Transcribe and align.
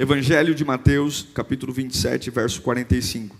Evangelho 0.00 0.54
de 0.54 0.64
Mateus, 0.64 1.26
capítulo 1.34 1.74
27, 1.74 2.30
verso 2.30 2.62
45. 2.62 3.36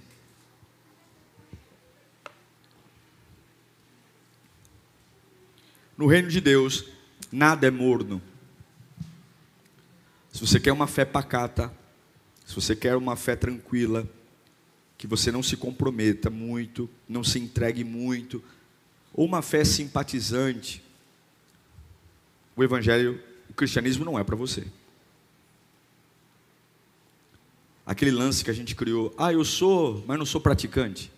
No 5.97 6.07
reino 6.07 6.29
de 6.29 6.39
Deus, 6.39 6.85
nada 7.33 7.67
é 7.67 7.71
morno. 7.71 8.21
Se 10.31 10.43
você 10.43 10.61
quer 10.61 10.71
uma 10.73 10.87
fé 10.87 11.07
pacata, 11.07 11.73
se 12.45 12.55
você 12.55 12.77
quer 12.77 12.95
uma 12.95 13.17
fé 13.17 13.35
tranquila, 13.35 14.07
que 14.99 15.07
você 15.07 15.33
não 15.33 15.43
se 15.43 15.57
comprometa 15.57 16.29
muito, 16.29 16.91
não 17.09 17.25
se 17.25 17.39
entregue 17.39 17.85
muito, 17.85 18.45
ou 19.15 19.25
uma 19.25 19.41
fé 19.41 19.65
simpatizante, 19.65 20.85
o 22.55 22.63
evangelho, 22.63 23.19
o 23.49 23.55
cristianismo 23.55 24.05
não 24.05 24.19
é 24.19 24.23
para 24.23 24.37
você. 24.37 24.67
Aquele 27.91 28.13
lance 28.13 28.45
que 28.45 28.51
a 28.53 28.55
gente 28.55 28.77
criou, 28.77 29.13
ah, 29.19 29.33
eu 29.33 29.45
sou, 29.45 30.05
mas 30.07 30.17
não 30.17 30.25
sou 30.25 30.41
praticante. 30.41 31.11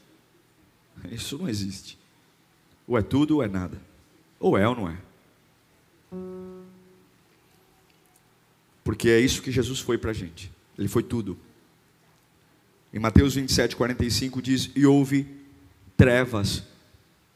Isso 1.12 1.36
não 1.36 1.46
existe. 1.46 1.98
Ou 2.88 2.96
é 2.96 3.02
tudo 3.02 3.36
ou 3.36 3.42
é 3.42 3.46
nada. 3.46 3.78
Ou 4.40 4.56
é 4.56 4.66
ou 4.66 4.74
não 4.74 4.88
é. 4.88 4.96
Porque 8.82 9.10
é 9.10 9.20
isso 9.20 9.42
que 9.42 9.52
Jesus 9.52 9.80
foi 9.80 9.98
para 9.98 10.12
a 10.12 10.14
gente. 10.14 10.50
Ele 10.78 10.88
foi 10.88 11.02
tudo. 11.02 11.36
Em 12.90 12.98
Mateus 12.98 13.34
27, 13.34 13.76
45 13.76 14.40
diz: 14.40 14.70
E 14.74 14.86
houve 14.86 15.26
trevas 15.94 16.62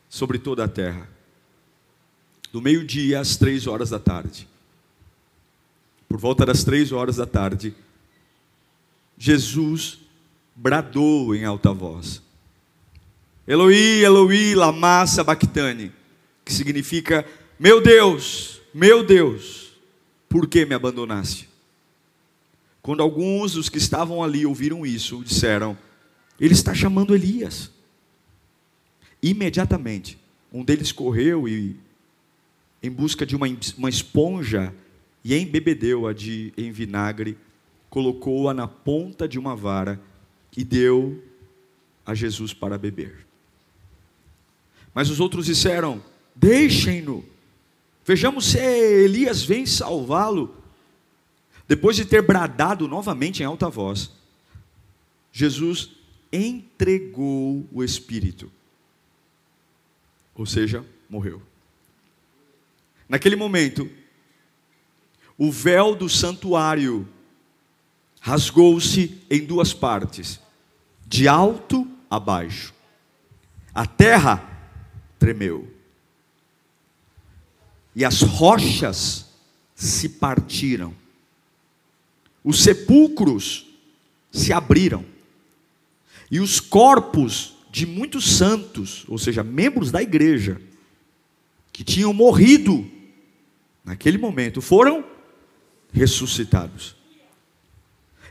sobre 0.08 0.38
toda 0.38 0.64
a 0.64 0.68
terra, 0.68 1.06
do 2.50 2.62
meio-dia 2.62 3.20
às 3.20 3.36
três 3.36 3.66
horas 3.66 3.90
da 3.90 3.98
tarde. 3.98 4.48
Por 6.08 6.16
volta 6.16 6.46
das 6.46 6.64
três 6.64 6.90
horas 6.90 7.16
da 7.16 7.26
tarde, 7.26 7.74
Jesus 9.18 9.98
bradou 10.54 11.34
em 11.34 11.44
alta 11.44 11.72
voz: 11.72 12.22
Eloi, 13.46 14.04
Eloi, 14.04 14.54
lama 14.54 15.06
sabachthani, 15.06 15.92
que 16.44 16.52
significa: 16.52 17.26
Meu 17.58 17.80
Deus, 17.80 18.60
meu 18.74 19.04
Deus, 19.04 19.72
por 20.28 20.46
que 20.46 20.64
me 20.66 20.74
abandonaste? 20.74 21.48
Quando 22.82 23.02
alguns 23.02 23.54
dos 23.54 23.68
que 23.68 23.78
estavam 23.78 24.22
ali 24.22 24.44
ouviram 24.44 24.84
isso, 24.84 25.22
disseram: 25.24 25.76
Ele 26.38 26.54
está 26.54 26.74
chamando 26.74 27.14
Elias. 27.14 27.70
Imediatamente, 29.22 30.18
um 30.52 30.62
deles 30.62 30.92
correu 30.92 31.48
e, 31.48 31.76
em 32.82 32.90
busca 32.90 33.26
de 33.26 33.34
uma, 33.34 33.46
uma 33.76 33.88
esponja, 33.88 34.74
e 35.24 35.34
embebedeu-a 35.34 36.12
de, 36.12 36.52
em 36.56 36.70
vinagre 36.70 37.36
colocou-a 37.90 38.52
na 38.52 38.66
ponta 38.66 39.28
de 39.28 39.38
uma 39.38 39.54
vara 39.56 40.00
e 40.56 40.64
deu 40.64 41.22
a 42.04 42.14
Jesus 42.14 42.52
para 42.52 42.78
beber. 42.78 43.26
Mas 44.94 45.10
os 45.10 45.20
outros 45.20 45.46
disseram: 45.46 46.02
Deixem-no, 46.34 47.24
vejamos 48.04 48.46
se 48.46 48.58
Elias 48.58 49.42
vem 49.42 49.66
salvá-lo. 49.66 50.56
Depois 51.68 51.96
de 51.96 52.04
ter 52.04 52.22
bradado 52.22 52.86
novamente 52.86 53.42
em 53.42 53.46
alta 53.46 53.68
voz, 53.68 54.12
Jesus 55.32 55.90
entregou 56.32 57.68
o 57.72 57.82
Espírito, 57.82 58.50
ou 60.34 60.46
seja, 60.46 60.84
morreu. 61.10 61.42
Naquele 63.08 63.36
momento, 63.36 63.90
o 65.36 65.50
véu 65.50 65.94
do 65.94 66.08
santuário 66.08 67.08
rasgou-se 68.26 69.22
em 69.30 69.44
duas 69.44 69.72
partes, 69.72 70.40
de 71.06 71.28
alto 71.28 71.86
a 72.10 72.18
baixo. 72.18 72.74
A 73.72 73.86
terra 73.86 74.42
tremeu. 75.16 75.72
E 77.94 78.04
as 78.04 78.22
rochas 78.22 79.26
se 79.76 80.08
partiram. 80.08 80.92
Os 82.42 82.64
sepulcros 82.64 83.64
se 84.32 84.52
abriram. 84.52 85.06
E 86.28 86.40
os 86.40 86.58
corpos 86.58 87.54
de 87.70 87.86
muitos 87.86 88.36
santos, 88.36 89.04
ou 89.06 89.18
seja, 89.18 89.44
membros 89.44 89.92
da 89.92 90.02
igreja, 90.02 90.60
que 91.72 91.84
tinham 91.84 92.12
morrido 92.12 92.90
naquele 93.84 94.18
momento, 94.18 94.60
foram 94.60 95.04
ressuscitados. 95.92 96.95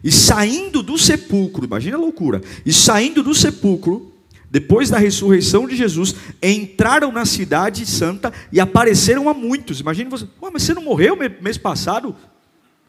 E 0.06 0.12
saindo 0.12 0.84
do 0.84 1.00
sepulcro, 1.00 1.66
imagina 1.66 1.98
a 1.98 2.00
loucura, 2.00 2.40
e 2.64 2.72
saindo 2.72 3.24
do 3.24 3.34
sepulcro, 3.34 4.14
depois 4.52 4.88
da 4.92 5.00
ressurreição 5.00 5.68
de 5.68 5.76
Jesus, 5.76 6.14
entraram 6.44 7.12
na 7.12 7.26
cidade 7.26 7.84
santa 7.88 8.32
e 8.52 8.60
apareceram 8.60 9.28
a 9.28 9.34
muitos. 9.34 9.80
Imagina 9.80 10.12
você, 10.12 10.28
mas 10.40 10.62
você 10.62 10.76
não 10.76 10.84
morreu 10.84 11.18
mês 11.42 11.58
passado? 11.58 12.16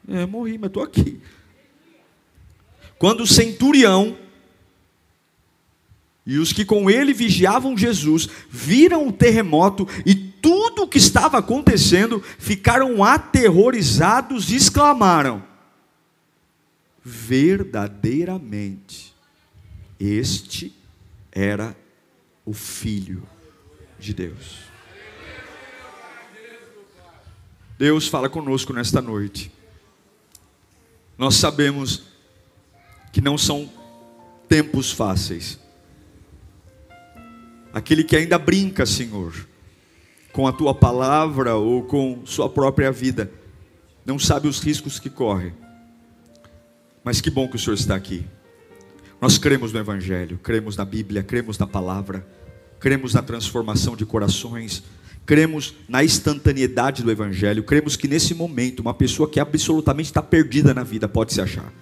É, 0.06 0.27
morri, 0.27 0.59
mas 0.59 0.69
estou 0.69 0.82
aqui. 0.82 1.19
Quando 2.99 3.22
o 3.22 3.27
centurião 3.27 4.15
e 6.27 6.37
os 6.37 6.53
que 6.53 6.66
com 6.66 6.91
ele 6.91 7.15
vigiavam 7.15 7.78
Jesus 7.78 8.28
viram 8.50 9.09
o 9.09 9.12
terremoto 9.12 9.88
e 10.04 10.15
tudo 10.15 10.83
o 10.83 10.88
que 10.88 10.98
estava 10.98 11.38
acontecendo, 11.38 12.22
ficaram 12.38 13.03
aterrorizados 13.03 14.50
e 14.53 14.56
exclamaram: 14.56 15.56
verdadeiramente 17.09 19.15
este 20.00 20.75
era 21.31 21.77
o 22.44 22.53
Filho 22.53 23.22
de 23.97 24.12
Deus. 24.12 24.62
Deus 27.78 28.09
fala 28.09 28.28
conosco 28.28 28.72
nesta 28.72 29.00
noite. 29.00 29.53
Nós 31.16 31.37
sabemos 31.37 32.03
que 33.12 33.21
não 33.21 33.39
são 33.39 33.71
tempos 34.49 34.91
fáceis. 34.91 35.61
Aquele 37.72 38.03
que 38.03 38.16
ainda 38.16 38.37
brinca, 38.37 38.84
Senhor, 38.84 39.47
com 40.33 40.49
a 40.49 40.53
tua 40.53 40.75
palavra 40.75 41.55
ou 41.55 41.84
com 41.84 42.27
sua 42.27 42.50
própria 42.50 42.91
vida, 42.91 43.31
não 44.05 44.19
sabe 44.19 44.49
os 44.49 44.59
riscos 44.59 44.99
que 44.99 45.09
corre. 45.09 45.55
Mas 47.06 47.21
que 47.21 47.31
bom 47.31 47.47
que 47.47 47.55
o 47.55 47.59
Senhor 47.59 47.75
está 47.75 47.94
aqui. 47.94 48.27
Nós 49.21 49.39
cremos 49.39 49.72
no 49.72 49.78
Evangelho, 49.78 50.41
cremos 50.43 50.77
na 50.77 50.84
Bíblia, 50.84 51.22
cremos 51.22 51.56
na 51.56 51.65
palavra, 51.65 52.27
cremos 52.81 53.15
na 53.15 53.22
transformação 53.22 53.94
de 53.94 54.05
corações, 54.05 54.83
cremos 55.25 55.77
na 55.89 56.03
instantaneidade 56.03 57.05
do 57.05 57.11
Evangelho, 57.12 57.62
cremos 57.62 57.95
que 57.95 58.09
nesse 58.09 58.34
momento 58.34 58.81
uma 58.81 58.93
pessoa 58.93 59.31
que 59.31 59.39
absolutamente 59.39 60.06
está 60.06 60.21
perdida 60.21 60.75
na 60.75 60.83
vida 60.83 61.06
pode 61.06 61.33
se 61.33 61.41
achar. 61.41 61.72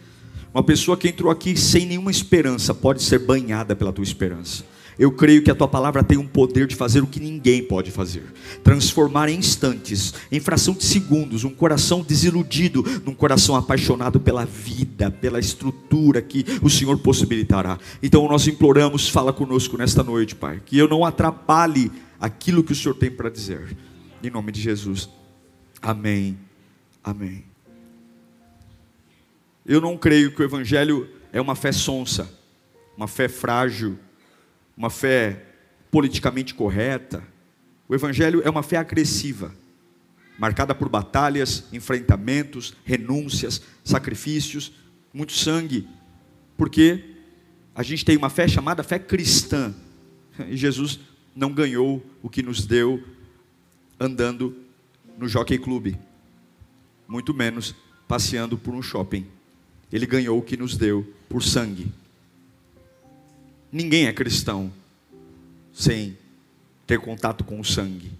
Uma 0.52 0.62
pessoa 0.62 0.94
que 0.94 1.08
entrou 1.08 1.32
aqui 1.32 1.56
sem 1.56 1.86
nenhuma 1.86 2.10
esperança 2.10 2.74
pode 2.74 3.02
ser 3.02 3.20
banhada 3.20 3.74
pela 3.74 3.94
tua 3.94 4.04
esperança. 4.04 4.62
Eu 4.98 5.12
creio 5.12 5.42
que 5.42 5.50
a 5.50 5.54
tua 5.54 5.68
palavra 5.68 6.02
tem 6.02 6.18
um 6.18 6.26
poder 6.26 6.66
de 6.66 6.76
fazer 6.76 7.02
o 7.02 7.06
que 7.06 7.20
ninguém 7.20 7.62
pode 7.62 7.90
fazer 7.90 8.24
transformar 8.62 9.28
em 9.28 9.38
instantes, 9.38 10.14
em 10.30 10.40
fração 10.40 10.74
de 10.74 10.84
segundos, 10.84 11.44
um 11.44 11.50
coração 11.50 12.02
desiludido 12.02 12.82
num 13.04 13.14
coração 13.14 13.56
apaixonado 13.56 14.20
pela 14.20 14.44
vida, 14.44 15.10
pela 15.10 15.38
estrutura 15.38 16.22
que 16.22 16.44
o 16.62 16.70
Senhor 16.70 16.98
possibilitará. 16.98 17.78
Então 18.02 18.26
nós 18.28 18.46
imploramos, 18.46 19.08
fala 19.08 19.32
conosco 19.32 19.76
nesta 19.76 20.02
noite, 20.02 20.34
Pai, 20.34 20.62
que 20.64 20.78
eu 20.78 20.88
não 20.88 21.04
atrapalhe 21.04 21.90
aquilo 22.20 22.64
que 22.64 22.72
o 22.72 22.74
Senhor 22.74 22.94
tem 22.94 23.10
para 23.10 23.30
dizer. 23.30 23.76
Em 24.22 24.30
nome 24.30 24.50
de 24.50 24.60
Jesus. 24.60 25.08
Amém. 25.82 26.38
Amém. 27.02 27.44
Eu 29.66 29.80
não 29.80 29.96
creio 29.96 30.34
que 30.34 30.42
o 30.42 30.44
Evangelho 30.44 31.08
é 31.32 31.40
uma 31.40 31.54
fé 31.54 31.72
sonsa, 31.72 32.30
uma 32.96 33.06
fé 33.06 33.28
frágil 33.28 33.98
uma 34.76 34.90
fé 34.90 35.44
politicamente 35.90 36.54
correta. 36.54 37.22
O 37.88 37.94
Evangelho 37.94 38.42
é 38.44 38.50
uma 38.50 38.62
fé 38.62 38.76
agressiva, 38.76 39.54
marcada 40.38 40.74
por 40.74 40.88
batalhas, 40.88 41.64
enfrentamentos, 41.72 42.74
renúncias, 42.84 43.62
sacrifícios. 43.84 44.72
muito 45.12 45.32
sangue, 45.32 45.86
porque 46.56 47.04
a 47.72 47.84
gente 47.84 48.04
tem 48.04 48.16
uma 48.16 48.28
fé 48.28 48.48
chamada 48.48 48.82
fé 48.82 48.98
cristã. 48.98 49.72
E 50.48 50.56
Jesus 50.56 50.98
não 51.36 51.52
ganhou 51.52 52.04
o 52.20 52.28
que 52.28 52.42
nos 52.42 52.66
deu 52.66 53.00
andando 53.98 54.56
no 55.16 55.28
Jockey 55.28 55.58
Club, 55.58 55.94
muito 57.06 57.32
menos 57.32 57.74
passeando 58.08 58.58
por 58.58 58.74
um 58.74 58.82
shopping. 58.82 59.26
Ele 59.92 60.06
ganhou 60.06 60.38
o 60.38 60.42
que 60.42 60.56
nos 60.56 60.76
deu 60.76 61.06
por 61.28 61.42
sangue. 61.42 61.92
Ninguém 63.74 64.06
é 64.06 64.12
cristão 64.12 64.72
sem 65.72 66.16
ter 66.86 67.00
contato 67.00 67.42
com 67.42 67.58
o 67.58 67.64
sangue. 67.64 68.12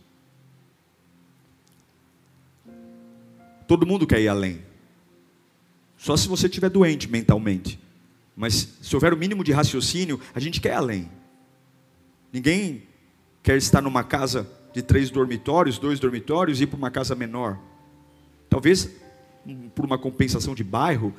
Todo 3.69 3.87
mundo 3.87 4.05
quer 4.05 4.21
ir 4.21 4.27
além. 4.27 4.63
Só 5.97 6.17
se 6.17 6.27
você 6.27 6.47
estiver 6.47 6.69
doente 6.69 7.09
mentalmente. 7.09 7.79
Mas 8.35 8.69
se 8.83 8.97
houver 8.97 9.15
o 9.15 9.17
mínimo 9.17 9.45
de 9.45 9.53
raciocínio, 9.53 10.21
a 10.35 10.41
gente 10.41 10.61
quer 10.61 10.75
além. 10.75 11.09
Ninguém 12.33 12.83
quer 13.41 13.57
estar 13.57 13.81
numa 13.81 14.03
casa 14.03 14.51
de 14.73 14.83
três 14.83 15.09
dormitórios, 15.09 15.79
dois 15.79 16.01
dormitórios 16.01 16.61
e 16.61 16.65
ir 16.65 16.67
para 16.67 16.79
uma 16.79 16.91
casa 16.91 17.15
menor. 17.15 17.61
Talvez 18.51 18.91
por 19.73 19.85
uma 19.85 19.99
compensação 19.99 20.53
de 20.53 20.65
bairro, 20.65 21.15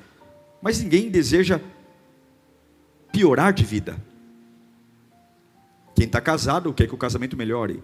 mas 0.61 0.81
ninguém 0.81 1.09
deseja 1.09 1.61
piorar 3.13 3.53
de 3.53 3.63
vida. 3.63 3.97
Quem 5.95 6.05
está 6.05 6.19
casado 6.19 6.73
quer 6.73 6.87
que 6.87 6.93
o 6.93 6.97
casamento 6.97 7.37
melhore. 7.37 7.81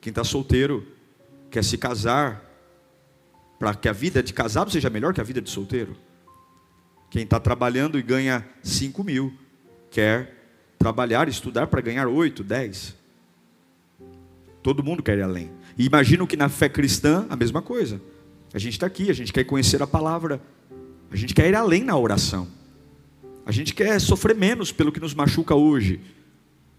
Quem 0.00 0.10
está 0.10 0.22
solteiro 0.22 0.86
quer 1.50 1.64
se 1.64 1.78
casar 1.78 2.44
para 3.58 3.74
que 3.74 3.88
a 3.88 3.92
vida 3.92 4.22
de 4.22 4.32
casado 4.32 4.70
seja 4.70 4.90
melhor 4.90 5.14
que 5.14 5.20
a 5.20 5.24
vida 5.24 5.40
de 5.40 5.50
solteiro. 5.50 5.96
Quem 7.10 7.22
está 7.22 7.40
trabalhando 7.40 7.98
e 7.98 8.02
ganha 8.02 8.46
5 8.62 9.02
mil 9.02 9.32
quer 9.90 10.34
trabalhar, 10.78 11.28
estudar 11.28 11.66
para 11.66 11.80
ganhar 11.80 12.06
8, 12.06 12.44
10. 12.44 12.94
Todo 14.62 14.84
mundo 14.84 15.02
quer 15.02 15.18
ir 15.18 15.22
além. 15.22 15.50
E 15.76 15.86
imagino 15.86 16.26
que 16.26 16.36
na 16.36 16.48
fé 16.48 16.68
cristã 16.68 17.26
a 17.30 17.36
mesma 17.36 17.62
coisa. 17.62 18.00
A 18.52 18.58
gente 18.58 18.74
está 18.74 18.86
aqui, 18.86 19.10
a 19.10 19.14
gente 19.14 19.32
quer 19.32 19.44
conhecer 19.44 19.82
a 19.82 19.86
palavra, 19.86 20.40
a 21.10 21.16
gente 21.16 21.34
quer 21.34 21.48
ir 21.48 21.54
além 21.54 21.82
na 21.82 21.96
oração. 21.96 22.46
A 23.46 23.52
gente 23.52 23.74
quer 23.74 23.98
sofrer 23.98 24.36
menos 24.36 24.70
pelo 24.70 24.92
que 24.92 25.00
nos 25.00 25.14
machuca 25.14 25.54
hoje. 25.54 26.00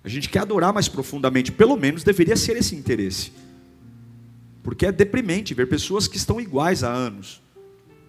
A 0.04 0.08
gente 0.08 0.30
quer 0.30 0.40
adorar 0.40 0.74
mais 0.74 0.88
profundamente, 0.88 1.52
pelo 1.52 1.76
menos 1.76 2.04
deveria 2.04 2.36
ser 2.36 2.56
esse 2.56 2.76
interesse. 2.76 3.32
Porque 4.64 4.86
é 4.86 4.92
deprimente 4.92 5.54
ver 5.54 5.68
pessoas 5.68 6.08
que 6.08 6.18
estão 6.18 6.40
iguais 6.40 6.84
há 6.84 6.92
anos, 6.92 7.42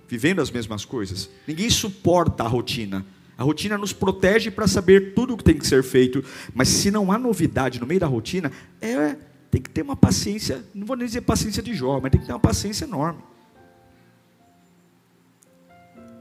vivendo 0.09 0.41
as 0.41 0.51
mesmas 0.51 0.85
coisas. 0.85 1.29
Ninguém 1.47 1.69
suporta 1.71 2.45
a 2.45 2.49
rotina. 2.49 3.05
A 3.37 3.43
rotina 3.43 3.79
nos 3.79 3.93
protege 3.93 4.51
para 4.51 4.69
saber 4.69 5.15
tudo 5.15 5.35
o 5.35 5.37
que 5.37 5.45
tem 5.45 5.57
que 5.57 5.67
ser 5.67 5.83
feito, 5.83 6.23
mas 6.55 6.69
se 6.69 6.91
não 6.91 7.11
há 7.11 7.19
novidade 7.19 7.81
no 7.81 7.87
meio 7.87 7.99
da 7.99 8.07
rotina, 8.07 8.53
é, 8.81 9.17
tem 9.51 9.61
que 9.61 9.71
ter 9.71 9.83
uma 9.83 9.97
paciência, 9.97 10.63
não 10.75 10.87
vou 10.87 10.97
nem 10.97 11.07
dizer 11.07 11.23
paciência 11.23 11.63
de 11.63 11.75
Jó, 11.75 11.99
mas 12.01 12.11
tem 12.13 12.21
que 12.21 12.27
ter 12.27 12.33
uma 12.33 12.39
paciência 12.39 12.85
enorme. 12.85 13.23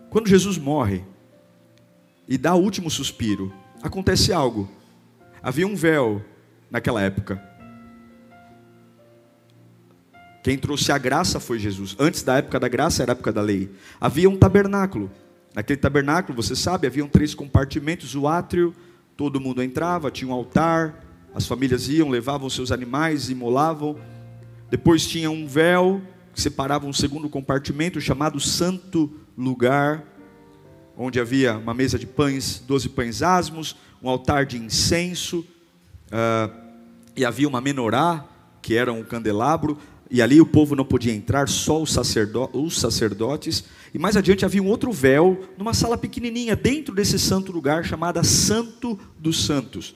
Quando 0.09 0.27
Jesus 0.27 0.57
morre 0.57 1.03
e 2.27 2.37
dá 2.37 2.55
o 2.55 2.61
último 2.61 2.89
suspiro, 2.89 3.53
acontece 3.83 4.33
algo. 4.33 4.69
Havia 5.41 5.67
um 5.67 5.75
véu 5.75 6.23
naquela 6.69 7.01
época. 7.01 7.41
Quem 10.43 10.57
trouxe 10.57 10.91
a 10.91 10.97
graça 10.97 11.39
foi 11.39 11.59
Jesus. 11.59 11.95
Antes 11.99 12.23
da 12.23 12.37
época 12.37 12.59
da 12.59 12.67
graça 12.67 13.03
era 13.03 13.11
a 13.11 13.13
época 13.13 13.31
da 13.31 13.41
lei. 13.41 13.69
Havia 13.99 14.29
um 14.29 14.37
tabernáculo. 14.37 15.11
Naquele 15.53 15.77
tabernáculo, 15.77 16.35
você 16.35 16.55
sabe, 16.55 16.87
haviam 16.87 17.07
três 17.07 17.33
compartimentos: 17.33 18.15
o 18.15 18.27
átrio, 18.27 18.73
todo 19.17 19.39
mundo 19.39 19.61
entrava, 19.61 20.11
tinha 20.11 20.29
um 20.29 20.33
altar, 20.33 21.03
as 21.33 21.45
famílias 21.45 21.89
iam, 21.89 22.09
levavam 22.09 22.49
seus 22.49 22.71
animais, 22.71 23.29
imolavam. 23.29 23.97
Depois 24.69 25.05
tinha 25.05 25.29
um 25.29 25.47
véu 25.47 26.01
que 26.33 26.41
separava 26.41 26.85
um 26.85 26.93
segundo 26.93 27.27
compartimento 27.27 27.99
chamado 27.99 28.39
Santo 28.39 29.11
Lugar, 29.37 30.03
onde 31.01 31.17
havia 31.17 31.57
uma 31.57 31.73
mesa 31.73 31.97
de 31.97 32.05
pães, 32.05 32.61
doze 32.67 32.89
pães 32.89 33.21
asmos, 33.21 33.77
um 34.03 34.09
altar 34.09 34.45
de 34.45 34.57
incenso, 34.57 35.45
uh, 36.11 36.53
e 37.15 37.23
havia 37.23 37.47
uma 37.47 37.61
menorá, 37.61 38.25
que 38.61 38.75
era 38.75 38.91
um 38.91 39.01
candelabro, 39.01 39.77
e 40.11 40.21
ali 40.21 40.41
o 40.41 40.45
povo 40.45 40.75
não 40.75 40.83
podia 40.83 41.13
entrar, 41.13 41.47
só 41.47 41.81
os, 41.81 41.93
sacerdo 41.93 42.49
os 42.51 42.77
sacerdotes. 42.77 43.63
E 43.93 43.97
mais 43.97 44.17
adiante 44.17 44.43
havia 44.43 44.61
um 44.61 44.67
outro 44.67 44.91
véu, 44.91 45.47
numa 45.57 45.73
sala 45.73 45.97
pequenininha, 45.97 46.53
dentro 46.53 46.93
desse 46.93 47.17
santo 47.17 47.53
lugar, 47.53 47.85
chamada 47.85 48.21
Santo 48.21 48.99
dos 49.17 49.45
Santos. 49.45 49.95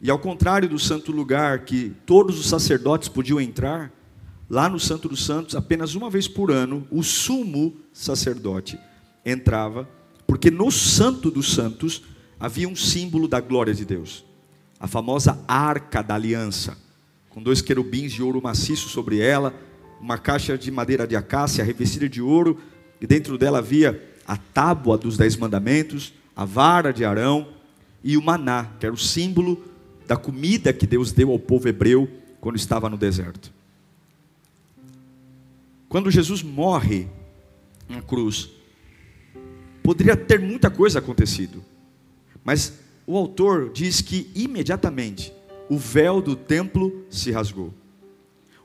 E 0.00 0.08
ao 0.08 0.20
contrário 0.20 0.68
do 0.68 0.78
santo 0.78 1.10
lugar, 1.10 1.64
que 1.64 1.92
todos 2.06 2.38
os 2.38 2.48
sacerdotes 2.48 3.08
podiam 3.08 3.40
entrar, 3.40 3.90
lá 4.48 4.68
no 4.68 4.78
Santo 4.78 5.08
dos 5.08 5.24
Santos, 5.24 5.56
apenas 5.56 5.96
uma 5.96 6.08
vez 6.08 6.28
por 6.28 6.52
ano, 6.52 6.86
o 6.92 7.02
sumo 7.02 7.74
sacerdote 7.92 8.78
entrava, 9.24 9.88
porque 10.26 10.50
no 10.50 10.70
Santo 10.70 11.30
dos 11.30 11.54
Santos 11.54 12.02
havia 12.38 12.68
um 12.68 12.76
símbolo 12.76 13.28
da 13.28 13.40
glória 13.40 13.74
de 13.74 13.84
Deus, 13.84 14.24
a 14.80 14.86
famosa 14.86 15.42
arca 15.46 16.02
da 16.02 16.14
aliança, 16.14 16.76
com 17.30 17.42
dois 17.42 17.62
querubins 17.62 18.12
de 18.12 18.22
ouro 18.22 18.42
maciço 18.42 18.88
sobre 18.88 19.20
ela, 19.20 19.54
uma 20.00 20.18
caixa 20.18 20.58
de 20.58 20.70
madeira 20.70 21.06
de 21.06 21.14
acácia 21.14 21.64
revestida 21.64 22.08
de 22.08 22.20
ouro, 22.20 22.60
e 23.00 23.06
dentro 23.06 23.38
dela 23.38 23.58
havia 23.58 24.02
a 24.26 24.36
tábua 24.36 24.98
dos 24.98 25.16
dez 25.16 25.36
mandamentos, 25.36 26.12
a 26.34 26.44
vara 26.44 26.92
de 26.92 27.04
Arão 27.04 27.48
e 28.02 28.16
o 28.16 28.22
maná, 28.22 28.70
que 28.78 28.86
era 28.86 28.94
o 28.94 28.98
símbolo 28.98 29.62
da 30.06 30.16
comida 30.16 30.72
que 30.72 30.86
Deus 30.86 31.12
deu 31.12 31.30
ao 31.30 31.38
povo 31.38 31.68
hebreu 31.68 32.08
quando 32.40 32.56
estava 32.56 32.90
no 32.90 32.96
deserto. 32.96 33.52
Quando 35.88 36.10
Jesus 36.10 36.42
morre 36.42 37.06
na 37.88 38.02
cruz, 38.02 38.50
poderia 39.82 40.16
ter 40.16 40.40
muita 40.40 40.70
coisa 40.70 40.98
acontecido. 40.98 41.64
Mas 42.44 42.80
o 43.06 43.16
autor 43.16 43.70
diz 43.72 44.00
que 44.00 44.30
imediatamente 44.34 45.32
o 45.68 45.78
véu 45.78 46.20
do 46.20 46.36
templo 46.36 47.04
se 47.10 47.30
rasgou. 47.30 47.72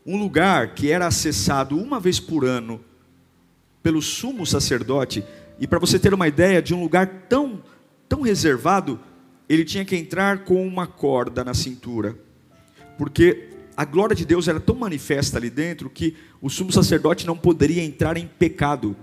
Um 0.06 0.18
lugar 0.18 0.74
que 0.74 0.92
era 0.92 1.08
acessado 1.08 1.78
uma 1.78 2.00
vez 2.00 2.20
por 2.20 2.46
ano 2.46 2.80
pelo 3.82 4.02
sumo 4.02 4.46
sacerdote, 4.46 5.24
e 5.60 5.66
para 5.66 5.80
você 5.80 5.98
ter 5.98 6.14
uma 6.14 6.28
ideia 6.28 6.62
de 6.62 6.74
um 6.74 6.82
lugar 6.82 7.08
tão, 7.30 7.64
tão 8.10 8.22
reservado, 8.22 9.00
ele 9.48 9.64
tinha 9.64 9.86
que 9.86 9.96
entrar 9.96 10.44
com 10.44 10.68
uma 10.68 10.86
corda 10.86 11.44
na 11.44 11.54
cintura, 11.54 12.18
porque 12.98 13.50
a 13.78 13.86
glória 13.86 14.16
de 14.16 14.26
Deus 14.26 14.48
era 14.48 14.60
tão 14.60 14.76
manifesta 14.76 15.38
ali 15.38 15.50
dentro 15.50 15.90
que 15.90 16.16
o 16.42 16.50
sumo 16.50 16.72
sacerdote 16.72 17.26
não 17.26 17.38
poderia 17.38 17.82
entrar 17.82 18.18
em 18.18 18.28
pecado. 18.28 18.96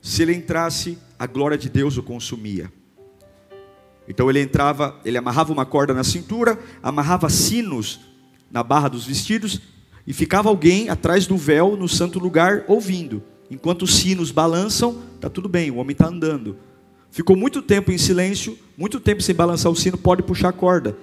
Se 0.00 0.22
ele 0.22 0.34
entrasse, 0.34 0.96
a 1.18 1.26
glória 1.26 1.56
de 1.56 1.68
Deus 1.68 1.96
o 1.96 2.02
consumia. 2.02 2.70
Então 4.08 4.28
ele 4.28 4.40
entrava, 4.40 5.00
ele 5.04 5.16
amarrava 5.16 5.52
uma 5.52 5.64
corda 5.64 5.94
na 5.94 6.04
cintura, 6.04 6.58
amarrava 6.82 7.28
sinos 7.28 8.00
na 8.50 8.62
barra 8.62 8.88
dos 8.88 9.06
vestidos 9.06 9.60
e 10.06 10.12
ficava 10.12 10.48
alguém 10.48 10.88
atrás 10.88 11.26
do 11.26 11.36
véu 11.36 11.76
no 11.76 11.88
santo 11.88 12.18
lugar 12.18 12.64
ouvindo. 12.68 13.22
Enquanto 13.50 13.82
os 13.82 13.94
sinos 13.94 14.30
balançam, 14.30 15.02
está 15.14 15.30
tudo 15.30 15.48
bem, 15.48 15.70
o 15.70 15.76
homem 15.76 15.92
está 15.92 16.08
andando. 16.08 16.56
Ficou 17.10 17.36
muito 17.36 17.62
tempo 17.62 17.92
em 17.92 17.98
silêncio, 17.98 18.58
muito 18.76 18.98
tempo 18.98 19.22
sem 19.22 19.34
balançar 19.34 19.70
o 19.70 19.76
sino, 19.76 19.96
pode 19.96 20.22
puxar 20.22 20.48
a 20.48 20.52
corda. 20.52 20.96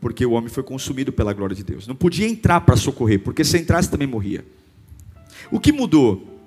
Porque 0.00 0.24
o 0.24 0.32
homem 0.32 0.48
foi 0.48 0.62
consumido 0.62 1.12
pela 1.12 1.32
glória 1.32 1.54
de 1.54 1.64
Deus. 1.64 1.86
Não 1.86 1.94
podia 1.94 2.28
entrar 2.28 2.60
para 2.60 2.76
socorrer, 2.76 3.20
porque 3.20 3.44
se 3.44 3.58
entrasse 3.58 3.90
também 3.90 4.06
morria. 4.06 4.44
O 5.50 5.58
que 5.58 5.72
mudou? 5.72 6.37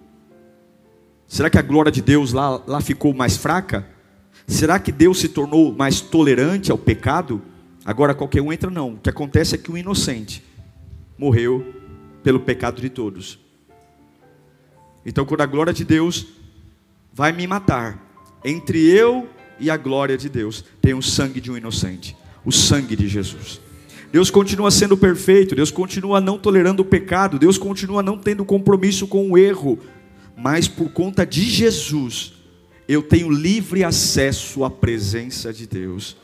Será 1.31 1.49
que 1.49 1.57
a 1.57 1.61
glória 1.61 1.89
de 1.89 2.01
Deus 2.01 2.33
lá, 2.33 2.61
lá 2.67 2.81
ficou 2.81 3.13
mais 3.13 3.37
fraca? 3.37 3.87
Será 4.45 4.77
que 4.77 4.91
Deus 4.91 5.17
se 5.17 5.29
tornou 5.29 5.71
mais 5.71 6.01
tolerante 6.01 6.69
ao 6.69 6.77
pecado? 6.77 7.41
Agora 7.85 8.13
qualquer 8.13 8.41
um 8.41 8.51
entra, 8.51 8.69
não. 8.69 8.95
O 8.95 8.97
que 8.97 9.09
acontece 9.09 9.55
é 9.55 9.57
que 9.57 9.71
o 9.71 9.77
inocente 9.77 10.43
morreu 11.17 11.65
pelo 12.21 12.41
pecado 12.41 12.81
de 12.81 12.89
todos. 12.89 13.39
Então, 15.05 15.23
quando 15.23 15.39
a 15.39 15.45
glória 15.45 15.71
de 15.71 15.85
Deus 15.85 16.27
vai 17.13 17.31
me 17.31 17.47
matar, 17.47 17.97
entre 18.43 18.85
eu 18.89 19.29
e 19.57 19.69
a 19.69 19.77
glória 19.77 20.17
de 20.17 20.27
Deus, 20.27 20.65
tem 20.81 20.93
o 20.93 21.01
sangue 21.01 21.39
de 21.39 21.49
um 21.49 21.55
inocente 21.55 22.17
o 22.43 22.51
sangue 22.51 22.95
de 22.95 23.07
Jesus. 23.07 23.61
Deus 24.11 24.29
continua 24.29 24.69
sendo 24.69 24.97
perfeito, 24.97 25.55
Deus 25.55 25.71
continua 25.71 26.19
não 26.19 26.37
tolerando 26.37 26.81
o 26.81 26.85
pecado, 26.85 27.39
Deus 27.39 27.57
continua 27.57 28.03
não 28.03 28.17
tendo 28.17 28.43
compromisso 28.43 29.07
com 29.07 29.31
o 29.31 29.37
erro, 29.37 29.79
mas 30.41 30.67
por 30.67 30.89
conta 30.89 31.23
de 31.23 31.43
Jesus, 31.43 32.33
eu 32.87 33.03
tenho 33.03 33.29
livre 33.29 33.83
acesso 33.83 34.63
à 34.63 34.71
presença 34.71 35.53
de 35.53 35.67
Deus. 35.67 36.17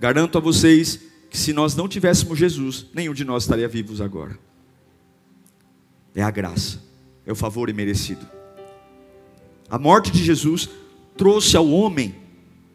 Garanto 0.00 0.38
a 0.38 0.40
vocês 0.40 0.98
que 1.28 1.36
se 1.36 1.52
nós 1.52 1.76
não 1.76 1.86
tivéssemos 1.86 2.38
Jesus, 2.38 2.86
nenhum 2.94 3.12
de 3.12 3.22
nós 3.22 3.42
estaria 3.42 3.68
vivos 3.68 4.00
agora. 4.00 4.38
É 6.14 6.22
a 6.22 6.30
graça, 6.30 6.82
é 7.26 7.30
o 7.30 7.36
favor 7.36 7.68
imerecido. 7.68 8.26
A 9.68 9.78
morte 9.78 10.10
de 10.10 10.24
Jesus 10.24 10.70
trouxe 11.18 11.54
ao 11.54 11.68
homem 11.68 12.14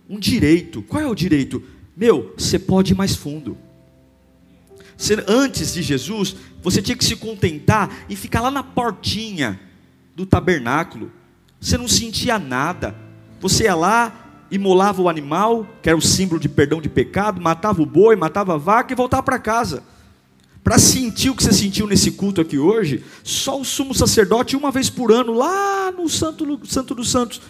um 0.07 0.19
direito. 0.19 0.83
Qual 0.83 1.01
é 1.01 1.07
o 1.07 1.15
direito? 1.15 1.63
Meu, 1.95 2.31
você 2.37 2.59
pode 2.59 2.93
ir 2.93 2.95
mais 2.95 3.15
fundo. 3.15 3.57
Antes 5.27 5.73
de 5.73 5.81
Jesus, 5.81 6.35
você 6.61 6.81
tinha 6.81 6.97
que 6.97 7.05
se 7.05 7.15
contentar 7.15 8.05
e 8.09 8.15
ficar 8.15 8.41
lá 8.41 8.49
na 8.49 8.63
portinha 8.63 9.59
do 10.15 10.25
tabernáculo. 10.25 11.11
Você 11.61 11.77
não 11.77 11.87
sentia 11.87 12.39
nada. 12.39 12.95
Você 13.39 13.65
ia 13.65 13.75
lá, 13.75 14.45
imolava 14.49 15.01
o 15.01 15.09
animal, 15.09 15.67
que 15.81 15.89
era 15.89 15.97
o 15.97 16.01
símbolo 16.01 16.39
de 16.39 16.49
perdão 16.49 16.81
de 16.81 16.89
pecado, 16.89 17.39
matava 17.39 17.81
o 17.81 17.85
boi, 17.85 18.15
matava 18.15 18.55
a 18.55 18.57
vaca 18.57 18.91
e 18.91 18.95
voltava 18.95 19.23
para 19.23 19.39
casa. 19.39 19.83
Para 20.63 20.77
sentir 20.79 21.29
o 21.29 21.35
que 21.35 21.43
você 21.43 21.53
sentiu 21.53 21.87
nesse 21.87 22.11
culto 22.11 22.41
aqui 22.41 22.57
hoje, 22.57 23.03
só 23.23 23.59
o 23.59 23.63
sumo 23.63 23.93
sacerdote 23.93 24.55
uma 24.55 24.71
vez 24.71 24.89
por 24.89 25.11
ano, 25.11 25.33
lá 25.33 25.91
no 25.91 26.09
Santo, 26.09 26.59
Santo 26.65 26.93
dos 26.93 27.09
Santos. 27.09 27.41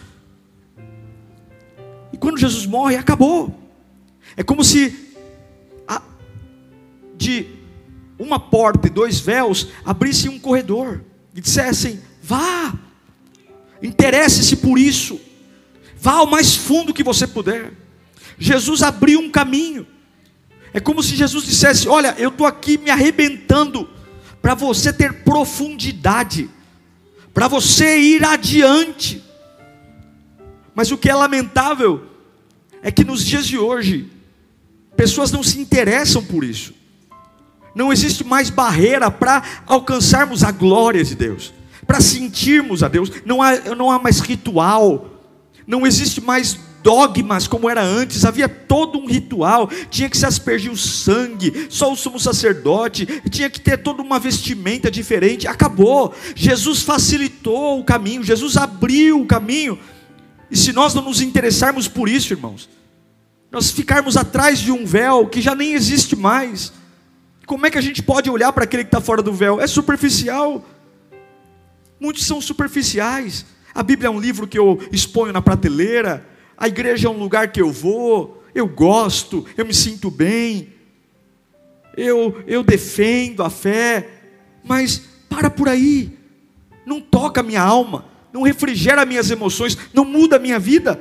E 2.12 2.16
quando 2.16 2.38
Jesus 2.38 2.66
morre, 2.66 2.96
acabou. 2.96 3.58
É 4.36 4.42
como 4.42 4.62
se 4.62 5.07
de 7.18 7.46
uma 8.18 8.38
porta 8.38 8.86
e 8.86 8.90
dois 8.90 9.20
véus 9.20 9.68
abrissem 9.84 10.30
um 10.30 10.38
corredor 10.38 11.02
e 11.34 11.40
dissessem: 11.40 12.00
vá, 12.22 12.72
interesse-se 13.82 14.56
por 14.56 14.78
isso. 14.78 15.20
Vá 16.00 16.12
ao 16.12 16.26
mais 16.26 16.54
fundo 16.54 16.94
que 16.94 17.02
você 17.02 17.26
puder. 17.26 17.72
Jesus 18.38 18.82
abriu 18.82 19.18
um 19.20 19.30
caminho. 19.30 19.86
É 20.72 20.80
como 20.80 21.02
se 21.02 21.16
Jesus 21.16 21.44
dissesse: 21.44 21.88
Olha, 21.88 22.14
eu 22.18 22.28
estou 22.28 22.46
aqui 22.46 22.78
me 22.78 22.90
arrebentando 22.90 23.88
para 24.40 24.54
você 24.54 24.92
ter 24.92 25.24
profundidade, 25.24 26.48
para 27.34 27.48
você 27.48 27.98
ir 27.98 28.24
adiante. 28.24 29.22
Mas 30.74 30.92
o 30.92 30.96
que 30.96 31.10
é 31.10 31.14
lamentável 31.14 32.06
é 32.80 32.92
que 32.92 33.02
nos 33.04 33.24
dias 33.24 33.46
de 33.46 33.58
hoje, 33.58 34.08
pessoas 34.96 35.32
não 35.32 35.42
se 35.42 35.58
interessam 35.58 36.24
por 36.24 36.44
isso. 36.44 36.72
Não 37.78 37.92
existe 37.92 38.24
mais 38.24 38.50
barreira 38.50 39.08
para 39.08 39.40
alcançarmos 39.64 40.42
a 40.42 40.50
glória 40.50 41.04
de 41.04 41.14
Deus, 41.14 41.54
para 41.86 42.00
sentirmos 42.00 42.82
a 42.82 42.88
Deus. 42.88 43.08
Não 43.24 43.40
há, 43.40 43.56
não 43.76 43.88
há 43.88 44.00
mais 44.00 44.18
ritual, 44.18 45.08
não 45.64 45.86
existe 45.86 46.20
mais 46.20 46.58
dogmas 46.82 47.46
como 47.46 47.70
era 47.70 47.80
antes, 47.80 48.24
havia 48.24 48.48
todo 48.48 48.98
um 48.98 49.06
ritual, 49.06 49.70
tinha 49.90 50.10
que 50.10 50.18
se 50.18 50.26
aspergir 50.26 50.72
o 50.72 50.76
sangue, 50.76 51.68
só 51.70 51.92
o 51.92 51.96
sumo 51.96 52.18
sacerdote, 52.18 53.06
tinha 53.30 53.48
que 53.48 53.60
ter 53.60 53.78
toda 53.78 54.02
uma 54.02 54.18
vestimenta 54.18 54.90
diferente, 54.90 55.46
acabou. 55.46 56.12
Jesus 56.34 56.82
facilitou 56.82 57.78
o 57.78 57.84
caminho, 57.84 58.24
Jesus 58.24 58.56
abriu 58.56 59.20
o 59.20 59.26
caminho. 59.26 59.78
E 60.50 60.56
se 60.56 60.72
nós 60.72 60.94
não 60.94 61.02
nos 61.02 61.20
interessarmos 61.20 61.86
por 61.86 62.08
isso, 62.08 62.32
irmãos, 62.32 62.68
nós 63.52 63.70
ficarmos 63.70 64.16
atrás 64.16 64.58
de 64.58 64.72
um 64.72 64.84
véu 64.84 65.28
que 65.28 65.40
já 65.40 65.54
nem 65.54 65.74
existe 65.74 66.16
mais, 66.16 66.72
como 67.48 67.64
é 67.66 67.70
que 67.70 67.78
a 67.78 67.80
gente 67.80 68.02
pode 68.02 68.28
olhar 68.28 68.52
para 68.52 68.64
aquele 68.64 68.84
que 68.84 68.88
está 68.88 69.00
fora 69.00 69.22
do 69.22 69.32
véu? 69.32 69.58
É 69.58 69.66
superficial. 69.66 70.62
Muitos 71.98 72.26
são 72.26 72.42
superficiais. 72.42 73.46
A 73.74 73.82
Bíblia 73.82 74.08
é 74.08 74.10
um 74.10 74.20
livro 74.20 74.46
que 74.46 74.58
eu 74.58 74.78
exponho 74.92 75.32
na 75.32 75.40
prateleira. 75.40 76.28
A 76.58 76.68
igreja 76.68 77.08
é 77.08 77.10
um 77.10 77.18
lugar 77.18 77.50
que 77.50 77.60
eu 77.60 77.72
vou. 77.72 78.44
Eu 78.54 78.68
gosto, 78.68 79.46
eu 79.56 79.64
me 79.64 79.72
sinto 79.72 80.10
bem. 80.10 80.74
Eu, 81.96 82.44
eu 82.46 82.62
defendo 82.62 83.42
a 83.42 83.48
fé. 83.48 84.06
Mas 84.62 85.08
para 85.30 85.48
por 85.48 85.70
aí. 85.70 86.18
Não 86.84 87.00
toca 87.00 87.40
a 87.40 87.44
minha 87.44 87.62
alma. 87.62 88.04
Não 88.30 88.42
refrigera 88.42 89.06
minhas 89.06 89.30
emoções. 89.30 89.76
Não 89.94 90.04
muda 90.04 90.36
a 90.36 90.38
minha 90.38 90.58
vida. 90.58 91.00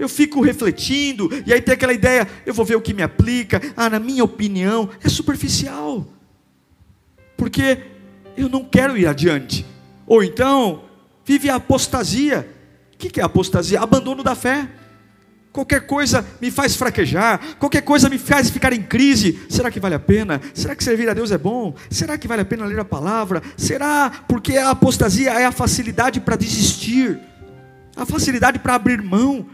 Eu 0.00 0.08
fico 0.08 0.40
refletindo, 0.40 1.28
e 1.46 1.52
aí 1.52 1.60
tem 1.60 1.74
aquela 1.74 1.92
ideia, 1.92 2.26
eu 2.46 2.54
vou 2.54 2.64
ver 2.64 2.74
o 2.74 2.80
que 2.80 2.94
me 2.94 3.02
aplica, 3.02 3.60
ah, 3.76 3.90
na 3.90 4.00
minha 4.00 4.24
opinião, 4.24 4.88
é 5.04 5.08
superficial, 5.10 6.06
porque 7.36 7.78
eu 8.34 8.48
não 8.48 8.64
quero 8.64 8.96
ir 8.96 9.06
adiante, 9.06 9.66
ou 10.06 10.24
então, 10.24 10.84
vive 11.22 11.50
a 11.50 11.56
apostasia. 11.56 12.48
O 12.94 12.96
que 12.96 13.20
é 13.20 13.22
apostasia? 13.22 13.80
Abandono 13.80 14.22
da 14.22 14.34
fé. 14.34 14.68
Qualquer 15.52 15.86
coisa 15.86 16.24
me 16.40 16.50
faz 16.50 16.76
fraquejar, 16.76 17.56
qualquer 17.58 17.82
coisa 17.82 18.08
me 18.08 18.18
faz 18.18 18.48
ficar 18.50 18.72
em 18.72 18.82
crise. 18.82 19.38
Será 19.48 19.70
que 19.70 19.80
vale 19.80 19.96
a 19.96 19.98
pena? 19.98 20.40
Será 20.54 20.74
que 20.74 20.82
servir 20.82 21.10
a 21.10 21.14
Deus 21.14 21.30
é 21.30 21.38
bom? 21.38 21.74
Será 21.90 22.16
que 22.16 22.26
vale 22.26 22.42
a 22.42 22.44
pena 22.44 22.64
ler 22.64 22.78
a 22.78 22.84
palavra? 22.84 23.42
Será? 23.56 24.10
Porque 24.26 24.56
a 24.56 24.70
apostasia 24.70 25.30
é 25.32 25.44
a 25.44 25.52
facilidade 25.52 26.20
para 26.20 26.36
desistir, 26.36 27.18
a 27.94 28.06
facilidade 28.06 28.60
para 28.60 28.74
abrir 28.74 29.02
mão. 29.02 29.46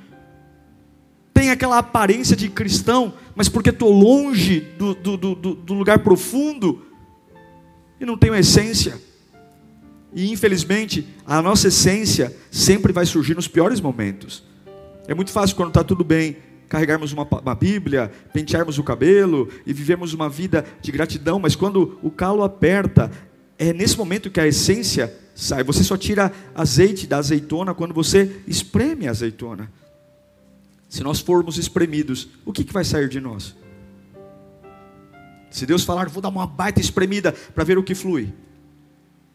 Tem 1.36 1.50
aquela 1.50 1.76
aparência 1.76 2.34
de 2.34 2.48
cristão, 2.48 3.12
mas 3.34 3.46
porque 3.46 3.68
estou 3.68 3.92
longe 3.92 4.60
do, 4.78 4.94
do, 4.94 5.16
do, 5.18 5.34
do 5.34 5.74
lugar 5.74 5.98
profundo 5.98 6.82
e 8.00 8.06
não 8.06 8.16
tenho 8.16 8.34
essência. 8.34 8.98
E 10.14 10.32
infelizmente, 10.32 11.06
a 11.26 11.42
nossa 11.42 11.68
essência 11.68 12.34
sempre 12.50 12.90
vai 12.90 13.04
surgir 13.04 13.34
nos 13.34 13.46
piores 13.46 13.82
momentos. 13.82 14.44
É 15.06 15.12
muito 15.12 15.30
fácil 15.30 15.56
quando 15.56 15.68
está 15.68 15.84
tudo 15.84 16.02
bem, 16.02 16.38
carregarmos 16.70 17.12
uma, 17.12 17.24
uma, 17.24 17.54
Bíblia, 17.54 18.10
pentearmos 18.32 18.78
o 18.78 18.82
cabelo 18.82 19.50
e 19.66 19.74
vivemos 19.74 20.14
uma 20.14 20.30
vida 20.30 20.64
de 20.80 20.90
gratidão, 20.90 21.38
mas 21.38 21.54
quando 21.54 21.98
o 22.02 22.10
calo 22.10 22.42
aperta, 22.44 23.10
é 23.58 23.74
nesse 23.74 23.98
momento 23.98 24.30
que 24.30 24.40
a 24.40 24.46
essência 24.46 25.14
sai. 25.34 25.62
Você 25.64 25.84
só 25.84 25.98
tira 25.98 26.32
azeite 26.54 27.06
da 27.06 27.18
azeitona 27.18 27.74
quando 27.74 27.92
você 27.92 28.40
espreme 28.48 29.06
a 29.06 29.10
azeitona. 29.10 29.70
Se 30.96 31.02
nós 31.02 31.20
formos 31.20 31.58
espremidos, 31.58 32.26
o 32.42 32.50
que, 32.50 32.64
que 32.64 32.72
vai 32.72 32.82
sair 32.82 33.06
de 33.06 33.20
nós? 33.20 33.54
Se 35.50 35.66
Deus 35.66 35.84
falar, 35.84 36.08
vou 36.08 36.22
dar 36.22 36.30
uma 36.30 36.46
baita 36.46 36.80
espremida 36.80 37.32
para 37.32 37.64
ver 37.64 37.76
o 37.76 37.82
que 37.82 37.94
flui. 37.94 38.32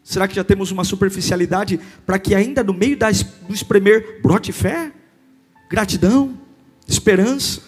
Será 0.02 0.26
que 0.26 0.34
já 0.34 0.42
temos 0.42 0.72
uma 0.72 0.82
superficialidade 0.82 1.78
para 2.04 2.18
que 2.18 2.34
ainda 2.34 2.64
no 2.64 2.74
meio 2.74 2.96
do 2.96 3.54
espremer 3.54 4.20
brote 4.20 4.50
fé, 4.50 4.92
gratidão, 5.70 6.36
esperança? 6.88 7.62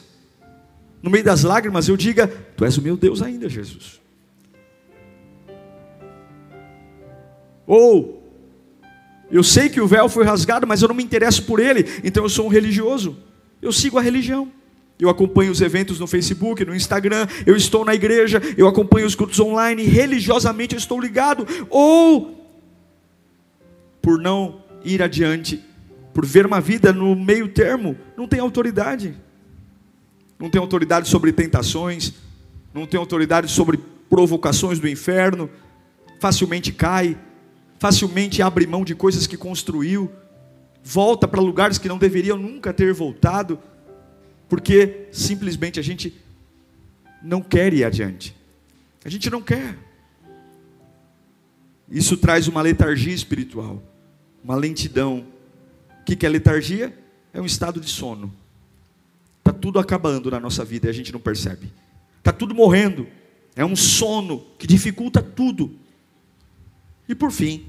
No 1.00 1.08
meio 1.08 1.22
das 1.22 1.44
lágrimas 1.44 1.86
eu 1.86 1.96
diga: 1.96 2.26
Tu 2.26 2.64
és 2.64 2.76
o 2.76 2.82
meu 2.82 2.96
Deus 2.96 3.22
ainda, 3.22 3.48
Jesus. 3.48 4.00
Ou 7.64 8.28
eu 9.30 9.44
sei 9.44 9.68
que 9.68 9.80
o 9.80 9.86
véu 9.86 10.08
foi 10.08 10.24
rasgado, 10.24 10.66
mas 10.66 10.82
eu 10.82 10.88
não 10.88 10.96
me 10.96 11.04
interesso 11.04 11.44
por 11.44 11.60
ele, 11.60 11.86
então 12.02 12.24
eu 12.24 12.28
sou 12.28 12.46
um 12.46 12.50
religioso. 12.50 13.16
Eu 13.60 13.72
sigo 13.72 13.98
a 13.98 14.02
religião. 14.02 14.50
Eu 14.98 15.08
acompanho 15.08 15.50
os 15.50 15.60
eventos 15.60 15.98
no 15.98 16.06
Facebook, 16.06 16.64
no 16.64 16.74
Instagram, 16.74 17.26
eu 17.44 17.56
estou 17.56 17.84
na 17.84 17.94
igreja, 17.94 18.40
eu 18.56 18.68
acompanho 18.68 19.06
os 19.06 19.14
cultos 19.14 19.40
online, 19.40 19.82
religiosamente 19.82 20.74
eu 20.74 20.78
estou 20.78 21.00
ligado, 21.00 21.46
ou 21.68 22.48
por 24.00 24.20
não 24.20 24.62
ir 24.84 25.02
adiante, 25.02 25.60
por 26.12 26.24
ver 26.24 26.46
uma 26.46 26.60
vida 26.60 26.92
no 26.92 27.16
meio 27.16 27.48
termo, 27.48 27.96
não 28.16 28.28
tem 28.28 28.38
autoridade. 28.38 29.16
Não 30.38 30.48
tem 30.48 30.60
autoridade 30.60 31.08
sobre 31.08 31.32
tentações, 31.32 32.14
não 32.72 32.86
tem 32.86 32.98
autoridade 32.98 33.50
sobre 33.50 33.80
provocações 34.08 34.78
do 34.78 34.88
inferno, 34.88 35.50
facilmente 36.20 36.72
cai, 36.72 37.16
facilmente 37.78 38.42
abre 38.42 38.66
mão 38.66 38.84
de 38.84 38.94
coisas 38.94 39.26
que 39.26 39.36
construiu, 39.36 40.10
volta 40.84 41.26
para 41.26 41.40
lugares 41.40 41.78
que 41.78 41.88
não 41.88 41.98
deveriam 41.98 42.36
nunca 42.36 42.72
ter 42.72 42.92
voltado 42.92 43.58
porque 44.48 45.08
simplesmente 45.10 45.80
a 45.80 45.82
gente 45.82 46.14
não 47.22 47.40
quer 47.40 47.72
ir 47.72 47.84
adiante. 47.84 48.36
A 49.04 49.08
gente 49.08 49.28
não 49.30 49.42
quer. 49.42 49.76
Isso 51.90 52.16
traz 52.16 52.46
uma 52.46 52.62
letargia 52.62 53.12
espiritual, 53.12 53.82
uma 54.44 54.54
lentidão. 54.54 55.26
O 56.00 56.04
que 56.04 56.24
é 56.24 56.28
letargia? 56.28 56.96
É 57.32 57.40
um 57.40 57.46
estado 57.46 57.80
de 57.80 57.88
sono. 57.88 58.32
Está 59.38 59.52
tudo 59.52 59.78
acabando 59.78 60.30
na 60.30 60.38
nossa 60.38 60.64
vida 60.64 60.86
e 60.86 60.90
a 60.90 60.92
gente 60.92 61.12
não 61.12 61.20
percebe. 61.20 61.72
Está 62.18 62.32
tudo 62.32 62.54
morrendo. 62.54 63.06
É 63.56 63.64
um 63.64 63.74
sono 63.74 64.46
que 64.58 64.66
dificulta 64.66 65.22
tudo. 65.22 65.76
E 67.08 67.14
por 67.14 67.30
fim, 67.30 67.66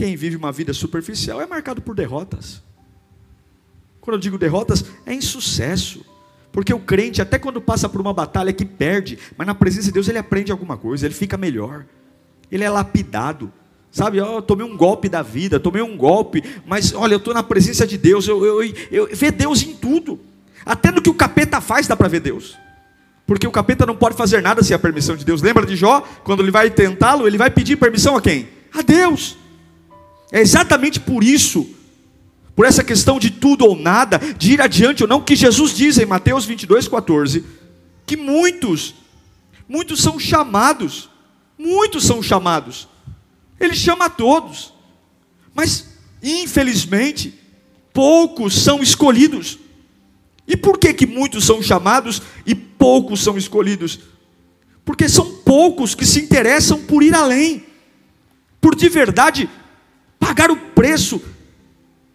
quem 0.00 0.16
vive 0.16 0.34
uma 0.34 0.50
vida 0.50 0.72
superficial 0.72 1.42
é 1.42 1.46
marcado 1.46 1.82
por 1.82 1.94
derrotas. 1.94 2.62
Quando 4.00 4.14
eu 4.14 4.18
digo 4.18 4.38
derrotas, 4.38 4.82
é 5.04 5.12
insucesso. 5.12 6.02
Porque 6.50 6.72
o 6.72 6.80
crente, 6.80 7.20
até 7.20 7.38
quando 7.38 7.60
passa 7.60 7.86
por 7.86 8.00
uma 8.00 8.14
batalha 8.14 8.50
que 8.50 8.64
perde, 8.64 9.18
mas 9.36 9.46
na 9.46 9.54
presença 9.54 9.88
de 9.88 9.92
Deus 9.92 10.08
ele 10.08 10.16
aprende 10.16 10.50
alguma 10.50 10.78
coisa, 10.78 11.06
ele 11.06 11.12
fica 11.12 11.36
melhor. 11.36 11.84
Ele 12.50 12.64
é 12.64 12.70
lapidado. 12.70 13.52
Sabe, 13.90 14.16
eu 14.16 14.40
tomei 14.40 14.64
um 14.64 14.74
golpe 14.74 15.06
da 15.06 15.20
vida, 15.20 15.60
tomei 15.60 15.82
um 15.82 15.94
golpe, 15.98 16.42
mas 16.64 16.94
olha, 16.94 17.12
eu 17.12 17.18
estou 17.18 17.34
na 17.34 17.42
presença 17.42 17.86
de 17.86 17.98
Deus, 17.98 18.26
eu, 18.26 18.42
eu, 18.42 18.62
eu, 18.62 18.74
eu 18.90 19.08
vê 19.14 19.30
Deus 19.30 19.62
em 19.62 19.74
tudo. 19.74 20.18
Até 20.64 20.90
no 20.90 21.02
que 21.02 21.10
o 21.10 21.14
capeta 21.14 21.60
faz 21.60 21.86
dá 21.86 21.94
para 21.94 22.08
ver 22.08 22.20
Deus. 22.20 22.56
Porque 23.26 23.46
o 23.46 23.52
capeta 23.52 23.84
não 23.84 23.94
pode 23.94 24.16
fazer 24.16 24.40
nada 24.40 24.62
sem 24.62 24.74
a 24.74 24.78
permissão 24.78 25.14
de 25.14 25.26
Deus. 25.26 25.42
Lembra 25.42 25.66
de 25.66 25.76
Jó? 25.76 26.00
Quando 26.24 26.42
ele 26.42 26.50
vai 26.50 26.70
tentá-lo, 26.70 27.26
ele 27.26 27.36
vai 27.36 27.50
pedir 27.50 27.76
permissão 27.76 28.16
a 28.16 28.22
quem? 28.22 28.48
A 28.72 28.80
Deus. 28.80 29.39
É 30.32 30.40
exatamente 30.40 31.00
por 31.00 31.24
isso, 31.24 31.68
por 32.54 32.66
essa 32.66 32.84
questão 32.84 33.18
de 33.18 33.30
tudo 33.30 33.64
ou 33.64 33.76
nada, 33.76 34.18
de 34.18 34.52
ir 34.52 34.60
adiante 34.60 35.02
ou 35.02 35.08
não, 35.08 35.20
que 35.20 35.34
Jesus 35.34 35.74
diz 35.74 35.98
em 35.98 36.06
Mateus 36.06 36.44
22, 36.44 36.88
14, 36.88 37.44
que 38.06 38.16
muitos, 38.16 38.94
muitos 39.68 40.00
são 40.00 40.18
chamados, 40.18 41.10
muitos 41.58 42.04
são 42.04 42.22
chamados, 42.22 42.88
Ele 43.58 43.74
chama 43.74 44.06
a 44.06 44.10
todos, 44.10 44.72
mas 45.54 45.90
infelizmente, 46.22 47.34
poucos 47.92 48.54
são 48.54 48.82
escolhidos. 48.82 49.58
E 50.46 50.56
por 50.56 50.78
que, 50.78 50.92
que 50.92 51.06
muitos 51.06 51.44
são 51.44 51.62
chamados 51.62 52.20
e 52.44 52.54
poucos 52.54 53.22
são 53.22 53.38
escolhidos? 53.38 54.00
Porque 54.84 55.08
são 55.08 55.36
poucos 55.44 55.94
que 55.94 56.04
se 56.04 56.20
interessam 56.20 56.80
por 56.82 57.02
ir 57.02 57.14
além, 57.14 57.64
por 58.60 58.74
de 58.74 58.88
verdade 58.88 59.48
pagar 60.30 60.48
o 60.48 60.56
preço 60.56 61.20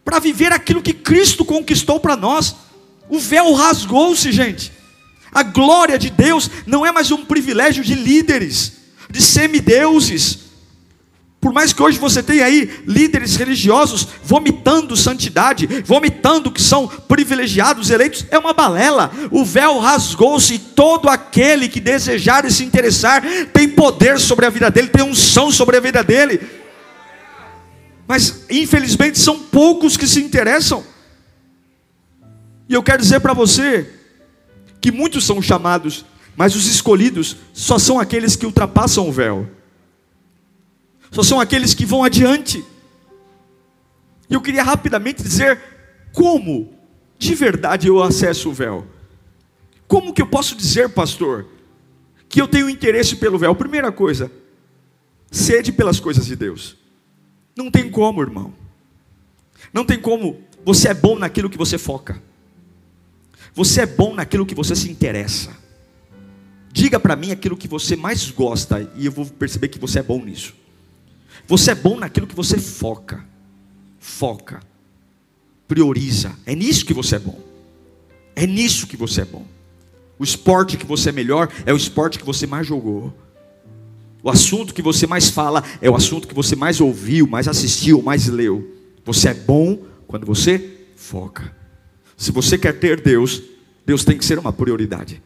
para 0.06 0.20
viver 0.20 0.54
aquilo 0.54 0.82
que 0.82 0.94
Cristo 0.94 1.44
conquistou 1.44 2.00
para 2.00 2.16
nós. 2.16 2.56
O 3.10 3.20
véu 3.20 3.54
rasgou-se, 3.54 4.32
gente. 4.32 4.72
A 5.34 5.44
glória 5.44 6.00
de 6.00 6.10
Deus 6.10 6.50
não 6.66 6.86
é 6.86 6.94
mais 6.94 7.12
um 7.12 7.26
privilégio 7.26 7.84
de 7.84 7.94
líderes, 7.94 8.78
de 9.12 9.22
semideuses. 9.22 10.46
Por 11.42 11.52
mais 11.52 11.74
que 11.74 11.84
hoje 11.84 12.00
você 12.00 12.24
tenha 12.24 12.46
aí 12.46 12.84
líderes 12.88 13.36
religiosos 13.36 14.08
vomitando 14.24 14.96
santidade, 14.96 15.68
vomitando 15.84 16.50
que 16.50 16.62
são 16.62 16.88
privilegiados, 16.88 17.90
eleitos, 17.90 18.26
é 18.32 18.40
uma 18.40 18.54
balela. 18.54 19.12
O 19.30 19.44
véu 19.44 19.78
rasgou-se 19.78 20.54
e 20.54 20.60
todo 20.60 21.10
aquele 21.10 21.68
que 21.68 21.82
desejar 21.82 22.46
e 22.46 22.52
se 22.52 22.64
interessar 22.64 23.22
tem 23.52 23.68
poder 23.68 24.22
sobre 24.22 24.46
a 24.46 24.50
vida 24.50 24.72
dele, 24.72 24.88
tem 24.88 25.04
unção 25.04 25.52
sobre 25.52 25.76
a 25.76 25.82
vida 25.82 26.02
dele. 26.02 26.64
Mas 28.08 28.46
infelizmente 28.50 29.20
são 29.20 29.40
poucos 29.40 29.98
que 29.98 30.08
se 30.08 30.22
interessam. 30.22 30.84
E 32.68 32.74
eu 32.74 32.84
quero 32.84 33.02
dizer 33.02 33.20
para 33.20 33.34
você 33.34 33.90
que 34.80 34.92
muitos 34.92 35.26
são 35.26 35.42
chamados, 35.42 36.06
mas 36.36 36.56
os 36.56 36.68
escolhidos 36.68 37.38
só 37.54 37.78
são 37.78 38.00
aqueles 38.00 38.36
que 38.36 38.46
ultrapassam 38.46 39.08
o 39.08 39.12
véu. 39.12 39.50
Só 41.12 41.24
são 41.24 41.40
aqueles 41.40 41.74
que 41.74 41.86
vão 41.86 42.04
adiante. 42.04 42.64
E 44.30 44.34
eu 44.34 44.42
queria 44.42 44.64
rapidamente 44.64 45.24
dizer 45.24 45.60
como 46.12 46.74
de 47.18 47.34
verdade 47.34 47.88
eu 47.88 48.02
acesso 48.02 48.50
o 48.50 48.54
véu. 48.54 48.88
Como 49.88 50.14
que 50.14 50.22
eu 50.22 50.28
posso 50.28 50.56
dizer, 50.56 50.90
pastor, 50.90 51.48
que 52.28 52.42
eu 52.42 52.48
tenho 52.48 52.70
interesse 52.70 53.16
pelo 53.16 53.38
véu? 53.38 53.56
Primeira 53.56 53.92
coisa, 53.92 54.32
sede 55.32 55.72
pelas 55.72 56.00
coisas 56.00 56.26
de 56.26 56.36
Deus. 56.36 56.76
Não 57.56 57.72
tem 57.72 57.90
como, 57.90 58.22
irmão. 58.22 58.54
Não 59.74 59.86
tem 59.86 60.00
como. 60.00 60.42
Você 60.66 60.90
é 60.90 60.94
bom 60.94 61.18
naquilo 61.18 61.50
que 61.50 61.58
você 61.58 61.78
foca. 61.78 62.22
Você 63.54 63.82
é 63.82 63.86
bom 63.86 64.14
naquilo 64.14 64.46
que 64.46 64.56
você 64.56 64.76
se 64.76 64.92
interessa. 64.92 65.56
Diga 66.74 67.00
para 67.00 67.16
mim 67.16 67.32
aquilo 67.32 67.56
que 67.56 67.70
você 67.70 67.96
mais 67.96 68.30
gosta 68.30 68.92
e 68.98 69.06
eu 69.06 69.12
vou 69.12 69.26
perceber 69.26 69.70
que 69.70 69.80
você 69.80 70.00
é 70.00 70.04
bom 70.04 70.22
nisso. 70.24 70.54
Você 71.48 71.72
é 71.72 71.76
bom 71.76 71.98
naquilo 71.98 72.28
que 72.28 72.36
você 72.36 72.58
foca. 72.58 73.26
Foca. 73.98 74.62
Prioriza. 75.68 76.36
É 76.46 76.54
nisso 76.54 76.86
que 76.86 76.94
você 76.94 77.16
é 77.16 77.20
bom. 77.20 77.40
É 78.36 78.46
nisso 78.46 78.88
que 78.88 78.98
você 78.98 79.22
é 79.22 79.26
bom. 79.26 79.46
O 80.20 80.24
esporte 80.24 80.76
que 80.76 80.86
você 80.86 81.10
é 81.10 81.14
melhor 81.14 81.50
é 81.66 81.74
o 81.74 81.78
esporte 81.78 82.20
que 82.20 82.26
você 82.26 82.46
mais 82.46 82.68
jogou. 82.68 83.14
O 84.26 84.30
assunto 84.32 84.74
que 84.74 84.82
você 84.82 85.06
mais 85.06 85.30
fala 85.30 85.64
é 85.80 85.88
o 85.88 85.96
assunto 85.96 86.28
que 86.28 86.34
você 86.34 86.56
mais 86.56 86.82
ouviu, 86.82 87.28
mais 87.28 87.48
assistiu, 87.48 88.02
mais 88.02 88.26
leu. 88.26 88.76
Você 89.06 89.30
é 89.30 89.34
bom 89.36 89.78
quando 90.08 90.26
você 90.26 90.80
foca. 90.96 91.56
Se 92.18 92.32
você 92.32 92.58
quer 92.58 92.80
ter 92.80 93.00
Deus, 93.00 93.44
Deus 93.86 94.04
tem 94.04 94.18
que 94.18 94.26
ser 94.26 94.40
uma 94.40 94.52
prioridade. 94.52 95.22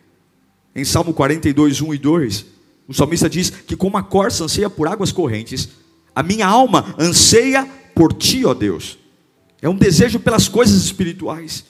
Em 0.76 0.84
Salmo 0.84 1.14
42, 1.14 1.80
1 1.80 1.94
e 1.94 1.98
2, 1.98 2.46
o 2.90 2.94
salmista 2.94 3.30
diz 3.30 3.50
que 3.50 3.78
como 3.78 3.96
a 3.96 4.04
corça 4.04 4.44
anseia 4.44 4.70
por 4.70 4.86
águas 4.86 5.14
correntes, 5.14 5.70
a 6.14 6.22
minha 6.22 6.46
alma 6.46 6.94
anseia 7.00 7.66
por 7.96 8.12
ti, 8.12 8.44
ó 8.44 8.54
Deus. 8.54 9.00
É 9.62 9.70
um 9.70 9.78
desejo 9.78 10.20
pelas 10.20 10.50
coisas 10.50 10.76
espirituais 10.76 11.64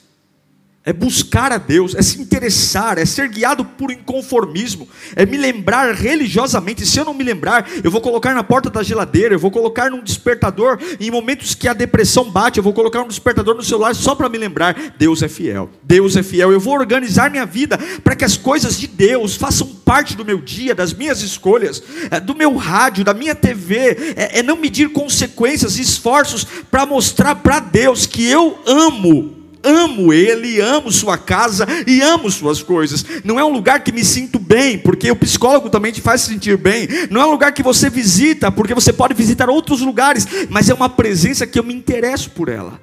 é 0.82 0.94
buscar 0.94 1.52
a 1.52 1.58
Deus, 1.58 1.94
é 1.94 2.00
se 2.00 2.18
interessar, 2.18 2.96
é 2.96 3.04
ser 3.04 3.28
guiado 3.28 3.66
por 3.66 3.90
inconformismo, 3.90 4.88
é 5.14 5.26
me 5.26 5.36
lembrar 5.36 5.94
religiosamente. 5.94 6.86
Se 6.86 6.98
eu 6.98 7.04
não 7.04 7.12
me 7.12 7.22
lembrar, 7.22 7.68
eu 7.84 7.90
vou 7.90 8.00
colocar 8.00 8.34
na 8.34 8.42
porta 8.42 8.70
da 8.70 8.82
geladeira, 8.82 9.34
eu 9.34 9.38
vou 9.38 9.50
colocar 9.50 9.90
num 9.90 10.02
despertador, 10.02 10.78
em 10.98 11.10
momentos 11.10 11.54
que 11.54 11.68
a 11.68 11.74
depressão 11.74 12.30
bate, 12.30 12.56
eu 12.56 12.64
vou 12.64 12.72
colocar 12.72 13.02
um 13.02 13.08
despertador 13.08 13.54
no 13.54 13.62
celular 13.62 13.94
só 13.94 14.14
para 14.14 14.30
me 14.30 14.38
lembrar: 14.38 14.94
Deus 14.98 15.22
é 15.22 15.28
fiel, 15.28 15.68
Deus 15.82 16.16
é 16.16 16.22
fiel. 16.22 16.50
Eu 16.50 16.60
vou 16.60 16.72
organizar 16.72 17.30
minha 17.30 17.44
vida 17.44 17.76
para 18.02 18.16
que 18.16 18.24
as 18.24 18.38
coisas 18.38 18.80
de 18.80 18.86
Deus 18.86 19.36
façam 19.36 19.66
parte 19.84 20.16
do 20.16 20.24
meu 20.24 20.38
dia, 20.38 20.74
das 20.74 20.94
minhas 20.94 21.20
escolhas, 21.20 21.82
é, 22.10 22.18
do 22.18 22.34
meu 22.34 22.56
rádio, 22.56 23.04
da 23.04 23.12
minha 23.12 23.34
TV, 23.34 24.14
é, 24.16 24.38
é 24.38 24.42
não 24.42 24.56
medir 24.56 24.88
consequências 24.92 25.76
e 25.76 25.82
esforços 25.82 26.46
para 26.70 26.86
mostrar 26.86 27.34
para 27.34 27.60
Deus 27.60 28.06
que 28.06 28.26
eu 28.26 28.58
amo 28.66 29.39
amo 29.62 30.12
Ele, 30.12 30.60
amo 30.60 30.90
sua 30.90 31.18
casa 31.18 31.66
e 31.86 32.00
amo 32.00 32.30
suas 32.30 32.62
coisas. 32.62 33.04
Não 33.24 33.38
é 33.38 33.44
um 33.44 33.52
lugar 33.52 33.82
que 33.82 33.92
me 33.92 34.04
sinto 34.04 34.38
bem, 34.38 34.78
porque 34.78 35.10
o 35.10 35.16
psicólogo 35.16 35.70
também 35.70 35.92
te 35.92 36.00
faz 36.00 36.22
sentir 36.22 36.56
bem. 36.56 36.88
Não 37.10 37.20
é 37.20 37.26
um 37.26 37.30
lugar 37.30 37.52
que 37.52 37.62
você 37.62 37.90
visita, 37.90 38.50
porque 38.50 38.74
você 38.74 38.92
pode 38.92 39.14
visitar 39.14 39.48
outros 39.48 39.80
lugares, 39.80 40.26
mas 40.48 40.68
é 40.68 40.74
uma 40.74 40.88
presença 40.88 41.46
que 41.46 41.58
eu 41.58 41.64
me 41.64 41.74
interesso 41.74 42.30
por 42.30 42.48
ela. 42.48 42.80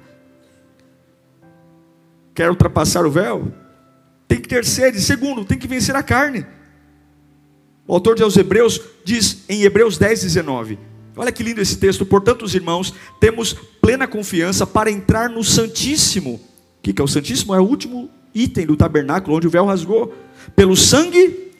Quer 2.34 2.50
ultrapassar 2.50 3.04
o 3.04 3.10
véu? 3.10 3.52
Tem 4.28 4.40
que 4.40 4.48
ter 4.48 4.64
sede. 4.64 5.00
Segundo, 5.00 5.44
tem 5.44 5.58
que 5.58 5.66
vencer 5.66 5.96
a 5.96 6.02
carne. 6.02 6.46
O 7.86 7.94
autor 7.94 8.14
de 8.14 8.22
aos 8.22 8.36
Hebreus 8.36 8.80
diz 9.04 9.38
em 9.48 9.62
Hebreus 9.62 9.96
10, 9.98 10.22
19. 10.22 10.78
Olha 11.16 11.32
que 11.32 11.42
lindo 11.42 11.60
esse 11.60 11.76
texto. 11.78 12.06
Portanto, 12.06 12.44
os 12.44 12.54
irmãos, 12.54 12.94
temos 13.18 13.54
plena 13.80 14.06
confiança 14.06 14.64
para 14.66 14.90
entrar 14.90 15.28
no 15.28 15.42
Santíssimo 15.42 16.47
que, 16.88 16.92
que 16.94 17.02
é 17.02 17.04
o 17.04 17.08
Santíssimo? 17.08 17.54
É 17.54 17.60
o 17.60 17.64
último 17.64 18.08
item 18.34 18.66
do 18.66 18.76
tabernáculo 18.76 19.36
onde 19.36 19.46
o 19.46 19.50
véu 19.50 19.66
rasgou. 19.66 20.14
Pelo 20.56 20.76
sangue, 20.76 21.52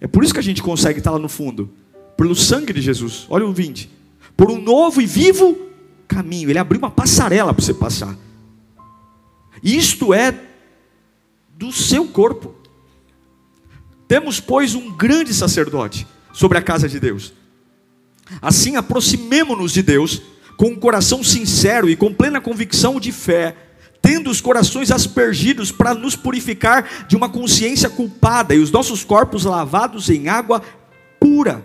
é 0.00 0.06
por 0.06 0.24
isso 0.24 0.32
que 0.32 0.40
a 0.40 0.42
gente 0.42 0.62
consegue 0.62 0.98
estar 0.98 1.12
lá 1.12 1.18
no 1.18 1.28
fundo. 1.28 1.70
Pelo 2.16 2.34
sangue 2.34 2.72
de 2.72 2.80
Jesus. 2.80 3.26
Olha 3.30 3.46
o 3.46 3.52
20. 3.52 3.88
Por 4.36 4.50
um 4.50 4.60
novo 4.60 5.00
e 5.00 5.06
vivo 5.06 5.56
caminho. 6.08 6.50
Ele 6.50 6.58
abriu 6.58 6.80
uma 6.80 6.90
passarela 6.90 7.54
para 7.54 7.64
você 7.64 7.72
passar. 7.72 8.16
Isto 9.62 10.12
é 10.12 10.34
do 11.56 11.70
seu 11.70 12.06
corpo. 12.08 12.54
Temos, 14.08 14.40
pois, 14.40 14.74
um 14.74 14.90
grande 14.96 15.32
sacerdote 15.32 16.06
sobre 16.32 16.58
a 16.58 16.62
casa 16.62 16.88
de 16.88 16.98
Deus. 16.98 17.32
Assim, 18.40 18.74
aproximemo-nos 18.74 19.72
de 19.72 19.82
Deus 19.82 20.20
com 20.56 20.70
um 20.70 20.76
coração 20.76 21.22
sincero 21.22 21.88
e 21.88 21.94
com 21.94 22.12
plena 22.12 22.40
convicção 22.40 22.98
de 22.98 23.12
fé 23.12 23.54
tendo 24.02 24.28
os 24.28 24.40
corações 24.40 24.90
aspergidos 24.90 25.70
para 25.70 25.94
nos 25.94 26.16
purificar 26.16 27.06
de 27.06 27.16
uma 27.16 27.28
consciência 27.28 27.88
culpada 27.88 28.54
e 28.54 28.58
os 28.58 28.72
nossos 28.72 29.04
corpos 29.04 29.44
lavados 29.44 30.10
em 30.10 30.28
água 30.28 30.60
pura. 31.20 31.64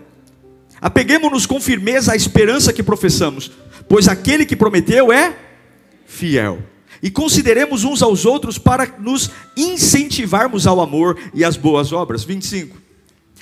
Apeguemos-nos 0.80 1.48
com 1.48 1.60
firmeza 1.60 2.14
à 2.14 2.16
esperança 2.16 2.72
que 2.72 2.84
professamos, 2.84 3.52
pois 3.90 4.08
aquele 4.08 4.46
que 4.46 4.56
prometeu 4.56 5.12
é 5.12 5.36
fiel. 6.06 6.60
E 7.02 7.10
consideremos 7.10 7.84
uns 7.84 8.02
aos 8.02 8.26
outros 8.26 8.58
para 8.58 8.88
nos 9.00 9.32
incentivarmos 9.56 10.68
ao 10.68 10.80
amor 10.80 11.18
e 11.34 11.44
às 11.44 11.58
boas 11.58 11.92
obras. 11.92 12.24
25. 12.24 12.87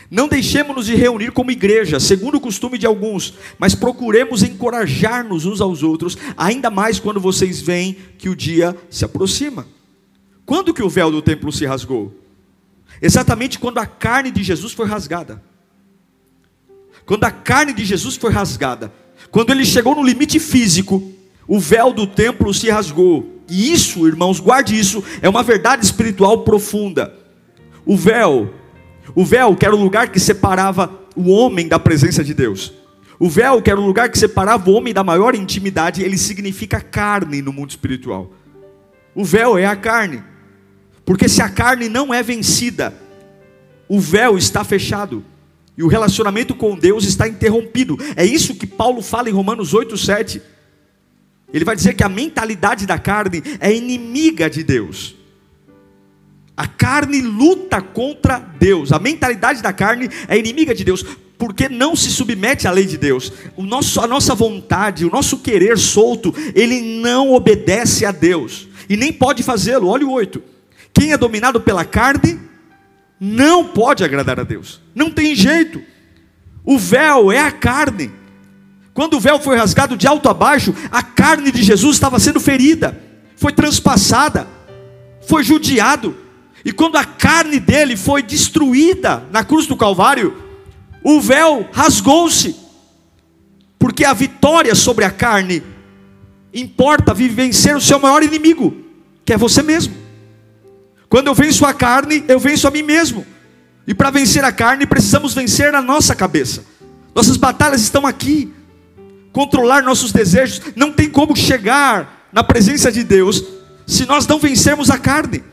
Não 0.09 0.27
deixemos-nos 0.27 0.85
de 0.85 0.95
reunir 0.95 1.31
como 1.31 1.51
igreja, 1.51 1.99
segundo 1.99 2.35
o 2.35 2.41
costume 2.41 2.77
de 2.77 2.85
alguns, 2.85 3.33
mas 3.57 3.73
procuremos 3.73 4.43
encorajar-nos 4.43 5.45
uns 5.45 5.61
aos 5.61 5.81
outros, 5.81 6.17
ainda 6.37 6.69
mais 6.69 6.99
quando 6.99 7.19
vocês 7.19 7.61
veem 7.61 7.97
que 8.17 8.29
o 8.29 8.35
dia 8.35 8.75
se 8.89 9.03
aproxima. 9.03 9.67
Quando 10.45 10.73
que 10.73 10.83
o 10.83 10.89
véu 10.89 11.09
do 11.09 11.21
templo 11.21 11.51
se 11.51 11.65
rasgou? 11.65 12.13
Exatamente 13.01 13.57
quando 13.57 13.79
a 13.79 13.85
carne 13.85 14.29
de 14.29 14.43
Jesus 14.43 14.73
foi 14.73 14.87
rasgada. 14.87 15.41
Quando 17.05 17.23
a 17.23 17.31
carne 17.31 17.73
de 17.73 17.83
Jesus 17.83 18.15
foi 18.15 18.31
rasgada, 18.31 18.91
quando 19.31 19.51
ele 19.51 19.65
chegou 19.65 19.95
no 19.95 20.03
limite 20.03 20.39
físico, 20.39 21.11
o 21.47 21.59
véu 21.59 21.91
do 21.91 22.07
templo 22.07 22.53
se 22.53 22.69
rasgou. 22.69 23.41
E 23.49 23.71
isso, 23.71 24.07
irmãos, 24.07 24.39
guarde 24.39 24.77
isso, 24.77 25.03
é 25.21 25.29
uma 25.29 25.43
verdade 25.43 25.83
espiritual 25.83 26.43
profunda. 26.43 27.13
O 27.85 27.95
véu 27.95 28.53
o 29.13 29.25
véu, 29.25 29.55
que 29.55 29.65
era 29.65 29.75
o 29.75 29.81
lugar 29.81 30.09
que 30.09 30.19
separava 30.19 30.91
o 31.15 31.29
homem 31.29 31.67
da 31.67 31.77
presença 31.77 32.23
de 32.23 32.33
Deus. 32.33 32.73
O 33.19 33.29
véu, 33.29 33.61
que 33.61 33.69
era 33.69 33.79
o 33.79 33.85
lugar 33.85 34.09
que 34.09 34.17
separava 34.17 34.69
o 34.69 34.73
homem 34.73 34.93
da 34.93 35.03
maior 35.03 35.35
intimidade, 35.35 36.03
ele 36.03 36.17
significa 36.17 36.81
carne 36.81 37.41
no 37.41 37.53
mundo 37.53 37.69
espiritual. 37.69 38.31
O 39.13 39.23
véu 39.23 39.57
é 39.57 39.65
a 39.65 39.75
carne. 39.75 40.21
Porque 41.05 41.29
se 41.29 41.41
a 41.41 41.49
carne 41.49 41.87
não 41.87 42.13
é 42.13 42.21
vencida, 42.21 42.93
o 43.87 43.99
véu 43.99 44.37
está 44.37 44.63
fechado. 44.63 45.23
E 45.77 45.83
o 45.83 45.87
relacionamento 45.87 46.55
com 46.55 46.77
Deus 46.77 47.05
está 47.05 47.27
interrompido. 47.27 47.97
É 48.15 48.25
isso 48.25 48.55
que 48.55 48.67
Paulo 48.67 49.01
fala 49.01 49.29
em 49.29 49.33
Romanos 49.33 49.73
8, 49.73 49.97
7. 49.97 50.41
ele 51.53 51.65
vai 51.65 51.75
dizer 51.75 51.93
que 51.93 52.03
a 52.03 52.09
mentalidade 52.09 52.85
da 52.85 52.97
carne 52.97 53.43
é 53.59 53.73
inimiga 53.73 54.49
de 54.49 54.63
Deus. 54.63 55.15
A 56.57 56.67
carne 56.67 57.21
luta 57.21 57.81
contra 57.81 58.39
Deus. 58.39 58.91
A 58.91 58.99
mentalidade 58.99 59.61
da 59.61 59.73
carne 59.73 60.09
é 60.27 60.37
inimiga 60.37 60.73
de 60.73 60.83
Deus, 60.83 61.03
porque 61.37 61.67
não 61.67 61.95
se 61.95 62.09
submete 62.09 62.67
à 62.67 62.71
lei 62.71 62.85
de 62.85 62.97
Deus. 62.97 63.31
O 63.57 63.63
nosso, 63.63 63.99
a 63.99 64.07
nossa 64.07 64.33
vontade, 64.33 65.05
o 65.05 65.11
nosso 65.11 65.39
querer 65.39 65.77
solto, 65.77 66.33
ele 66.53 66.99
não 67.01 67.33
obedece 67.33 68.05
a 68.05 68.11
Deus. 68.11 68.67
E 68.89 68.95
nem 68.95 69.11
pode 69.11 69.43
fazê-lo. 69.43 69.87
Olha 69.87 70.05
o 70.05 70.11
8. 70.11 70.41
Quem 70.93 71.11
é 71.11 71.17
dominado 71.17 71.59
pela 71.59 71.83
carne, 71.83 72.39
não 73.19 73.65
pode 73.65 74.03
agradar 74.03 74.39
a 74.39 74.43
Deus. 74.43 74.81
Não 74.93 75.09
tem 75.09 75.35
jeito. 75.35 75.81
O 76.63 76.77
véu 76.77 77.31
é 77.31 77.39
a 77.39 77.51
carne. 77.51 78.11
Quando 78.93 79.15
o 79.15 79.19
véu 79.19 79.39
foi 79.39 79.57
rasgado 79.57 79.97
de 79.97 80.07
alto 80.07 80.29
a 80.29 80.33
baixo, 80.33 80.73
a 80.89 81.03
carne 81.03 81.51
de 81.51 81.61
Jesus 81.61 81.97
estava 81.97 82.17
sendo 82.17 82.39
ferida, 82.39 82.97
foi 83.35 83.51
transpassada, 83.51 84.47
foi 85.27 85.43
judiado. 85.43 86.15
E 86.65 86.71
quando 86.71 86.95
a 86.95 87.05
carne 87.05 87.59
dele 87.59 87.95
foi 87.95 88.23
destruída 88.23 89.23
na 89.31 89.43
cruz 89.43 89.67
do 89.67 89.77
Calvário, 89.77 90.35
o 91.03 91.21
véu 91.21 91.69
rasgou-se, 91.71 92.55
porque 93.77 94.03
a 94.03 94.13
vitória 94.13 94.73
sobre 94.73 95.05
a 95.05 95.11
carne 95.11 95.61
importa 96.51 97.13
vencer 97.13 97.75
o 97.75 97.81
seu 97.81 97.99
maior 97.99 98.23
inimigo, 98.23 98.75
que 99.23 99.31
é 99.31 99.37
você 99.37 99.61
mesmo. 99.61 99.93
Quando 101.07 101.27
eu 101.27 101.35
venço 101.35 101.63
a 101.67 101.73
carne, 101.73 102.23
eu 102.27 102.39
venço 102.39 102.67
a 102.67 102.71
mim 102.71 102.81
mesmo. 102.81 103.23
E 103.85 103.93
para 103.93 104.09
vencer 104.09 104.43
a 104.43 104.51
carne, 104.51 104.87
precisamos 104.87 105.35
vencer 105.35 105.75
a 105.75 105.83
nossa 105.83 106.15
cabeça. 106.15 106.65
Nossas 107.13 107.37
batalhas 107.37 107.81
estão 107.81 108.07
aqui. 108.07 108.51
Controlar 109.31 109.83
nossos 109.83 110.11
desejos, 110.11 110.61
não 110.75 110.91
tem 110.91 111.11
como 111.11 111.35
chegar 111.35 112.27
na 112.33 112.43
presença 112.43 112.91
de 112.91 113.03
Deus 113.03 113.43
se 113.85 114.07
nós 114.07 114.25
não 114.25 114.39
vencermos 114.39 114.89
a 114.89 114.97
carne. 114.97 115.43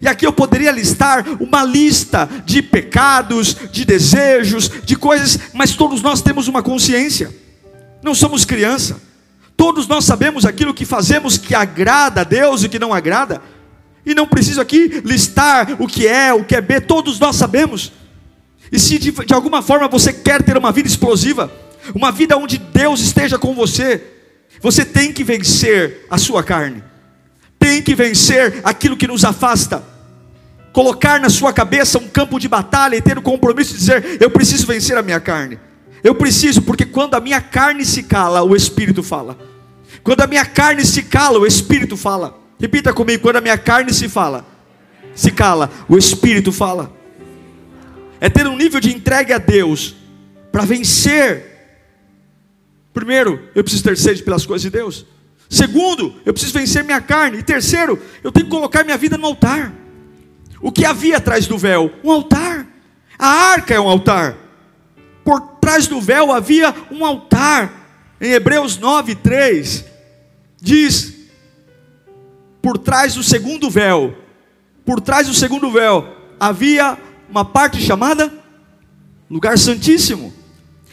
E 0.00 0.06
aqui 0.06 0.24
eu 0.24 0.32
poderia 0.32 0.70
listar 0.70 1.24
uma 1.40 1.64
lista 1.64 2.28
de 2.44 2.62
pecados, 2.62 3.56
de 3.70 3.84
desejos, 3.84 4.70
de 4.84 4.96
coisas, 4.96 5.38
mas 5.52 5.74
todos 5.74 6.00
nós 6.02 6.22
temos 6.22 6.46
uma 6.46 6.62
consciência. 6.62 7.34
Não 8.02 8.14
somos 8.14 8.44
criança. 8.44 9.00
Todos 9.56 9.88
nós 9.88 10.04
sabemos 10.04 10.44
aquilo 10.44 10.72
que 10.72 10.84
fazemos 10.84 11.36
que 11.36 11.54
agrada 11.54 12.20
a 12.20 12.24
Deus 12.24 12.62
e 12.62 12.68
que 12.68 12.78
não 12.78 12.94
agrada. 12.94 13.42
E 14.06 14.14
não 14.14 14.26
preciso 14.26 14.60
aqui 14.60 15.02
listar 15.04 15.76
o 15.80 15.86
que 15.86 16.06
é, 16.06 16.32
o 16.32 16.44
que 16.44 16.54
é 16.54 16.60
B, 16.60 16.80
todos 16.80 17.18
nós 17.18 17.34
sabemos. 17.34 17.92
E 18.70 18.78
se 18.78 18.98
de, 18.98 19.10
de 19.10 19.34
alguma 19.34 19.62
forma 19.62 19.88
você 19.88 20.12
quer 20.12 20.42
ter 20.44 20.56
uma 20.56 20.70
vida 20.70 20.88
explosiva, 20.88 21.52
uma 21.92 22.12
vida 22.12 22.36
onde 22.36 22.56
Deus 22.56 23.00
esteja 23.00 23.36
com 23.36 23.52
você, 23.52 24.00
você 24.60 24.84
tem 24.84 25.12
que 25.12 25.24
vencer 25.24 26.06
a 26.08 26.18
sua 26.18 26.44
carne 26.44 26.84
tem 27.58 27.82
que 27.82 27.94
vencer 27.94 28.60
aquilo 28.64 28.96
que 28.96 29.06
nos 29.06 29.24
afasta. 29.24 29.82
Colocar 30.78 31.18
na 31.18 31.28
sua 31.28 31.52
cabeça 31.52 31.98
um 31.98 32.06
campo 32.06 32.38
de 32.38 32.46
batalha 32.46 32.94
e 32.94 33.02
ter 33.02 33.18
o 33.18 33.22
compromisso 33.22 33.72
de 33.72 33.80
dizer: 33.80 34.18
Eu 34.20 34.30
preciso 34.30 34.64
vencer 34.64 34.96
a 34.96 35.02
minha 35.02 35.18
carne. 35.18 35.58
Eu 36.04 36.14
preciso, 36.14 36.62
porque 36.62 36.84
quando 36.84 37.14
a 37.14 37.20
minha 37.20 37.40
carne 37.40 37.84
se 37.84 38.04
cala, 38.04 38.44
o 38.44 38.54
Espírito 38.54 39.02
fala. 39.02 39.36
Quando 40.04 40.20
a 40.20 40.28
minha 40.28 40.44
carne 40.44 40.84
se 40.84 41.02
cala, 41.02 41.36
o 41.36 41.44
Espírito 41.44 41.96
fala. 41.96 42.38
Repita 42.60 42.92
comigo: 42.92 43.24
quando 43.24 43.38
a 43.38 43.40
minha 43.40 43.58
carne 43.58 43.92
se 43.92 44.08
fala, 44.08 44.46
se 45.16 45.32
cala, 45.32 45.68
o 45.88 45.98
Espírito 45.98 46.52
fala. 46.52 46.92
É 48.20 48.30
ter 48.30 48.46
um 48.46 48.56
nível 48.56 48.78
de 48.78 48.94
entregue 48.94 49.32
a 49.32 49.38
Deus 49.38 49.96
para 50.52 50.64
vencer. 50.64 51.44
Primeiro, 52.94 53.48
eu 53.52 53.64
preciso 53.64 53.82
ter 53.82 53.98
sede 53.98 54.22
pelas 54.22 54.46
coisas 54.46 54.62
de 54.62 54.70
Deus. 54.70 55.04
Segundo, 55.50 56.14
eu 56.24 56.32
preciso 56.32 56.56
vencer 56.56 56.84
minha 56.84 57.00
carne. 57.00 57.38
E 57.38 57.42
terceiro, 57.42 58.00
eu 58.22 58.30
tenho 58.30 58.46
que 58.46 58.52
colocar 58.52 58.84
minha 58.84 58.96
vida 58.96 59.18
no 59.18 59.26
altar. 59.26 59.72
O 60.60 60.72
que 60.72 60.84
havia 60.84 61.18
atrás 61.18 61.46
do 61.46 61.56
véu? 61.56 61.92
Um 62.02 62.10
altar. 62.10 62.66
A 63.18 63.28
arca 63.28 63.74
é 63.74 63.80
um 63.80 63.88
altar. 63.88 64.36
Por 65.24 65.40
trás 65.60 65.86
do 65.86 66.00
véu 66.00 66.32
havia 66.32 66.74
um 66.90 67.04
altar. 67.04 67.72
Em 68.20 68.32
Hebreus 68.32 68.78
9, 68.78 69.14
3, 69.14 69.84
diz: 70.60 71.18
por 72.60 72.76
trás 72.76 73.14
do 73.14 73.22
segundo 73.22 73.70
véu, 73.70 74.14
por 74.84 75.00
trás 75.00 75.26
do 75.26 75.34
segundo 75.34 75.70
véu, 75.70 76.06
havia 76.38 76.98
uma 77.30 77.44
parte 77.44 77.80
chamada 77.80 78.32
lugar 79.30 79.58
santíssimo, 79.58 80.32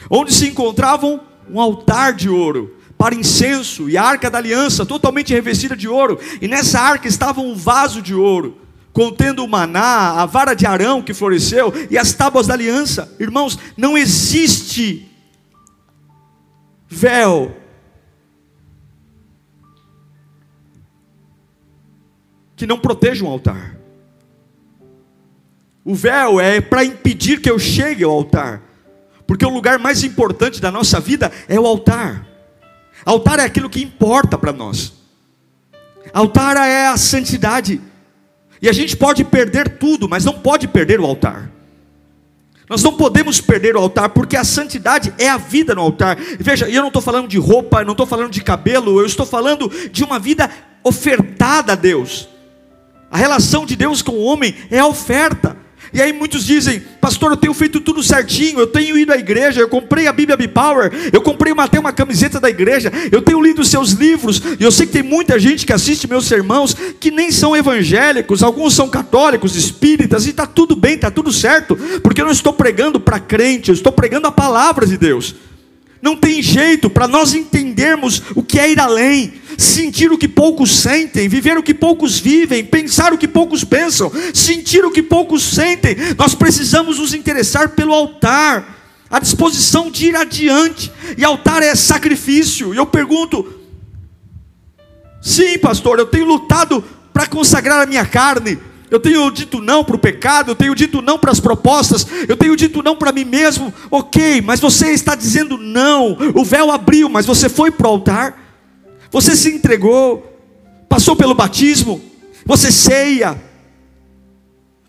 onde 0.08 0.32
se 0.32 0.48
encontravam 0.48 1.20
um 1.50 1.60
altar 1.60 2.12
de 2.12 2.28
ouro 2.28 2.76
para 2.96 3.14
incenso 3.14 3.90
e 3.90 3.96
a 3.96 4.02
arca 4.02 4.30
da 4.30 4.38
aliança, 4.38 4.86
totalmente 4.86 5.34
revestida 5.34 5.76
de 5.76 5.88
ouro, 5.88 6.18
e 6.40 6.48
nessa 6.48 6.80
arca 6.80 7.08
estava 7.08 7.40
um 7.40 7.54
vaso 7.54 8.00
de 8.00 8.14
ouro, 8.14 8.56
contendo 8.96 9.44
o 9.44 9.46
maná, 9.46 10.22
a 10.22 10.24
vara 10.24 10.54
de 10.54 10.64
Arão 10.64 11.02
que 11.02 11.12
floresceu 11.12 11.70
e 11.90 11.98
as 11.98 12.14
tábuas 12.14 12.46
da 12.46 12.54
aliança. 12.54 13.14
Irmãos, 13.20 13.58
não 13.76 13.98
existe 13.98 15.06
véu 16.88 17.54
que 22.56 22.66
não 22.66 22.78
proteja 22.78 23.22
um 23.22 23.28
altar. 23.28 23.76
O 25.84 25.94
véu 25.94 26.40
é 26.40 26.62
para 26.62 26.82
impedir 26.82 27.42
que 27.42 27.50
eu 27.50 27.58
chegue 27.58 28.02
ao 28.02 28.12
altar, 28.12 28.62
porque 29.26 29.44
o 29.44 29.50
lugar 29.50 29.78
mais 29.78 30.04
importante 30.04 30.58
da 30.58 30.72
nossa 30.72 30.98
vida 31.00 31.30
é 31.48 31.60
o 31.60 31.66
altar. 31.66 32.26
Altar 33.04 33.40
é 33.40 33.44
aquilo 33.44 33.68
que 33.68 33.82
importa 33.82 34.38
para 34.38 34.54
nós. 34.54 34.94
Altar 36.14 36.56
é 36.56 36.86
a 36.86 36.96
santidade. 36.96 37.78
E 38.60 38.68
a 38.68 38.72
gente 38.72 38.96
pode 38.96 39.24
perder 39.24 39.78
tudo, 39.78 40.08
mas 40.08 40.24
não 40.24 40.34
pode 40.34 40.66
perder 40.68 41.00
o 41.00 41.04
altar. 41.04 41.50
Nós 42.68 42.82
não 42.82 42.96
podemos 42.96 43.40
perder 43.40 43.76
o 43.76 43.78
altar, 43.78 44.08
porque 44.08 44.36
a 44.36 44.42
santidade 44.42 45.14
é 45.18 45.28
a 45.28 45.36
vida 45.36 45.74
no 45.74 45.82
altar. 45.82 46.16
Veja, 46.40 46.68
eu 46.68 46.80
não 46.80 46.88
estou 46.88 47.02
falando 47.02 47.28
de 47.28 47.38
roupa, 47.38 47.84
não 47.84 47.92
estou 47.92 48.06
falando 48.06 48.30
de 48.30 48.42
cabelo, 48.42 48.98
eu 48.98 49.06
estou 49.06 49.24
falando 49.24 49.70
de 49.92 50.02
uma 50.02 50.18
vida 50.18 50.50
ofertada 50.82 51.72
a 51.72 51.76
Deus. 51.76 52.28
A 53.10 53.16
relação 53.16 53.64
de 53.64 53.76
Deus 53.76 54.02
com 54.02 54.12
o 54.12 54.24
homem 54.24 54.54
é 54.68 54.80
a 54.80 54.86
oferta. 54.86 55.56
E 55.92 56.02
aí 56.02 56.12
muitos 56.12 56.44
dizem, 56.44 56.80
pastor, 57.00 57.30
eu 57.30 57.36
tenho 57.36 57.54
feito 57.54 57.80
tudo 57.80 58.02
certinho, 58.02 58.58
eu 58.58 58.66
tenho 58.66 58.98
ido 58.98 59.12
à 59.12 59.16
igreja, 59.16 59.60
eu 59.60 59.68
comprei 59.68 60.06
a 60.06 60.12
Bíblia 60.12 60.36
B-Power, 60.36 60.90
eu 61.12 61.22
comprei 61.22 61.54
até 61.56 61.78
uma 61.78 61.92
camiseta 61.92 62.40
da 62.40 62.50
igreja, 62.50 62.92
eu 63.10 63.22
tenho 63.22 63.40
lido 63.40 63.62
os 63.62 63.68
seus 63.68 63.92
livros, 63.92 64.42
e 64.58 64.64
eu 64.64 64.72
sei 64.72 64.86
que 64.86 64.92
tem 64.92 65.02
muita 65.02 65.38
gente 65.38 65.64
que 65.64 65.72
assiste 65.72 66.08
meus 66.08 66.26
sermãos 66.26 66.74
que 66.98 67.10
nem 67.10 67.30
são 67.30 67.56
evangélicos, 67.56 68.42
alguns 68.42 68.74
são 68.74 68.88
católicos, 68.88 69.56
espíritas, 69.56 70.26
e 70.26 70.30
está 70.30 70.46
tudo 70.46 70.74
bem, 70.74 70.94
está 70.94 71.10
tudo 71.10 71.32
certo, 71.32 71.76
porque 72.02 72.20
eu 72.20 72.26
não 72.26 72.32
estou 72.32 72.52
pregando 72.52 72.98
para 72.98 73.20
crente, 73.20 73.70
eu 73.70 73.74
estou 73.74 73.92
pregando 73.92 74.26
a 74.26 74.32
palavra 74.32 74.86
de 74.86 74.96
Deus. 74.96 75.34
Não 76.06 76.16
tem 76.16 76.40
jeito 76.40 76.88
para 76.88 77.08
nós 77.08 77.34
entendermos 77.34 78.22
o 78.36 78.40
que 78.40 78.60
é 78.60 78.70
ir 78.70 78.78
além, 78.78 79.32
sentir 79.58 80.12
o 80.12 80.16
que 80.16 80.28
poucos 80.28 80.70
sentem, 80.70 81.28
viver 81.28 81.58
o 81.58 81.64
que 81.64 81.74
poucos 81.74 82.16
vivem, 82.16 82.64
pensar 82.64 83.12
o 83.12 83.18
que 83.18 83.26
poucos 83.26 83.64
pensam, 83.64 84.12
sentir 84.32 84.84
o 84.84 84.92
que 84.92 85.02
poucos 85.02 85.42
sentem. 85.42 85.96
Nós 86.16 86.32
precisamos 86.32 87.00
nos 87.00 87.12
interessar 87.12 87.70
pelo 87.70 87.92
altar, 87.92 89.02
a 89.10 89.18
disposição 89.18 89.90
de 89.90 90.06
ir 90.06 90.14
adiante. 90.14 90.92
E 91.18 91.24
altar 91.24 91.60
é 91.64 91.74
sacrifício. 91.74 92.72
E 92.72 92.76
eu 92.76 92.86
pergunto: 92.86 93.44
sim, 95.20 95.58
pastor, 95.58 95.98
eu 95.98 96.06
tenho 96.06 96.26
lutado 96.26 96.84
para 97.12 97.26
consagrar 97.26 97.82
a 97.82 97.86
minha 97.86 98.06
carne 98.06 98.56
eu 98.90 99.00
tenho 99.00 99.30
dito 99.30 99.60
não 99.60 99.82
para 99.82 99.96
o 99.96 99.98
pecado, 99.98 100.52
eu 100.52 100.54
tenho 100.54 100.74
dito 100.74 101.02
não 101.02 101.18
para 101.18 101.32
as 101.32 101.40
propostas, 101.40 102.06
eu 102.28 102.36
tenho 102.36 102.56
dito 102.56 102.82
não 102.82 102.96
para 102.96 103.12
mim 103.12 103.24
mesmo. 103.24 103.74
Ok, 103.90 104.40
mas 104.42 104.60
você 104.60 104.92
está 104.92 105.14
dizendo 105.14 105.58
não. 105.58 106.16
O 106.34 106.44
véu 106.44 106.70
abriu, 106.70 107.08
mas 107.08 107.26
você 107.26 107.48
foi 107.48 107.70
para 107.70 107.86
o 107.88 107.90
altar, 107.90 108.38
você 109.10 109.34
se 109.34 109.50
entregou, 109.50 110.40
passou 110.88 111.16
pelo 111.16 111.34
batismo, 111.34 112.00
você 112.44 112.70
ceia, 112.70 113.40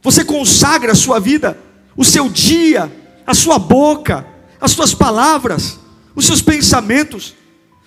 você 0.04 0.24
consagra 0.24 0.92
a 0.92 0.96
sua 0.96 1.20
vida, 1.20 1.58
o 1.96 2.06
seu 2.06 2.30
dia, 2.30 2.92
a 3.26 3.34
sua 3.34 3.58
boca, 3.58 4.26
as 4.62 4.72
suas 4.72 4.94
palavras, 4.94 5.80
os 6.16 6.26
seus 6.26 6.42
pensamentos. 6.42 7.34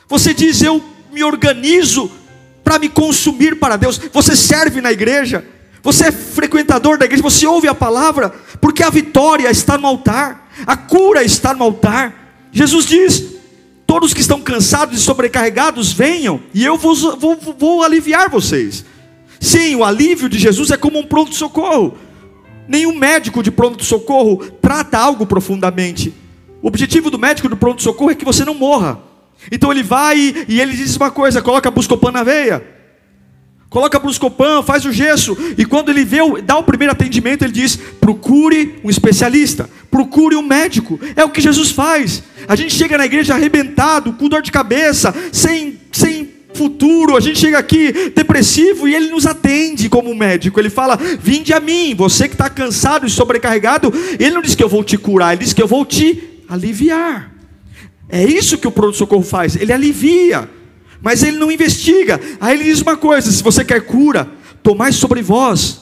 Você 0.08 0.34
diz: 0.34 0.60
Eu 0.60 0.82
me 1.12 1.22
organizo 1.22 2.10
para 2.64 2.80
me 2.80 2.88
consumir 2.88 3.60
para 3.60 3.76
Deus. 3.76 3.96
Você 4.12 4.34
serve 4.34 4.80
na 4.80 4.90
igreja 4.90 5.44
você 5.82 6.06
é 6.06 6.12
frequentador 6.12 6.98
da 6.98 7.04
igreja, 7.04 7.22
você 7.22 7.46
ouve 7.46 7.68
a 7.68 7.74
palavra, 7.74 8.30
porque 8.60 8.82
a 8.82 8.90
vitória 8.90 9.50
está 9.50 9.78
no 9.78 9.86
altar, 9.86 10.50
a 10.66 10.76
cura 10.76 11.22
está 11.22 11.54
no 11.54 11.64
altar. 11.64 12.48
Jesus 12.52 12.86
diz: 12.86 13.24
Todos 13.86 14.14
que 14.14 14.20
estão 14.20 14.40
cansados 14.40 14.98
e 14.98 15.02
sobrecarregados, 15.02 15.92
venham, 15.92 16.40
e 16.54 16.64
eu 16.64 16.76
vou, 16.76 16.94
vou, 17.16 17.38
vou 17.58 17.82
aliviar 17.82 18.28
vocês. 18.28 18.84
Sim, 19.40 19.74
o 19.76 19.84
alívio 19.84 20.28
de 20.28 20.38
Jesus 20.38 20.70
é 20.70 20.76
como 20.76 20.98
um 20.98 21.06
pronto-socorro. 21.06 21.96
Nenhum 22.68 22.94
médico 22.94 23.42
de 23.42 23.50
pronto-socorro 23.50 24.44
trata 24.60 24.98
algo 24.98 25.26
profundamente. 25.26 26.14
O 26.62 26.68
objetivo 26.68 27.10
do 27.10 27.18
médico 27.18 27.48
do 27.48 27.56
pronto-socorro 27.56 28.10
é 28.10 28.14
que 28.14 28.24
você 28.24 28.44
não 28.44 28.54
morra. 28.54 29.00
Então 29.50 29.72
ele 29.72 29.82
vai 29.82 30.18
e, 30.46 30.60
ele 30.60 30.76
diz 30.76 30.96
uma 30.96 31.10
coisa: 31.10 31.40
coloca 31.40 31.70
Buscopan 31.70 32.12
na 32.12 32.22
veia, 32.22 32.62
coloca 33.70 33.98
Buscopan, 33.98 34.62
faz 34.62 34.84
o 34.84 34.92
gesso. 34.92 35.36
E 35.56 35.64
quando 35.64 35.88
ele 35.88 36.04
vê, 36.04 36.18
dá 36.44 36.58
o 36.58 36.64
primeiro 36.64 36.92
atendimento, 36.92 37.44
ele 37.44 37.52
diz: 37.52 37.76
procure 38.00 38.80
um 38.84 38.90
especialista, 38.90 39.70
procure 39.90 40.36
um 40.36 40.42
médico. 40.42 41.00
É 41.16 41.24
o 41.24 41.30
que 41.30 41.40
Jesus 41.40 41.70
faz. 41.70 42.22
A 42.46 42.56
gente 42.56 42.74
chega 42.74 42.98
na 42.98 43.06
igreja 43.06 43.34
arrebentado, 43.34 44.12
com 44.12 44.28
dor 44.28 44.42
de 44.42 44.50
cabeça, 44.52 45.14
sem, 45.32 45.78
sem 45.92 46.28
futuro, 46.52 47.16
a 47.16 47.20
gente 47.20 47.38
chega 47.38 47.58
aqui 47.58 48.10
depressivo 48.14 48.88
e 48.88 48.94
ele 48.94 49.08
nos 49.10 49.26
atende 49.26 49.88
como 49.88 50.14
médico. 50.14 50.58
Ele 50.58 50.70
fala: 50.70 50.98
Vinde 51.20 51.52
a 51.52 51.60
mim, 51.60 51.94
você 51.94 52.28
que 52.28 52.34
está 52.34 52.50
cansado 52.50 53.06
e 53.06 53.10
sobrecarregado. 53.10 53.92
Ele 54.18 54.34
não 54.34 54.42
diz 54.42 54.54
que 54.54 54.62
eu 54.62 54.68
vou 54.68 54.82
te 54.82 54.98
curar, 54.98 55.32
ele 55.32 55.44
diz 55.44 55.52
que 55.52 55.62
eu 55.62 55.68
vou 55.68 55.84
te 55.84 56.42
aliviar. 56.48 57.32
É 58.08 58.24
isso 58.24 58.58
que 58.58 58.66
o 58.66 58.72
pronto-socorro 58.72 59.22
faz, 59.22 59.54
ele 59.54 59.72
alivia, 59.72 60.50
mas 61.02 61.22
ele 61.22 61.38
não 61.38 61.50
investiga. 61.50 62.20
Aí 62.40 62.56
ele 62.56 62.64
diz 62.64 62.80
uma 62.80 62.96
coisa: 62.96 63.30
se 63.30 63.42
você 63.42 63.64
quer 63.64 63.80
cura, 63.82 64.28
tomai 64.62 64.92
sobre 64.92 65.22
vós 65.22 65.80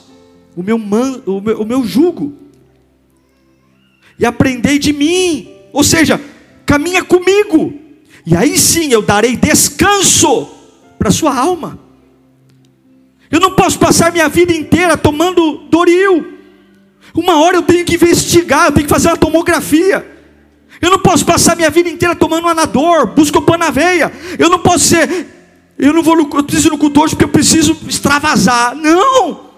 o 0.57 0.63
meu, 0.63 0.79
man, 0.79 1.23
o 1.27 1.41
meu, 1.41 1.61
o 1.61 1.67
meu 1.67 1.85
jugo, 1.85 2.37
e 4.19 4.27
aprendei 4.27 4.79
de 4.79 4.93
mim, 4.93 5.49
ou 5.73 5.85
seja, 5.85 6.21
caminha 6.67 7.05
comigo, 7.05 7.73
e 8.27 8.35
aí 8.35 8.59
sim 8.59 8.93
eu 8.93 9.01
darei 9.01 9.37
descanso 9.37 10.49
para 10.99 11.11
sua 11.11 11.37
alma. 11.37 11.79
Eu 13.31 13.41
não 13.41 13.55
posso 13.55 13.79
passar 13.79 14.11
minha 14.11 14.29
vida 14.29 14.53
inteira 14.53 14.97
tomando 14.97 15.69
Doril. 15.71 16.39
Uma 17.15 17.41
hora 17.41 17.57
eu 17.57 17.63
tenho 17.63 17.85
que 17.85 17.95
investigar, 17.95 18.67
eu 18.67 18.73
tenho 18.73 18.87
que 18.87 18.93
fazer 18.93 19.09
uma 19.09 19.17
tomografia. 19.17 20.18
Eu 20.81 20.91
não 20.91 20.99
posso 20.99 21.25
passar 21.25 21.57
minha 21.57 21.71
vida 21.71 21.89
inteira 21.89 22.15
tomando 22.15 22.49
anador, 22.49 23.07
busco 23.09 23.43
pão 23.43 23.59
na 23.59 23.71
veia. 23.71 24.13
Eu 24.39 24.49
não 24.49 24.59
posso 24.59 24.85
ser, 24.85 25.27
eu 25.79 25.93
não 25.93 26.03
vou, 26.03 26.17
eu 26.19 26.45
preciso 26.45 26.71
no 26.71 26.79
culto 26.79 27.01
hoje 27.01 27.15
porque 27.15 27.25
eu 27.25 27.29
preciso 27.29 27.77
extravasar. 27.87 28.75
Não! 28.75 29.49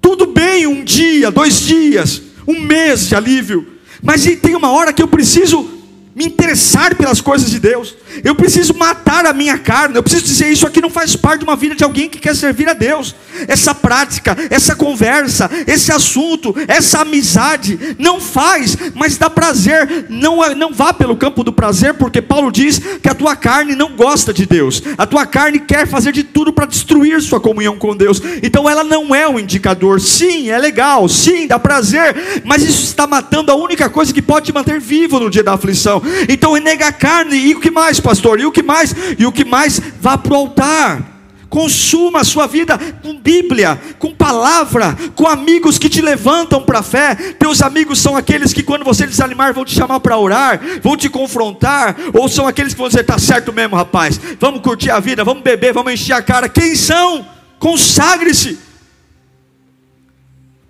Tudo 0.00 0.26
bem 0.26 0.66
um 0.66 0.84
dia, 0.84 1.30
dois 1.30 1.60
dias, 1.60 2.22
um 2.46 2.60
mês 2.60 3.08
de 3.08 3.14
alívio. 3.14 3.66
Mas 4.02 4.24
tem 4.24 4.54
uma 4.54 4.70
hora 4.70 4.92
que 4.92 5.02
eu 5.02 5.08
preciso 5.08 5.68
me 6.14 6.24
interessar 6.24 6.94
pelas 6.94 7.20
coisas 7.20 7.50
de 7.50 7.58
Deus. 7.58 7.94
Eu 8.24 8.34
preciso 8.34 8.74
matar 8.74 9.26
a 9.26 9.32
minha 9.32 9.58
carne. 9.58 9.96
Eu 9.96 10.02
preciso 10.02 10.24
dizer 10.24 10.48
isso 10.50 10.66
aqui 10.66 10.80
não 10.80 10.90
faz 10.90 11.16
parte 11.16 11.40
de 11.40 11.44
uma 11.44 11.56
vida 11.56 11.74
de 11.74 11.84
alguém 11.84 12.08
que 12.08 12.18
quer 12.18 12.34
servir 12.34 12.68
a 12.68 12.72
Deus. 12.72 13.14
Essa 13.46 13.74
prática, 13.74 14.36
essa 14.50 14.74
conversa, 14.74 15.50
esse 15.66 15.92
assunto, 15.92 16.54
essa 16.66 17.00
amizade 17.00 17.96
não 17.98 18.20
faz, 18.20 18.76
mas 18.94 19.16
dá 19.16 19.28
prazer. 19.28 20.06
Não 20.08 20.36
não 20.54 20.72
vá 20.72 20.92
pelo 20.92 21.16
campo 21.16 21.42
do 21.42 21.52
prazer, 21.52 21.94
porque 21.94 22.22
Paulo 22.22 22.50
diz 22.50 22.78
que 22.78 23.08
a 23.08 23.14
tua 23.14 23.36
carne 23.36 23.74
não 23.74 23.94
gosta 23.94 24.32
de 24.32 24.46
Deus. 24.46 24.82
A 24.96 25.06
tua 25.06 25.26
carne 25.26 25.58
quer 25.58 25.86
fazer 25.86 26.12
de 26.12 26.22
tudo 26.22 26.52
para 26.52 26.66
destruir 26.66 27.20
sua 27.20 27.40
comunhão 27.40 27.76
com 27.76 27.96
Deus. 27.96 28.20
Então 28.42 28.68
ela 28.68 28.84
não 28.84 29.14
é 29.14 29.28
um 29.28 29.38
indicador. 29.38 30.00
Sim, 30.00 30.50
é 30.50 30.58
legal. 30.58 31.08
Sim, 31.08 31.46
dá 31.46 31.58
prazer, 31.58 32.42
mas 32.44 32.62
isso 32.62 32.84
está 32.84 33.06
matando 33.06 33.50
a 33.50 33.54
única 33.54 33.88
coisa 33.88 34.12
que 34.12 34.22
pode 34.22 34.46
te 34.46 34.52
manter 34.52 34.80
vivo 34.80 35.18
no 35.18 35.30
dia 35.30 35.42
da 35.42 35.54
aflição. 35.54 36.02
Então 36.28 36.52
renega 36.52 36.86
a 36.88 36.92
carne, 36.92 37.36
e 37.36 37.54
o 37.54 37.60
que 37.60 37.70
mais, 37.70 38.00
pastor? 38.06 38.38
E 38.38 38.46
o 38.46 38.52
que 38.52 38.62
mais? 38.62 38.94
E 39.18 39.26
o 39.26 39.32
que 39.32 39.44
mais? 39.44 39.80
Vá 40.00 40.16
para 40.16 40.32
o 40.32 40.36
altar. 40.36 41.14
Consuma 41.48 42.20
a 42.20 42.24
sua 42.24 42.46
vida 42.46 42.78
com 43.02 43.18
Bíblia, 43.18 43.80
com 43.98 44.14
palavra, 44.14 44.96
com 45.14 45.26
amigos 45.26 45.78
que 45.78 45.88
te 45.88 46.00
levantam 46.00 46.62
para 46.62 46.80
a 46.80 46.82
fé. 46.82 47.14
Teus 47.14 47.62
amigos 47.62 47.98
são 47.98 48.16
aqueles 48.16 48.52
que, 48.52 48.62
quando 48.62 48.84
você 48.84 49.06
desanimar, 49.06 49.54
vão 49.54 49.64
te 49.64 49.74
chamar 49.74 50.00
para 50.00 50.18
orar, 50.18 50.60
vão 50.82 50.96
te 50.96 51.08
confrontar, 51.08 51.96
ou 52.12 52.28
são 52.28 52.46
aqueles 52.46 52.74
que 52.74 52.78
vão 52.78 52.88
dizer: 52.88 53.00
está 53.00 53.18
certo 53.18 53.52
mesmo, 53.52 53.76
rapaz, 53.76 54.20
vamos 54.38 54.60
curtir 54.60 54.90
a 54.90 55.00
vida, 55.00 55.24
vamos 55.24 55.42
beber, 55.42 55.72
vamos 55.72 55.92
encher 55.92 56.14
a 56.14 56.22
cara. 56.22 56.48
Quem 56.48 56.76
são? 56.76 57.26
Consagre-se. 57.58 58.58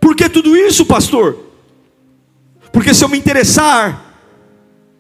Por 0.00 0.14
que 0.14 0.28
tudo 0.28 0.56
isso, 0.56 0.86
pastor? 0.86 1.38
Porque 2.70 2.94
se 2.94 3.02
eu 3.02 3.08
me 3.08 3.18
interessar 3.18 4.06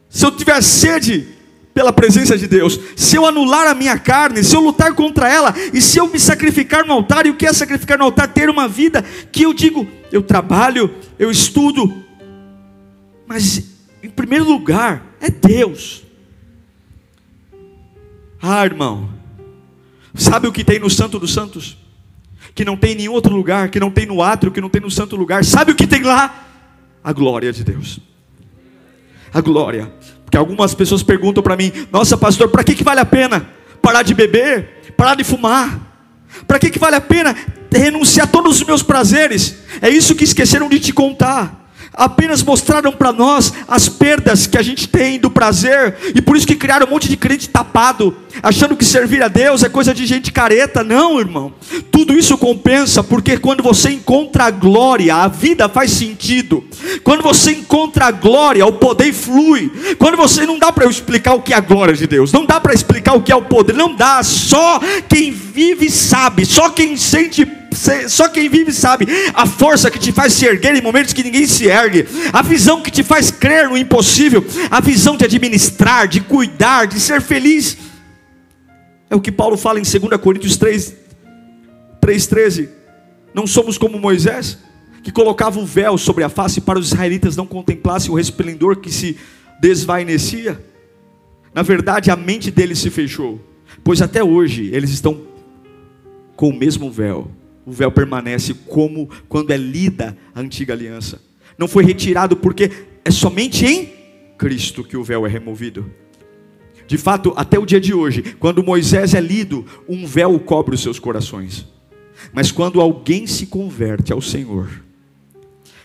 se 0.08 0.24
eu 0.24 0.30
tiver 0.30 0.62
sede 0.62 1.28
pela 1.76 1.92
presença 1.92 2.38
de 2.38 2.46
Deus, 2.46 2.80
se 2.96 3.16
eu 3.16 3.26
anular 3.26 3.66
a 3.66 3.74
minha 3.74 3.98
carne, 3.98 4.42
se 4.42 4.56
eu 4.56 4.60
lutar 4.62 4.94
contra 4.94 5.28
ela, 5.28 5.54
e 5.74 5.82
se 5.82 5.98
eu 5.98 6.08
me 6.08 6.18
sacrificar 6.18 6.86
no 6.86 6.94
altar, 6.94 7.26
e 7.26 7.30
o 7.30 7.36
que 7.36 7.44
é 7.44 7.52
sacrificar 7.52 7.98
no 7.98 8.04
altar? 8.04 8.28
Ter 8.28 8.48
uma 8.48 8.66
vida 8.66 9.02
que 9.30 9.42
eu 9.42 9.52
digo, 9.52 9.86
eu 10.10 10.22
trabalho, 10.22 10.90
eu 11.18 11.30
estudo, 11.30 12.02
mas 13.26 13.62
em 14.02 14.08
primeiro 14.08 14.46
lugar 14.46 15.04
é 15.20 15.28
Deus. 15.28 16.02
Ah, 18.40 18.64
irmão, 18.64 19.10
sabe 20.14 20.48
o 20.48 20.52
que 20.52 20.64
tem 20.64 20.78
no 20.78 20.88
Santo 20.88 21.18
dos 21.18 21.34
Santos? 21.34 21.76
Que 22.54 22.64
não 22.64 22.78
tem 22.78 22.92
em 22.92 22.96
nenhum 22.96 23.12
outro 23.12 23.36
lugar, 23.36 23.68
que 23.68 23.78
não 23.78 23.90
tem 23.90 24.06
no 24.06 24.22
átrio, 24.22 24.50
que 24.50 24.62
não 24.62 24.70
tem 24.70 24.80
no 24.80 24.90
santo 24.90 25.14
lugar. 25.14 25.44
Sabe 25.44 25.72
o 25.72 25.74
que 25.74 25.86
tem 25.86 26.02
lá? 26.02 26.48
A 27.04 27.12
glória 27.12 27.52
de 27.52 27.62
Deus 27.62 28.00
a 29.36 29.40
glória. 29.42 29.92
Porque 30.36 30.38
algumas 30.38 30.74
pessoas 30.74 31.02
perguntam 31.02 31.42
para 31.42 31.56
mim: 31.56 31.72
Nossa, 31.90 32.16
pastor, 32.16 32.50
para 32.50 32.62
que, 32.62 32.74
que 32.74 32.84
vale 32.84 33.00
a 33.00 33.06
pena 33.06 33.48
parar 33.80 34.02
de 34.02 34.12
beber, 34.12 34.82
parar 34.94 35.16
de 35.16 35.24
fumar? 35.24 35.80
Para 36.46 36.58
que, 36.58 36.68
que 36.68 36.78
vale 36.78 36.96
a 36.96 37.00
pena 37.00 37.34
renunciar 37.70 38.26
a 38.26 38.30
todos 38.30 38.60
os 38.60 38.66
meus 38.66 38.82
prazeres? 38.82 39.56
É 39.80 39.88
isso 39.88 40.14
que 40.14 40.24
esqueceram 40.24 40.68
de 40.68 40.78
te 40.78 40.92
contar 40.92 41.65
apenas 41.96 42.42
mostraram 42.42 42.92
para 42.92 43.12
nós 43.12 43.52
as 43.66 43.88
perdas 43.88 44.46
que 44.46 44.58
a 44.58 44.62
gente 44.62 44.86
tem 44.86 45.18
do 45.18 45.30
prazer, 45.30 45.96
e 46.14 46.20
por 46.20 46.36
isso 46.36 46.46
que 46.46 46.54
criaram 46.54 46.86
um 46.86 46.90
monte 46.90 47.08
de 47.08 47.16
crente 47.16 47.48
tapado, 47.48 48.14
achando 48.42 48.76
que 48.76 48.84
servir 48.84 49.22
a 49.22 49.28
Deus 49.28 49.62
é 49.62 49.68
coisa 49.68 49.94
de 49.94 50.04
gente 50.04 50.30
careta. 50.30 50.84
Não, 50.84 51.18
irmão, 51.18 51.52
tudo 51.90 52.12
isso 52.12 52.36
compensa, 52.36 53.02
porque 53.02 53.38
quando 53.38 53.62
você 53.62 53.90
encontra 53.90 54.44
a 54.44 54.50
glória, 54.50 55.14
a 55.14 55.28
vida 55.28 55.68
faz 55.68 55.90
sentido, 55.92 56.62
quando 57.02 57.22
você 57.22 57.52
encontra 57.52 58.06
a 58.06 58.10
glória, 58.10 58.66
o 58.66 58.72
poder 58.72 59.12
flui, 59.12 59.72
quando 59.98 60.16
você 60.16 60.44
não 60.44 60.58
dá 60.58 60.70
para 60.70 60.86
explicar 60.86 61.34
o 61.34 61.42
que 61.42 61.54
é 61.54 61.56
a 61.56 61.60
glória 61.60 61.94
de 61.94 62.06
Deus, 62.06 62.32
não 62.32 62.44
dá 62.44 62.60
para 62.60 62.74
explicar 62.74 63.14
o 63.14 63.22
que 63.22 63.32
é 63.32 63.36
o 63.36 63.42
poder, 63.42 63.74
não 63.74 63.94
dá, 63.94 64.22
só 64.22 64.80
quem 65.08 65.30
vive 65.30 65.90
sabe, 65.90 66.44
só 66.44 66.68
quem 66.68 66.96
sente 66.96 67.46
só 68.08 68.28
quem 68.28 68.48
vive 68.48 68.72
sabe 68.72 69.06
a 69.34 69.46
força 69.46 69.90
que 69.90 69.98
te 69.98 70.12
faz 70.12 70.32
se 70.32 70.46
erguer 70.46 70.74
em 70.74 70.82
momentos 70.82 71.12
que 71.12 71.22
ninguém 71.22 71.46
se 71.46 71.66
ergue, 71.66 72.06
a 72.32 72.42
visão 72.42 72.82
que 72.82 72.90
te 72.90 73.02
faz 73.02 73.30
crer 73.30 73.68
no 73.68 73.76
impossível, 73.76 74.44
a 74.70 74.80
visão 74.80 75.16
de 75.16 75.24
administrar, 75.24 76.08
de 76.08 76.20
cuidar, 76.20 76.86
de 76.86 77.00
ser 77.00 77.20
feliz. 77.20 77.76
É 79.08 79.14
o 79.14 79.20
que 79.20 79.30
Paulo 79.30 79.56
fala 79.56 79.78
em 79.78 79.82
2 79.82 80.20
Coríntios 80.20 80.56
3, 80.56 80.94
3,13. 82.00 82.68
Não 83.34 83.46
somos 83.46 83.78
como 83.78 83.98
Moisés, 83.98 84.58
que 85.02 85.12
colocava 85.12 85.60
o 85.60 85.66
véu 85.66 85.96
sobre 85.98 86.24
a 86.24 86.28
face 86.28 86.60
para 86.60 86.78
os 86.78 86.88
israelitas 86.88 87.36
não 87.36 87.46
contemplassem 87.46 88.10
o 88.10 88.14
resplendor 88.14 88.76
que 88.76 88.90
se 88.90 89.16
desvanecia. 89.60 90.60
Na 91.54 91.62
verdade, 91.62 92.10
a 92.10 92.16
mente 92.16 92.50
deles 92.50 92.78
se 92.78 92.90
fechou, 92.90 93.40
pois 93.84 94.02
até 94.02 94.22
hoje 94.22 94.70
eles 94.72 94.90
estão 94.90 95.20
com 96.34 96.48
o 96.48 96.56
mesmo 96.56 96.90
véu 96.90 97.30
o 97.66 97.72
véu 97.72 97.90
permanece 97.90 98.54
como 98.54 99.10
quando 99.28 99.50
é 99.50 99.56
lida 99.56 100.16
a 100.32 100.40
antiga 100.40 100.72
aliança. 100.72 101.20
Não 101.58 101.66
foi 101.66 101.84
retirado 101.84 102.36
porque 102.36 102.70
é 103.04 103.10
somente 103.10 103.66
em 103.66 103.92
Cristo 104.38 104.84
que 104.84 104.96
o 104.96 105.02
véu 105.02 105.26
é 105.26 105.28
removido. 105.28 105.90
De 106.86 106.96
fato, 106.96 107.32
até 107.36 107.58
o 107.58 107.66
dia 107.66 107.80
de 107.80 107.92
hoje, 107.92 108.22
quando 108.38 108.62
Moisés 108.62 109.14
é 109.14 109.20
lido, 109.20 109.66
um 109.88 110.06
véu 110.06 110.38
cobre 110.38 110.76
os 110.76 110.80
seus 110.80 111.00
corações. 111.00 111.66
Mas 112.32 112.52
quando 112.52 112.80
alguém 112.80 113.26
se 113.26 113.46
converte 113.46 114.12
ao 114.12 114.22
Senhor, 114.22 114.68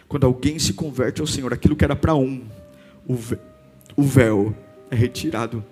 quando 0.07 0.25
alguém 0.25 0.59
se 0.59 0.73
converte 0.73 1.19
ao 1.19 1.27
Senhor, 1.27 1.51
aquilo 1.51 1.75
que 1.75 1.83
era 1.83 1.95
para 1.95 2.13
um, 2.13 2.43
o 3.07 4.03
véu 4.03 4.55
é 4.91 4.95
retirado. 4.95 5.63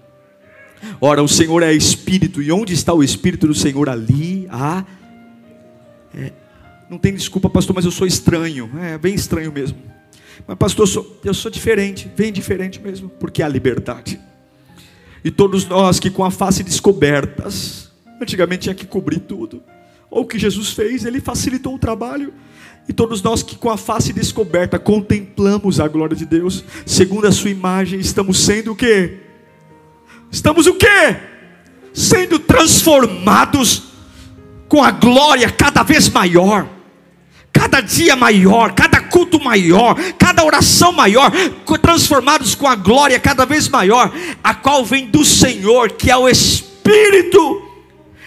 Ora, 1.00 1.22
o 1.22 1.28
Senhor 1.28 1.62
é 1.62 1.72
Espírito, 1.74 2.41
e 2.41 2.52
onde 2.52 2.74
está 2.74 2.93
o 2.93 3.04
Espírito 3.04 3.45
do 3.45 3.54
Senhor? 3.54 3.89
Ali 3.89 4.48
há 4.50 4.84
é, 6.13 6.32
não 6.89 6.98
tem 6.98 7.13
desculpa, 7.13 7.50
pastor, 7.50 7.76
mas 7.76 7.86
eu 7.86 7.91
sou 7.91 8.08
estranho. 8.08 8.69
É 8.82 8.98
bem 8.98 9.13
estranho 9.13 9.52
mesmo. 9.52 9.78
Mas, 10.48 10.58
pastor, 10.58 10.84
eu 10.84 10.88
sou, 10.88 11.19
eu 11.24 11.34
sou 11.34 11.52
diferente, 11.52 12.08
bem 12.08 12.32
diferente 12.32 12.80
mesmo, 12.80 13.10
porque 13.10 13.43
há 13.43 13.48
liberdade. 13.48 14.19
E 15.24 15.30
todos 15.30 15.65
nós 15.67 16.00
que 16.00 16.10
com 16.10 16.24
a 16.24 16.32
face 16.32 16.63
descobertas, 16.63 17.91
antigamente 18.22 18.63
tinha 18.63 18.76
que 18.76 18.88
cobrir 18.88 19.19
tudo. 19.19 19.62
Ou 20.10 20.24
o 20.24 20.26
que 20.26 20.39
Jesus 20.39 20.72
fez, 20.72 21.06
ele 21.06 21.22
facilitou 21.22 21.76
o 21.76 21.80
trabalho. 21.80 22.34
E 22.88 22.93
todos 22.93 23.22
nós 23.22 23.43
que 23.43 23.56
com 23.56 23.69
a 23.69 23.78
face 23.78 24.12
descoberta 24.12 24.80
contemplamos 24.80 25.80
a 25.80 25.88
glória 25.88 26.15
de 26.15 26.26
Deus, 26.26 26.63
segundo 26.86 27.28
a 27.28 27.32
sua 27.32 27.52
imagem, 27.52 28.00
estamos 28.00 28.39
sendo 28.39 28.72
o 28.72 28.76
quê? 28.76 29.19
Estamos 30.32 30.65
o 30.65 30.74
quê? 30.74 31.17
Sendo 31.93 32.39
transformados 32.39 33.88
com 34.70 34.84
a 34.84 34.92
glória 34.92 35.50
cada 35.50 35.82
vez 35.82 36.08
maior, 36.08 36.70
cada 37.52 37.82
dia 37.82 38.16
maior, 38.16 38.74
cada 38.74 39.02
culto 39.02 39.44
maior, 39.44 39.96
cada 40.18 40.46
oração 40.46 40.94
maior, 40.94 41.32
transformados 41.82 42.54
com 42.54 42.68
a 42.68 42.76
glória 42.76 43.20
cada 43.20 43.46
vez 43.46 43.68
maior, 43.68 44.14
a 44.44 44.54
qual 44.54 44.86
vem 44.86 45.08
do 45.08 45.26
Senhor, 45.26 45.92
que 45.94 46.12
é 46.12 46.16
o 46.16 46.30
Espírito. 46.30 47.68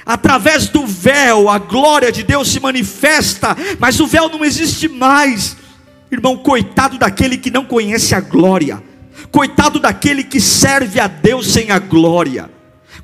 Através 0.05 0.69
do 0.69 0.85
véu, 0.85 1.49
a 1.49 1.59
glória 1.59 2.11
de 2.11 2.25
Deus 2.25 2.51
se 2.51 2.59
manifesta, 2.59 3.57
mas 3.79 4.01
o 4.01 4.07
véu 4.07 4.29
não 4.29 4.45
existe 4.45 4.89
mais. 4.89 5.57
Irmão, 6.11 6.37
coitado 6.37 6.99
daquele 6.99 7.39
que 7.39 7.53
não 7.53 7.65
conhece 7.65 8.17
a 8.17 8.21
glória, 8.21 8.83
coitado 9.31 9.79
daquele 9.79 10.25
que 10.25 10.41
serve 10.41 10.99
a 10.99 11.07
Deus 11.07 11.53
sem 11.53 11.71
a 11.71 11.79
glória. 11.79 12.51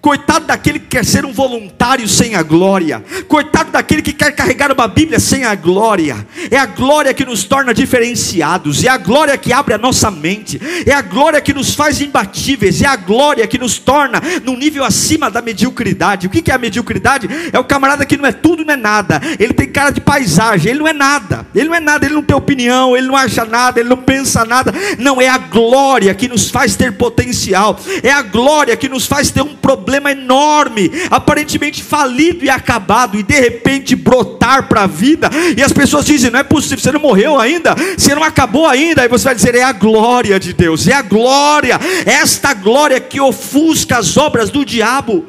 Coitado 0.00 0.46
daquele 0.46 0.78
que 0.78 0.86
quer 0.86 1.04
ser 1.04 1.24
um 1.24 1.32
voluntário 1.32 2.06
sem 2.08 2.36
a 2.36 2.42
glória. 2.42 3.02
Coitado 3.26 3.72
daquele 3.72 4.00
que 4.00 4.12
quer 4.12 4.30
carregar 4.30 4.70
uma 4.70 4.86
Bíblia 4.86 5.18
sem 5.18 5.44
a 5.44 5.54
glória. 5.56 6.24
É 6.50 6.56
a 6.56 6.66
glória 6.66 7.12
que 7.12 7.24
nos 7.24 7.42
torna 7.44 7.74
diferenciados. 7.74 8.84
É 8.84 8.88
a 8.88 8.96
glória 8.96 9.36
que 9.36 9.52
abre 9.52 9.74
a 9.74 9.78
nossa 9.78 10.08
mente. 10.10 10.60
É 10.86 10.92
a 10.92 11.02
glória 11.02 11.40
que 11.40 11.52
nos 11.52 11.74
faz 11.74 12.00
imbatíveis. 12.00 12.80
É 12.80 12.86
a 12.86 12.94
glória 12.94 13.46
que 13.46 13.58
nos 13.58 13.78
torna 13.78 14.22
num 14.44 14.56
nível 14.56 14.84
acima 14.84 15.30
da 15.30 15.42
mediocridade. 15.42 16.28
O 16.28 16.30
que 16.30 16.48
é 16.48 16.54
a 16.54 16.58
mediocridade? 16.58 17.28
É 17.52 17.58
o 17.58 17.64
camarada 17.64 18.06
que 18.06 18.16
não 18.16 18.26
é 18.26 18.32
tudo, 18.32 18.64
não 18.64 18.74
é 18.74 18.76
nada. 18.76 19.20
Ele 19.38 19.52
tem 19.52 19.68
cara 19.68 19.90
de 19.90 20.00
paisagem. 20.00 20.70
Ele 20.70 20.78
não 20.78 20.88
é 20.88 20.92
nada. 20.92 21.44
Ele 21.52 21.68
não 21.68 21.74
é 21.74 21.80
nada. 21.80 22.06
Ele 22.06 22.14
não 22.14 22.22
tem 22.22 22.36
opinião. 22.36 22.96
Ele 22.96 23.08
não 23.08 23.16
acha 23.16 23.44
nada. 23.44 23.80
Ele 23.80 23.88
não 23.88 23.96
pensa 23.96 24.44
nada. 24.44 24.72
Não, 24.96 25.20
é 25.20 25.28
a 25.28 25.38
glória 25.38 26.14
que 26.14 26.28
nos 26.28 26.48
faz 26.50 26.76
ter 26.76 26.92
potencial. 26.92 27.78
É 28.00 28.12
a 28.12 28.22
glória 28.22 28.76
que 28.76 28.88
nos 28.88 29.04
faz 29.04 29.32
ter 29.32 29.42
um 29.42 29.56
problema 29.56 29.87
problema 29.88 30.12
enorme, 30.12 30.90
aparentemente 31.10 31.82
falido 31.82 32.44
e 32.44 32.50
acabado, 32.50 33.18
e 33.18 33.22
de 33.22 33.40
repente 33.40 33.96
brotar 33.96 34.68
para 34.68 34.82
a 34.82 34.86
vida, 34.86 35.30
e 35.56 35.62
as 35.62 35.72
pessoas 35.72 36.04
dizem: 36.04 36.30
não 36.30 36.40
é 36.40 36.44
possível, 36.44 36.78
você 36.78 36.92
não 36.92 37.00
morreu 37.00 37.40
ainda, 37.40 37.74
você 37.96 38.14
não 38.14 38.22
acabou 38.22 38.66
ainda, 38.66 39.00
aí 39.00 39.08
você 39.08 39.24
vai 39.24 39.34
dizer: 39.34 39.54
é 39.54 39.62
a 39.62 39.72
glória 39.72 40.38
de 40.38 40.52
Deus, 40.52 40.86
é 40.86 40.92
a 40.92 41.00
glória, 41.00 41.80
esta 42.04 42.52
glória 42.52 43.00
que 43.00 43.18
ofusca 43.18 43.96
as 43.96 44.14
obras 44.18 44.50
do 44.50 44.62
diabo, 44.62 45.24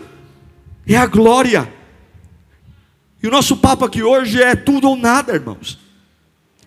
é 0.85 0.97
a 0.97 1.05
glória. 1.05 1.71
E 3.23 3.27
o 3.27 3.31
nosso 3.31 3.55
papo 3.55 3.85
aqui 3.85 4.03
hoje 4.03 4.41
é 4.41 4.57
tudo 4.57 4.89
ou 4.89 4.97
nada, 4.97 5.33
irmãos. 5.33 5.79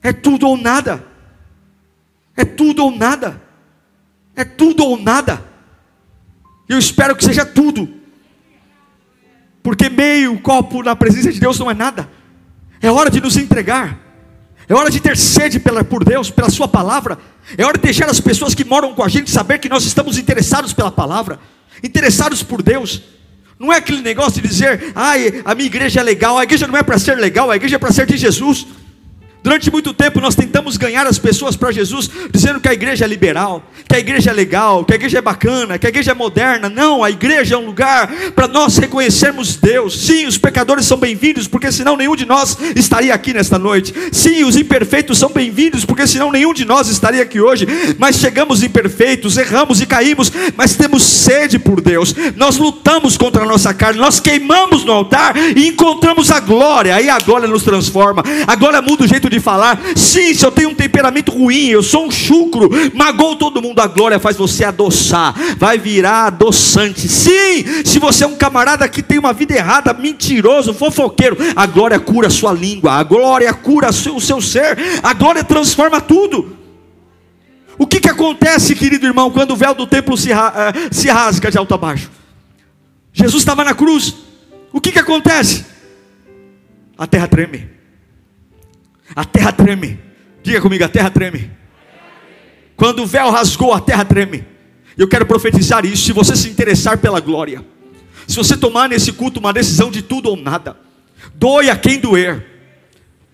É 0.02 0.14
tudo 0.14 0.48
ou 0.48 0.56
nada. 0.56 1.04
É 2.34 2.44
tudo 2.44 2.84
ou 2.84 2.90
nada. 2.90 3.40
É 4.34 4.44
tudo 4.44 4.82
ou 4.82 4.98
nada. 4.98 5.51
Eu 6.72 6.78
espero 6.78 7.14
que 7.14 7.22
seja 7.22 7.44
tudo. 7.44 7.88
Porque 9.62 9.90
meio 9.90 10.38
copo 10.40 10.82
na 10.82 10.96
presença 10.96 11.30
de 11.30 11.38
Deus 11.38 11.58
não 11.58 11.70
é 11.70 11.74
nada. 11.74 12.08
É 12.80 12.90
hora 12.90 13.10
de 13.10 13.20
nos 13.20 13.36
entregar. 13.36 14.00
É 14.66 14.74
hora 14.74 14.90
de 14.90 14.98
ter 14.98 15.16
sede 15.16 15.60
pela, 15.60 15.84
por 15.84 16.02
Deus, 16.02 16.30
pela 16.30 16.48
Sua 16.48 16.66
palavra. 16.66 17.18
É 17.58 17.64
hora 17.64 17.76
de 17.76 17.84
deixar 17.84 18.08
as 18.08 18.20
pessoas 18.20 18.54
que 18.54 18.64
moram 18.64 18.94
com 18.94 19.04
a 19.04 19.08
gente 19.08 19.30
saber 19.30 19.58
que 19.58 19.68
nós 19.68 19.84
estamos 19.84 20.16
interessados 20.16 20.72
pela 20.72 20.90
palavra, 20.90 21.38
interessados 21.82 22.42
por 22.42 22.62
Deus. 22.62 23.02
Não 23.58 23.72
é 23.72 23.76
aquele 23.76 24.00
negócio 24.00 24.40
de 24.40 24.48
dizer, 24.48 24.92
ai, 24.94 25.42
a 25.44 25.54
minha 25.54 25.66
igreja 25.66 26.00
é 26.00 26.02
legal. 26.02 26.38
A 26.38 26.44
igreja 26.44 26.66
não 26.66 26.76
é 26.76 26.82
para 26.82 26.98
ser 26.98 27.16
legal, 27.16 27.50
a 27.50 27.56
igreja 27.56 27.76
é 27.76 27.78
para 27.78 27.92
ser 27.92 28.06
de 28.06 28.16
Jesus. 28.16 28.66
Durante 29.42 29.72
muito 29.72 29.92
tempo 29.92 30.20
nós 30.20 30.36
tentamos 30.36 30.76
ganhar 30.76 31.04
as 31.04 31.18
pessoas 31.18 31.56
para 31.56 31.72
Jesus, 31.72 32.08
dizendo 32.30 32.60
que 32.60 32.68
a 32.68 32.72
igreja 32.72 33.04
é 33.04 33.08
liberal, 33.08 33.64
que 33.88 33.96
a 33.96 33.98
igreja 33.98 34.30
é 34.30 34.32
legal, 34.32 34.84
que 34.84 34.92
a 34.92 34.96
igreja 34.96 35.18
é 35.18 35.20
bacana, 35.20 35.78
que 35.80 35.86
a 35.86 35.88
igreja 35.88 36.12
é 36.12 36.14
moderna. 36.14 36.68
Não, 36.68 37.02
a 37.02 37.10
igreja 37.10 37.56
é 37.56 37.58
um 37.58 37.66
lugar 37.66 38.06
para 38.36 38.46
nós 38.46 38.76
reconhecermos 38.76 39.56
Deus. 39.56 40.06
Sim, 40.06 40.26
os 40.26 40.38
pecadores 40.38 40.86
são 40.86 40.96
bem-vindos, 40.96 41.48
porque 41.48 41.72
senão 41.72 41.96
nenhum 41.96 42.14
de 42.14 42.24
nós 42.24 42.56
estaria 42.76 43.12
aqui 43.12 43.34
nesta 43.34 43.58
noite. 43.58 43.92
Sim, 44.12 44.44
os 44.44 44.56
imperfeitos 44.56 45.18
são 45.18 45.30
bem-vindos, 45.30 45.84
porque 45.84 46.06
senão 46.06 46.30
nenhum 46.30 46.54
de 46.54 46.64
nós 46.64 46.86
estaria 46.86 47.22
aqui 47.22 47.40
hoje. 47.40 47.66
Mas 47.98 48.16
chegamos 48.16 48.62
imperfeitos, 48.62 49.36
erramos 49.36 49.80
e 49.80 49.86
caímos, 49.86 50.30
mas 50.56 50.76
temos 50.76 51.02
sede 51.02 51.58
por 51.58 51.80
Deus. 51.80 52.14
Nós 52.36 52.58
lutamos 52.58 53.16
contra 53.16 53.42
a 53.42 53.46
nossa 53.46 53.74
carne, 53.74 53.98
nós 53.98 54.20
queimamos 54.20 54.84
no 54.84 54.92
altar 54.92 55.36
e 55.36 55.66
encontramos 55.66 56.30
a 56.30 56.38
glória. 56.38 56.94
Aí 56.94 57.10
a 57.10 57.18
glória 57.18 57.48
nos 57.48 57.64
transforma. 57.64 58.22
A 58.46 58.54
glória 58.54 58.80
muda 58.80 59.02
o 59.02 59.08
jeito 59.08 59.31
de 59.32 59.40
falar. 59.40 59.80
Sim, 59.96 60.34
se 60.34 60.44
eu 60.44 60.52
tenho 60.52 60.70
um 60.70 60.74
temperamento 60.74 61.32
ruim, 61.32 61.68
eu 61.68 61.82
sou 61.82 62.06
um 62.06 62.10
chucro, 62.10 62.70
magou 62.94 63.36
todo 63.36 63.62
mundo, 63.62 63.80
a 63.80 63.86
glória 63.86 64.20
faz 64.20 64.36
você 64.36 64.64
adoçar, 64.64 65.34
vai 65.56 65.78
virar 65.78 66.26
adoçante. 66.26 67.08
Sim, 67.08 67.84
se 67.84 67.98
você 67.98 68.24
é 68.24 68.26
um 68.26 68.36
camarada 68.36 68.88
que 68.88 69.02
tem 69.02 69.18
uma 69.18 69.32
vida 69.32 69.54
errada, 69.54 69.92
mentiroso, 69.92 70.74
fofoqueiro, 70.74 71.36
a 71.56 71.66
glória 71.66 71.98
cura 71.98 72.28
a 72.28 72.30
sua 72.30 72.52
língua, 72.52 72.92
a 72.92 73.02
glória 73.02 73.52
cura 73.52 73.88
o 73.90 74.20
seu, 74.20 74.40
ser, 74.40 74.78
a 75.02 75.12
glória 75.12 75.42
transforma 75.42 76.00
tudo. 76.00 76.56
O 77.78 77.86
que, 77.86 78.00
que 78.00 78.08
acontece, 78.08 78.74
querido 78.74 79.06
irmão, 79.06 79.30
quando 79.30 79.52
o 79.52 79.56
véu 79.56 79.74
do 79.74 79.86
templo 79.86 80.16
se, 80.16 80.30
uh, 80.30 80.36
se 80.90 81.08
rasga 81.08 81.50
de 81.50 81.58
alto 81.58 81.74
a 81.74 81.78
baixo? 81.78 82.10
Jesus 83.12 83.42
estava 83.42 83.64
na 83.64 83.74
cruz. 83.74 84.14
O 84.72 84.80
que, 84.80 84.92
que 84.92 84.98
acontece? 84.98 85.66
A 86.96 87.06
terra 87.06 87.26
treme. 87.26 87.81
A 89.14 89.24
terra 89.24 89.52
treme. 89.52 89.98
Diga 90.42 90.60
comigo, 90.60 90.84
a 90.84 90.88
terra 90.88 91.10
treme. 91.10 91.50
Quando 92.76 93.02
o 93.02 93.06
véu 93.06 93.30
rasgou, 93.30 93.72
a 93.72 93.80
terra 93.80 94.04
treme. 94.04 94.44
Eu 94.96 95.08
quero 95.08 95.26
profetizar 95.26 95.84
isso. 95.84 96.04
Se 96.04 96.12
você 96.12 96.36
se 96.36 96.48
interessar 96.48 96.98
pela 96.98 97.20
glória, 97.20 97.64
se 98.26 98.36
você 98.36 98.56
tomar 98.56 98.88
nesse 98.88 99.12
culto 99.12 99.40
uma 99.40 99.52
decisão 99.52 99.90
de 99.90 100.02
tudo 100.02 100.28
ou 100.28 100.36
nada, 100.36 100.76
doe 101.34 101.70
a 101.70 101.76
quem 101.76 101.98
doer. 101.98 102.46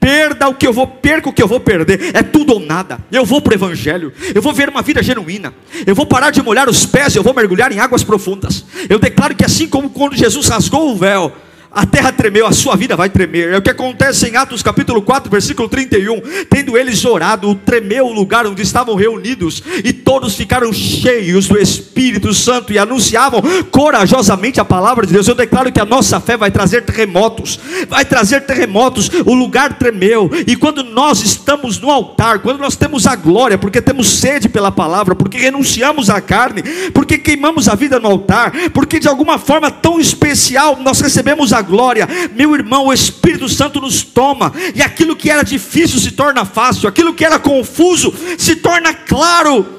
Perda 0.00 0.48
o 0.48 0.54
que 0.54 0.66
eu 0.66 0.72
vou, 0.72 0.86
perca 0.86 1.28
o 1.28 1.32
que 1.32 1.42
eu 1.42 1.48
vou 1.48 1.58
perder, 1.58 2.14
é 2.14 2.22
tudo 2.22 2.54
ou 2.54 2.60
nada. 2.60 3.00
Eu 3.10 3.24
vou 3.24 3.42
para 3.42 3.50
o 3.50 3.54
Evangelho, 3.54 4.12
eu 4.32 4.40
vou 4.40 4.52
ver 4.52 4.68
uma 4.68 4.80
vida 4.80 5.02
genuína, 5.02 5.52
eu 5.84 5.94
vou 5.94 6.06
parar 6.06 6.30
de 6.30 6.40
molhar 6.40 6.68
os 6.68 6.86
pés, 6.86 7.16
eu 7.16 7.22
vou 7.22 7.34
mergulhar 7.34 7.72
em 7.72 7.80
águas 7.80 8.04
profundas. 8.04 8.64
Eu 8.88 8.98
declaro 8.98 9.34
que 9.34 9.44
assim 9.44 9.68
como 9.68 9.90
quando 9.90 10.16
Jesus 10.16 10.46
rasgou 10.48 10.92
o 10.92 10.96
véu, 10.96 11.34
a 11.70 11.84
terra 11.86 12.10
tremeu, 12.10 12.46
a 12.46 12.52
sua 12.52 12.76
vida 12.76 12.96
vai 12.96 13.08
tremer. 13.08 13.52
É 13.52 13.56
o 13.58 13.62
que 13.62 13.70
acontece 13.70 14.28
em 14.28 14.36
Atos 14.36 14.62
capítulo 14.62 15.02
4, 15.02 15.30
versículo 15.30 15.68
31. 15.68 16.20
Tendo 16.48 16.76
eles 16.76 17.04
orado, 17.04 17.54
tremeu 17.54 18.06
o 18.06 18.12
lugar 18.12 18.46
onde 18.46 18.62
estavam 18.62 18.94
reunidos, 18.94 19.62
e 19.84 19.92
todos 19.92 20.34
ficaram 20.34 20.72
cheios 20.72 21.46
do 21.46 21.58
Espírito 21.58 22.32
Santo 22.32 22.72
e 22.72 22.78
anunciavam 22.78 23.42
corajosamente 23.70 24.60
a 24.60 24.64
palavra 24.64 25.06
de 25.06 25.12
Deus. 25.12 25.28
Eu 25.28 25.34
declaro 25.34 25.70
que 25.70 25.80
a 25.80 25.84
nossa 25.84 26.18
fé 26.20 26.36
vai 26.36 26.50
trazer 26.50 26.82
terremotos, 26.82 27.60
vai 27.88 28.04
trazer 28.04 28.42
terremotos. 28.42 29.10
O 29.26 29.34
lugar 29.34 29.78
tremeu, 29.78 30.30
e 30.46 30.56
quando 30.56 30.82
nós 30.82 31.22
estamos 31.22 31.78
no 31.78 31.90
altar, 31.90 32.40
quando 32.40 32.58
nós 32.58 32.76
temos 32.76 33.06
a 33.06 33.14
glória, 33.14 33.58
porque 33.58 33.80
temos 33.80 34.08
sede 34.08 34.48
pela 34.48 34.72
palavra, 34.72 35.14
porque 35.14 35.38
renunciamos 35.38 36.08
à 36.10 36.20
carne, 36.20 36.62
porque 36.92 37.18
queimamos 37.18 37.68
a 37.68 37.74
vida 37.74 38.00
no 38.00 38.08
altar, 38.08 38.52
porque 38.72 38.98
de 38.98 39.08
alguma 39.08 39.38
forma 39.38 39.70
tão 39.70 40.00
especial 40.00 40.78
nós 40.80 41.00
recebemos 41.00 41.52
a 41.52 41.62
glória, 41.68 42.08
meu 42.34 42.54
irmão, 42.54 42.86
o 42.86 42.92
Espírito 42.92 43.48
Santo 43.48 43.80
nos 43.80 44.02
toma, 44.02 44.52
e 44.74 44.82
aquilo 44.82 45.14
que 45.14 45.30
era 45.30 45.42
difícil 45.42 46.00
se 46.00 46.12
torna 46.12 46.44
fácil, 46.44 46.88
aquilo 46.88 47.14
que 47.14 47.24
era 47.24 47.38
confuso 47.38 48.12
se 48.38 48.56
torna 48.56 48.94
claro. 48.94 49.78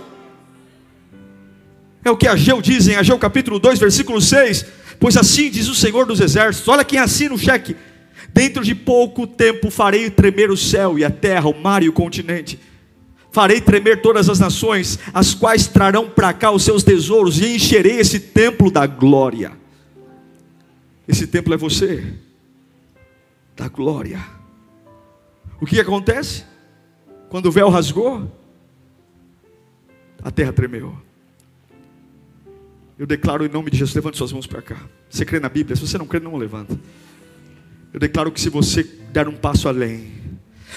É 2.06 2.12
o 2.12 2.17
que 2.17 2.28
Ageu 2.28 2.62
diz 2.62 2.88
em 2.88 2.95
Ageu 2.95 3.17
capítulo 3.17 3.60
2, 3.60 3.80
versículo 3.80 4.21
6. 4.21 4.65
Pois 4.99 5.17
assim 5.17 5.49
diz 5.49 5.67
o 5.67 5.75
Senhor 5.75 6.06
dos 6.06 6.19
Exércitos: 6.19 6.67
olha 6.67 6.84
quem 6.84 6.99
assina 6.99 7.34
o 7.34 7.39
cheque. 7.39 7.75
Dentro 8.34 8.63
de 8.63 8.75
pouco 8.75 9.25
tempo 9.25 9.69
farei 9.71 10.10
tremer 10.10 10.52
o 10.52 10.58
céu 10.58 10.99
e 10.99 11.04
a 11.04 11.10
terra, 11.10 11.49
o 11.49 11.62
mar 11.62 11.84
e 11.84 11.89
o 11.89 11.93
continente. 11.93 12.60
Farei 13.32 13.62
tremer 13.62 14.02
todas 14.02 14.30
as 14.30 14.39
nações, 14.39 14.97
as 15.13 15.34
quais 15.34 15.67
trarão 15.67 16.10
para 16.10 16.34
cá 16.34 16.52
os 16.52 16.63
seus 16.63 16.84
tesouros, 16.84 17.39
e 17.39 17.56
encherei 17.56 17.99
esse 17.99 18.19
templo 18.19 18.71
da 18.71 18.88
glória. 18.88 19.59
Esse 21.10 21.26
templo 21.26 21.52
é 21.56 21.58
você, 21.58 22.13
da 23.58 23.67
glória. 23.67 24.24
O 25.60 25.65
que 25.65 25.80
acontece? 25.80 26.45
Quando 27.30 27.48
o 27.48 27.52
véu 27.52 27.67
rasgou, 27.67 28.31
a 30.21 30.29
terra 30.29 30.54
tremeu. 30.54 30.96
Eu 32.96 33.08
declaro 33.08 33.44
em 33.44 33.50
nome 33.50 33.71
de 33.71 33.77
Jesus, 33.77 33.96
levante 33.96 34.17
suas 34.17 34.31
mãos 34.31 34.46
para 34.46 34.62
cá. 34.62 34.77
Você 35.10 35.25
crê 35.25 35.40
na 35.40 35.50
Bíblia? 35.50 35.75
Se 35.75 35.81
você 35.81 35.98
não 35.98 36.06
crê, 36.06 36.19
não 36.19 36.38
levanta. 36.38 36.79
Eu 37.92 38.00
declaro 38.00 38.31
que 38.31 38.40
se 38.40 38.50
você 38.50 38.83
der 39.12 39.27
um 39.27 39.36
passo 39.36 39.67
além, 39.67 40.12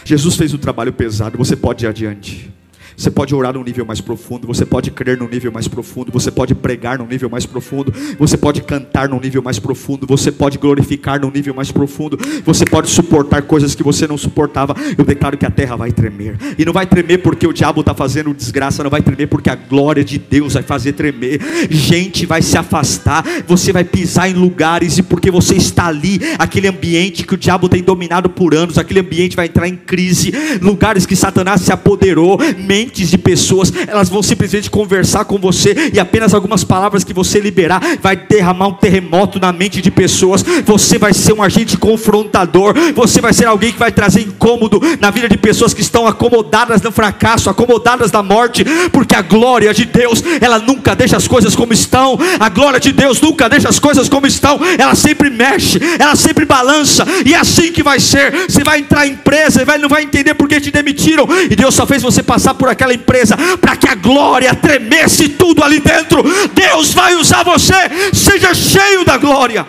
Jesus 0.02 0.34
fez 0.34 0.54
o 0.54 0.59
trabalho 0.59 0.94
pesado, 0.94 1.36
você 1.36 1.54
pode 1.54 1.84
ir 1.84 1.88
adiante. 1.88 2.50
Você 2.97 3.11
pode 3.11 3.34
orar 3.34 3.55
num 3.55 3.62
nível 3.62 3.84
mais 3.84 4.01
profundo, 4.01 4.47
você 4.47 4.64
pode 4.64 4.90
crer 4.90 5.18
num 5.18 5.28
nível 5.28 5.51
mais 5.53 5.68
profundo, 5.68 6.12
você 6.12 6.30
pode 6.30 6.55
pregar 6.55 6.99
num 6.99 7.07
nível 7.07 7.28
mais 7.28 7.47
profundo, 7.47 7.93
você 8.18 8.36
pode 8.36 8.62
cantar 8.62 9.09
num 9.09 9.20
nível 9.20 9.43
mais 9.43 9.59
profundo, 9.59 10.07
você 10.07 10.30
pode 10.30 10.59
glorificar 10.59 11.20
num 11.20 11.30
nível 11.30 11.55
mais 11.55 11.70
profundo, 11.70 12.18
você 12.45 12.64
pode 12.64 12.90
suportar 12.90 13.43
coisas 13.43 13.74
que 13.74 13.82
você 13.82 14.07
não 14.07 14.18
suportava. 14.18 14.74
Eu 14.97 15.05
declaro 15.05 15.36
que 15.36 15.47
a 15.47 15.51
terra 15.51 15.76
vai 15.76 15.93
tremer, 15.93 16.36
e 16.59 16.64
não 16.64 16.72
vai 16.72 16.86
tremer 16.86 17.18
porque 17.18 17.47
o 17.47 17.53
diabo 17.53 17.80
está 17.80 17.95
fazendo 17.95 18.34
desgraça, 18.34 18.82
não 18.82 18.90
vai 18.90 19.03
tremer 19.03 19.26
porque 19.26 19.51
a 19.51 19.55
glória 19.55 20.05
de 20.05 20.18
Deus 20.18 20.55
vai 20.55 20.62
fazer 20.62 20.93
tremer. 20.93 21.40
Gente 21.70 22.26
vai 22.26 22.43
se 22.43 22.57
afastar, 22.57 23.24
você 23.47 23.72
vai 23.72 23.84
pisar 23.84 24.30
em 24.30 24.34
lugares, 24.34 24.99
e 24.99 25.03
porque 25.03 25.30
você 25.30 25.55
está 25.55 25.86
ali, 25.86 26.20
aquele 26.38 26.68
ambiente 26.68 27.26
que 27.26 27.34
o 27.34 27.38
diabo 27.38 27.68
tem 27.68 27.82
dominado 27.82 28.28
por 28.28 28.55
anos, 28.55 28.78
aquele 28.78 29.01
ambiente 29.01 29.36
vai 29.36 29.47
entrar 29.47 29.68
em 29.68 29.76
crise, 29.76 30.32
lugares 30.61 31.07
que 31.07 31.16
Satanás 31.16 31.62
se 31.62 31.72
apoderou, 31.72 32.38
mentes 32.59 32.81
de 32.90 33.18
pessoas, 33.18 33.72
elas 33.86 34.08
vão 34.08 34.22
simplesmente 34.22 34.70
conversar 34.70 35.24
com 35.24 35.38
você 35.38 35.90
e 35.92 36.00
apenas 36.00 36.34
algumas 36.34 36.64
palavras 36.64 37.04
que 37.04 37.12
você 37.12 37.40
liberar 37.40 37.80
vai 38.00 38.16
derramar 38.16 38.68
um 38.68 38.72
terremoto 38.72 39.38
na 39.38 39.52
mente 39.52 39.80
de 39.80 39.90
pessoas. 39.90 40.44
Você 40.64 40.98
vai 40.98 41.12
ser 41.12 41.32
um 41.32 41.42
agente 41.42 41.76
confrontador, 41.76 42.74
você 42.94 43.20
vai 43.20 43.32
ser 43.32 43.46
alguém 43.46 43.72
que 43.72 43.78
vai 43.78 43.92
trazer 43.92 44.22
incômodo 44.22 44.80
na 45.00 45.10
vida 45.10 45.28
de 45.28 45.36
pessoas 45.36 45.74
que 45.74 45.80
estão 45.80 46.06
acomodadas 46.06 46.82
no 46.82 46.92
fracasso, 46.92 47.50
acomodadas 47.50 48.10
na 48.12 48.22
morte, 48.22 48.64
porque 48.90 49.14
a 49.14 49.22
glória 49.22 49.72
de 49.72 49.84
Deus, 49.84 50.22
ela 50.40 50.58
nunca 50.58 50.94
deixa 50.94 51.16
as 51.16 51.28
coisas 51.28 51.54
como 51.54 51.72
estão. 51.72 52.18
A 52.38 52.48
glória 52.48 52.80
de 52.80 52.92
Deus 52.92 53.20
nunca 53.20 53.48
deixa 53.48 53.68
as 53.68 53.78
coisas 53.78 54.08
como 54.08 54.26
estão. 54.26 54.60
Ela 54.78 54.94
sempre 54.94 55.30
mexe, 55.30 55.78
ela 55.98 56.16
sempre 56.16 56.44
balança 56.44 57.04
e 57.24 57.34
é 57.34 57.38
assim 57.38 57.72
que 57.72 57.82
vai 57.82 58.00
ser. 58.00 58.32
Você 58.48 58.64
vai 58.64 58.80
entrar 58.80 59.06
em 59.06 59.12
empresa 59.12 59.62
e 59.62 59.78
não 59.78 59.88
vai 59.88 60.02
entender 60.02 60.34
por 60.34 60.48
que 60.48 60.60
te 60.60 60.70
demitiram 60.70 61.26
e 61.50 61.56
Deus 61.56 61.74
só 61.74 61.86
fez 61.86 62.02
você 62.02 62.22
passar 62.22 62.54
por 62.54 62.68
aquela 62.72 62.94
empresa 62.94 63.36
para 63.60 63.76
que 63.76 63.88
a 63.88 63.94
glória 63.94 64.54
tremesse 64.54 65.28
tudo 65.30 65.62
ali 65.62 65.80
dentro. 65.80 66.22
Deus 66.52 66.92
vai 66.92 67.14
usar 67.14 67.42
você. 67.42 67.74
Seja 68.12 68.54
cheio 68.54 69.04
da 69.04 69.16
glória. 69.16 69.66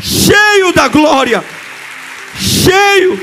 Cheio 0.00 0.72
da 0.72 0.88
glória. 0.88 1.44
Cheio. 2.38 3.20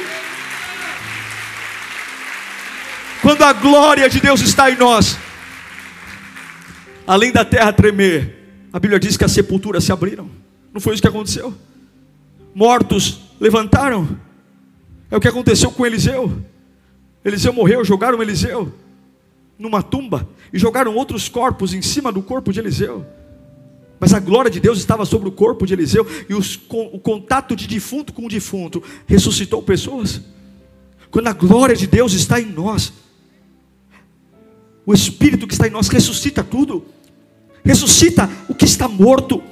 Quando 3.22 3.44
a 3.44 3.54
glória 3.54 4.10
de 4.10 4.20
Deus 4.20 4.42
está 4.42 4.72
em 4.72 4.78
nós, 4.78 5.18
além 7.06 7.32
da 7.32 7.46
terra 7.46 7.72
tremer, 7.72 8.42
a 8.74 8.80
Bíblia 8.80 9.00
diz 9.00 9.16
que 9.16 9.24
as 9.24 9.32
sepulturas 9.32 9.84
se 9.84 9.92
abriram. 9.92 10.30
Não 10.74 10.82
foi 10.82 10.94
isso 10.94 11.02
que 11.02 11.08
aconteceu? 11.08 11.54
Mortos 12.56 13.22
levantaram. 13.40 14.18
É 15.10 15.18
o 15.18 15.20
que 15.20 15.28
aconteceu 15.28 15.72
com 15.72 15.86
Eliseu. 15.86 16.42
Eliseu 17.24 17.54
morreu, 17.54 17.86
jogaram 17.86 18.22
Eliseu 18.22 18.74
numa 19.58 19.84
tumba 19.84 20.28
e 20.52 20.58
jogaram 20.58 20.96
outros 20.96 21.30
corpos 21.30 21.74
em 21.74 21.82
cima 21.82 22.12
do 22.12 22.22
corpo 22.22 22.52
de 22.52 22.60
Eliseu. 22.60 23.06
Mas 24.00 24.14
a 24.14 24.20
glória 24.20 24.50
de 24.50 24.60
Deus 24.60 24.80
estava 24.80 25.06
sobre 25.06 25.30
o 25.30 25.32
corpo 25.32 25.68
de 25.68 25.74
Eliseu 25.74 26.08
e 26.28 26.34
os, 26.34 26.60
o 26.70 27.00
contato 27.00 27.56
de 27.56 27.68
defunto 27.68 28.12
com 28.12 28.26
o 28.26 28.30
defunto 28.30 28.82
ressuscitou 29.06 29.62
pessoas. 29.62 30.20
Quando 31.12 31.28
a 31.28 31.34
glória 31.34 31.76
de 31.76 31.86
Deus 31.86 32.14
está 32.14 32.42
em 32.42 32.46
nós, 32.46 32.92
o 34.84 34.94
Espírito 34.94 35.46
que 35.46 35.54
está 35.54 35.68
em 35.68 35.70
nós 35.70 35.88
ressuscita 35.88 36.44
tudo, 36.44 36.84
ressuscita 37.64 38.28
o 38.50 38.56
que 38.56 38.66
está 38.66 38.88
morto. 38.88 39.44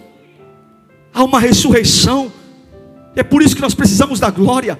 Há 1.13 1.23
uma 1.23 1.39
ressurreição. 1.39 2.31
É 3.15 3.21
por 3.21 3.43
isso 3.43 3.55
que 3.55 3.61
nós 3.61 3.75
precisamos 3.75 4.19
da 4.19 4.31
glória 4.31 4.79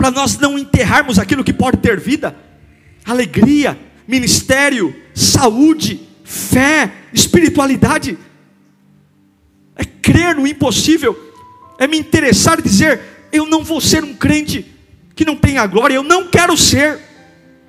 para 0.00 0.10
nós 0.10 0.38
não 0.38 0.58
enterrarmos 0.58 1.18
aquilo 1.18 1.44
que 1.44 1.52
pode 1.52 1.76
ter 1.76 2.00
vida, 2.00 2.34
alegria, 3.04 3.78
ministério, 4.08 4.96
saúde, 5.14 6.08
fé, 6.24 6.90
espiritualidade. 7.12 8.16
É 9.76 9.84
crer 9.84 10.34
no 10.34 10.46
impossível, 10.46 11.14
é 11.78 11.86
me 11.86 11.98
interessar 11.98 12.58
e 12.58 12.62
dizer: 12.62 12.98
eu 13.30 13.44
não 13.44 13.62
vou 13.62 13.78
ser 13.78 14.02
um 14.02 14.14
crente 14.14 14.64
que 15.14 15.22
não 15.22 15.36
tenha 15.36 15.66
glória, 15.66 15.96
eu 15.96 16.02
não 16.02 16.28
quero 16.28 16.56
ser, 16.56 16.98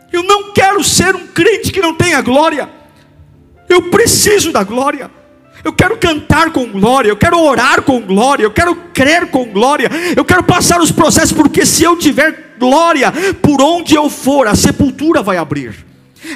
eu 0.10 0.24
não 0.24 0.54
quero 0.54 0.82
ser 0.86 1.14
um 1.14 1.28
crente 1.28 1.70
que 1.70 1.82
não 1.82 1.94
tenha 1.94 2.22
glória, 2.22 2.70
eu 3.68 3.90
preciso 3.90 4.54
da 4.54 4.64
glória. 4.64 5.12
Eu 5.64 5.74
quero 5.74 5.98
cantar 5.98 6.52
com 6.52 6.66
glória, 6.68 7.10
eu 7.10 7.18
quero 7.18 7.40
orar 7.40 7.82
com 7.82 8.02
glória, 8.02 8.44
eu 8.44 8.52
quero 8.52 8.76
crer 8.94 9.28
com 9.28 9.46
glória, 9.46 9.90
eu 10.16 10.26
quero 10.26 10.44
passar 10.44 10.82
os 10.82 10.92
processos, 10.92 11.32
porque 11.32 11.66
se 11.66 11.84
eu 11.84 11.96
tiver 11.98 12.56
glória, 12.60 13.12
por 13.42 13.62
onde 13.62 13.96
eu 13.96 14.10
for, 14.10 14.48
a 14.48 14.56
sepultura 14.56 15.22
vai 15.22 15.38
abrir. 15.38 15.86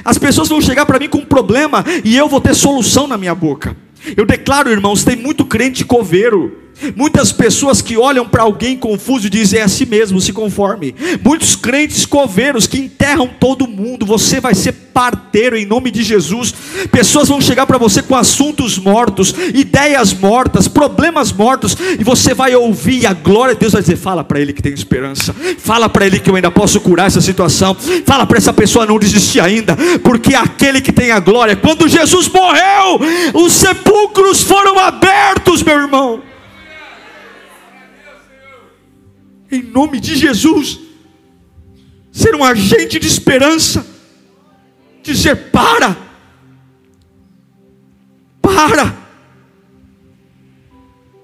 As 0.03 0.17
pessoas 0.17 0.49
vão 0.49 0.61
chegar 0.61 0.86
para 0.86 0.99
mim 0.99 1.07
com 1.07 1.19
um 1.19 1.26
problema 1.26 1.84
e 2.03 2.15
eu 2.15 2.28
vou 2.28 2.41
ter 2.41 2.55
solução 2.55 3.07
na 3.07 3.17
minha 3.17 3.36
boca. 3.36 3.76
Eu 4.15 4.26
declaro, 4.26 4.71
irmãos, 4.71 5.03
tem 5.03 5.15
muito 5.15 5.45
crente 5.45 5.84
coveiro 5.84 6.64
Muitas 6.95 7.32
pessoas 7.32 7.82
que 7.82 7.97
olham 7.97 8.28
para 8.28 8.43
alguém 8.43 8.78
confuso 8.78 9.30
dizem 9.30 9.59
é 9.59 9.63
a 9.63 9.67
si 9.67 9.86
mesmo, 9.86 10.19
se 10.19 10.34
conforme. 10.34 10.95
Muitos 11.23 11.55
crentes 11.55 12.05
coveiros 12.05 12.67
que 12.67 12.78
enterram 12.78 13.28
todo 13.28 13.67
mundo, 13.67 14.05
você 14.05 14.39
vai 14.39 14.53
ser 14.53 14.73
parteiro 14.95 15.57
em 15.57 15.65
nome 15.65 15.91
de 15.91 16.03
Jesus. 16.03 16.53
Pessoas 16.89 17.28
vão 17.28 17.41
chegar 17.41 17.65
para 17.65 17.78
você 17.78 18.01
com 18.01 18.15
assuntos 18.15 18.78
mortos, 18.78 19.36
ideias 19.53 20.13
mortas, 20.13 20.69
problemas 20.69 21.34
mortos, 21.34 21.76
e 21.99 22.03
você 22.03 22.34
vai 22.34 22.55
ouvir 22.55 23.05
a 23.05 23.13
glória 23.13 23.53
de 23.53 23.59
Deus 23.59 23.73
vai 23.73 23.82
dizer: 23.82 23.97
fala 23.97 24.23
para 24.23 24.39
ele 24.39 24.53
que 24.53 24.61
tem 24.61 24.73
esperança, 24.73 25.36
fala 25.57 25.89
para 25.89 26.05
ele 26.05 26.19
que 26.19 26.30
eu 26.30 26.36
ainda 26.36 26.51
posso 26.51 26.80
curar 26.80 27.07
essa 27.07 27.21
situação, 27.21 27.76
fala 28.05 28.26
para 28.26 28.38
essa 28.38 28.53
pessoa 28.53 28.86
não 28.86 28.99
desistir 28.99 29.39
ainda, 29.39 29.78
porque 30.03 30.34
aquele 30.34 30.80
que 30.80 30.91
tem 30.91 31.11
a 31.11 31.19
glória, 31.19 31.55
quando 31.55 31.88
Jesus 31.88 32.30
morreu, 32.30 32.99
os 33.34 33.53
sepulcros 33.53 34.43
foram 34.43 34.80
abertos, 34.80 35.61
meu 35.61 35.78
irmão. 35.78 36.35
Em 39.56 39.64
nome 39.64 39.99
de 39.99 40.16
Jesus, 40.16 40.80
ser 42.12 42.36
um 42.36 42.43
agente 42.43 42.99
de 42.99 43.08
esperança, 43.08 43.86
dizer: 45.01 45.51
para, 45.51 45.95
para. 48.41 49.06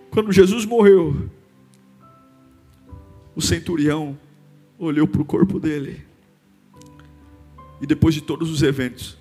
Quando 0.10 0.32
Jesus 0.32 0.66
morreu, 0.66 1.30
o 3.36 3.42
centurião 3.42 4.18
olhou 4.78 5.08
para 5.08 5.22
o 5.22 5.26
corpo 5.26 5.60
dele, 5.60 6.06
e 7.82 7.88
depois 7.88 8.14
de 8.14 8.22
todos 8.22 8.50
os 8.50 8.62
eventos, 8.62 9.18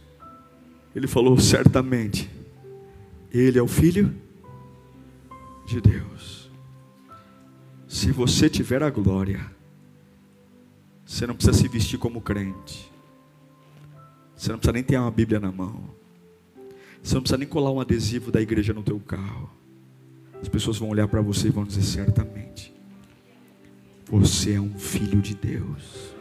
ele 0.94 1.06
falou: 1.06 1.38
certamente, 1.38 2.28
ele 3.32 3.58
é 3.58 3.62
o 3.62 3.68
filho 3.68 4.14
de 5.66 5.80
Deus. 5.80 6.39
Se 7.91 8.12
você 8.12 8.49
tiver 8.49 8.84
a 8.84 8.88
glória, 8.88 9.45
você 11.05 11.26
não 11.26 11.34
precisa 11.34 11.59
se 11.59 11.66
vestir 11.66 11.99
como 11.99 12.20
crente. 12.20 12.88
Você 14.36 14.53
não 14.53 14.59
precisa 14.61 14.72
nem 14.72 14.84
ter 14.84 14.97
uma 14.97 15.11
Bíblia 15.11 15.41
na 15.41 15.51
mão. 15.51 15.91
Você 17.03 17.16
não 17.16 17.20
precisa 17.20 17.36
nem 17.36 17.49
colar 17.49 17.72
um 17.72 17.80
adesivo 17.80 18.30
da 18.30 18.41
igreja 18.41 18.72
no 18.72 18.84
teu 18.84 19.01
carro. 19.01 19.51
As 20.41 20.49
pessoas 20.49 20.78
vão 20.78 20.88
olhar 20.88 21.09
para 21.09 21.20
você 21.20 21.49
e 21.49 21.51
vão 21.51 21.64
dizer 21.64 21.82
certamente: 21.82 22.72
Você 24.09 24.53
é 24.53 24.61
um 24.61 24.78
filho 24.78 25.20
de 25.20 25.34
Deus. 25.34 26.14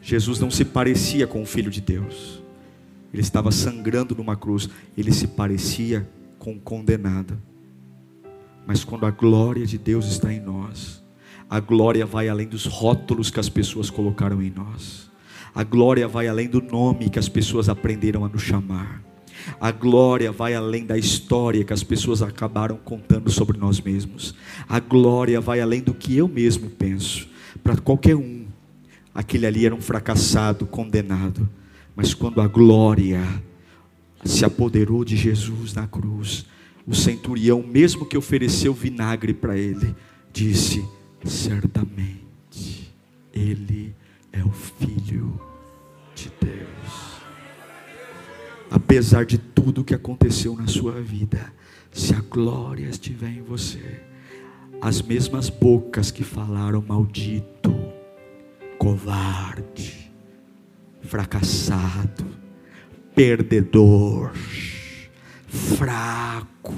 Jesus 0.00 0.38
não 0.38 0.50
se 0.50 0.64
parecia 0.64 1.26
com 1.26 1.42
o 1.42 1.46
filho 1.46 1.72
de 1.72 1.80
Deus. 1.80 2.40
Ele 3.12 3.20
estava 3.20 3.50
sangrando 3.50 4.14
numa 4.14 4.36
cruz. 4.36 4.70
Ele 4.96 5.12
se 5.12 5.26
parecia 5.26 6.08
com 6.38 6.52
o 6.52 6.60
condenado. 6.60 7.36
Mas 8.66 8.84
quando 8.84 9.06
a 9.06 9.10
glória 9.10 9.66
de 9.66 9.78
Deus 9.78 10.06
está 10.06 10.32
em 10.32 10.40
nós, 10.40 11.02
a 11.48 11.60
glória 11.60 12.06
vai 12.06 12.28
além 12.28 12.46
dos 12.46 12.64
rótulos 12.66 13.30
que 13.30 13.38
as 13.40 13.48
pessoas 13.48 13.90
colocaram 13.90 14.42
em 14.42 14.50
nós. 14.50 15.10
A 15.54 15.62
glória 15.62 16.08
vai 16.08 16.26
além 16.26 16.48
do 16.48 16.60
nome 16.60 17.10
que 17.10 17.18
as 17.18 17.28
pessoas 17.28 17.68
aprenderam 17.68 18.24
a 18.24 18.28
nos 18.28 18.42
chamar. 18.42 19.02
A 19.60 19.70
glória 19.70 20.32
vai 20.32 20.54
além 20.54 20.86
da 20.86 20.96
história 20.96 21.64
que 21.64 21.72
as 21.72 21.82
pessoas 21.82 22.22
acabaram 22.22 22.76
contando 22.76 23.30
sobre 23.30 23.58
nós 23.58 23.80
mesmos. 23.80 24.34
A 24.68 24.80
glória 24.80 25.40
vai 25.40 25.60
além 25.60 25.82
do 25.82 25.94
que 25.94 26.16
eu 26.16 26.26
mesmo 26.26 26.70
penso. 26.70 27.28
Para 27.62 27.76
qualquer 27.76 28.16
um, 28.16 28.46
aquele 29.14 29.46
ali 29.46 29.66
era 29.66 29.74
um 29.74 29.80
fracassado, 29.80 30.66
condenado. 30.66 31.48
Mas 31.94 32.14
quando 32.14 32.40
a 32.40 32.48
glória 32.48 33.22
se 34.24 34.44
apoderou 34.44 35.04
de 35.04 35.16
Jesus 35.16 35.74
na 35.74 35.86
cruz, 35.86 36.46
o 36.86 36.94
centurião, 36.94 37.62
mesmo 37.62 38.04
que 38.04 38.16
ofereceu 38.16 38.74
vinagre 38.74 39.32
para 39.32 39.56
ele, 39.56 39.94
disse: 40.32 40.84
certamente, 41.24 42.92
ele 43.32 43.94
é 44.32 44.42
o 44.44 44.50
filho 44.50 45.40
de 46.14 46.30
Deus. 46.40 47.20
Apesar 48.70 49.24
de 49.24 49.38
tudo 49.38 49.84
que 49.84 49.94
aconteceu 49.94 50.56
na 50.56 50.66
sua 50.66 51.00
vida, 51.00 51.52
se 51.92 52.14
a 52.14 52.20
glória 52.20 52.88
estiver 52.88 53.30
em 53.30 53.42
você, 53.42 54.00
as 54.80 55.00
mesmas 55.00 55.48
bocas 55.48 56.10
que 56.10 56.24
falaram 56.24 56.84
maldito, 56.86 57.74
covarde, 58.78 60.12
fracassado, 61.02 62.26
perdedor, 63.14 64.32
fraco, 65.54 66.74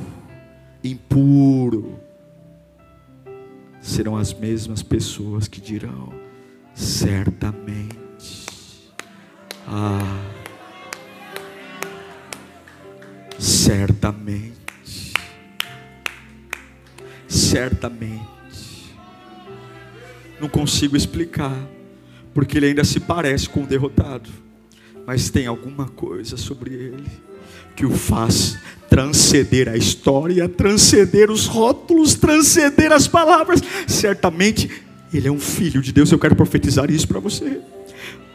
impuro, 0.85 1.99
serão 3.81 4.17
as 4.17 4.35
mesmas 4.35 4.83
pessoas 4.83 5.49
que 5.49 5.61
dirão: 5.61 6.13
certamente, 6.75 8.45
ah, 9.67 10.31
certamente, 13.39 15.15
certamente, 17.27 18.95
não 20.39 20.51
consigo 20.51 20.97
explicar, 20.97 21.67
porque 22.35 22.59
ele 22.59 22.67
ainda 22.67 22.85
se 22.85 23.01
parece 23.01 23.49
com 23.49 23.63
o 23.63 23.67
derrotado, 23.67 24.29
mas 25.07 25.31
tem 25.31 25.47
alguma 25.47 25.89
coisa 25.89 26.37
sobre 26.37 26.75
ele 26.75 27.26
que 27.77 27.85
o 27.85 27.91
faz 27.91 28.57
transcender 28.89 29.69
a 29.69 29.77
história, 29.77 30.49
transcender 30.49 31.31
os 31.31 31.47
rótulos, 31.47 32.15
transcender 32.15 32.91
as 32.93 33.07
palavras. 33.07 33.61
Certamente 33.87 34.71
ele 35.13 35.29
é 35.29 35.31
um 35.31 35.39
filho 35.39 35.83
de 35.83 35.93
Deus. 35.93 36.11
Eu 36.11 36.19
quero 36.19 36.35
profetizar 36.35 36.91
isso 36.91 37.07
para 37.07 37.21
você. 37.21 37.61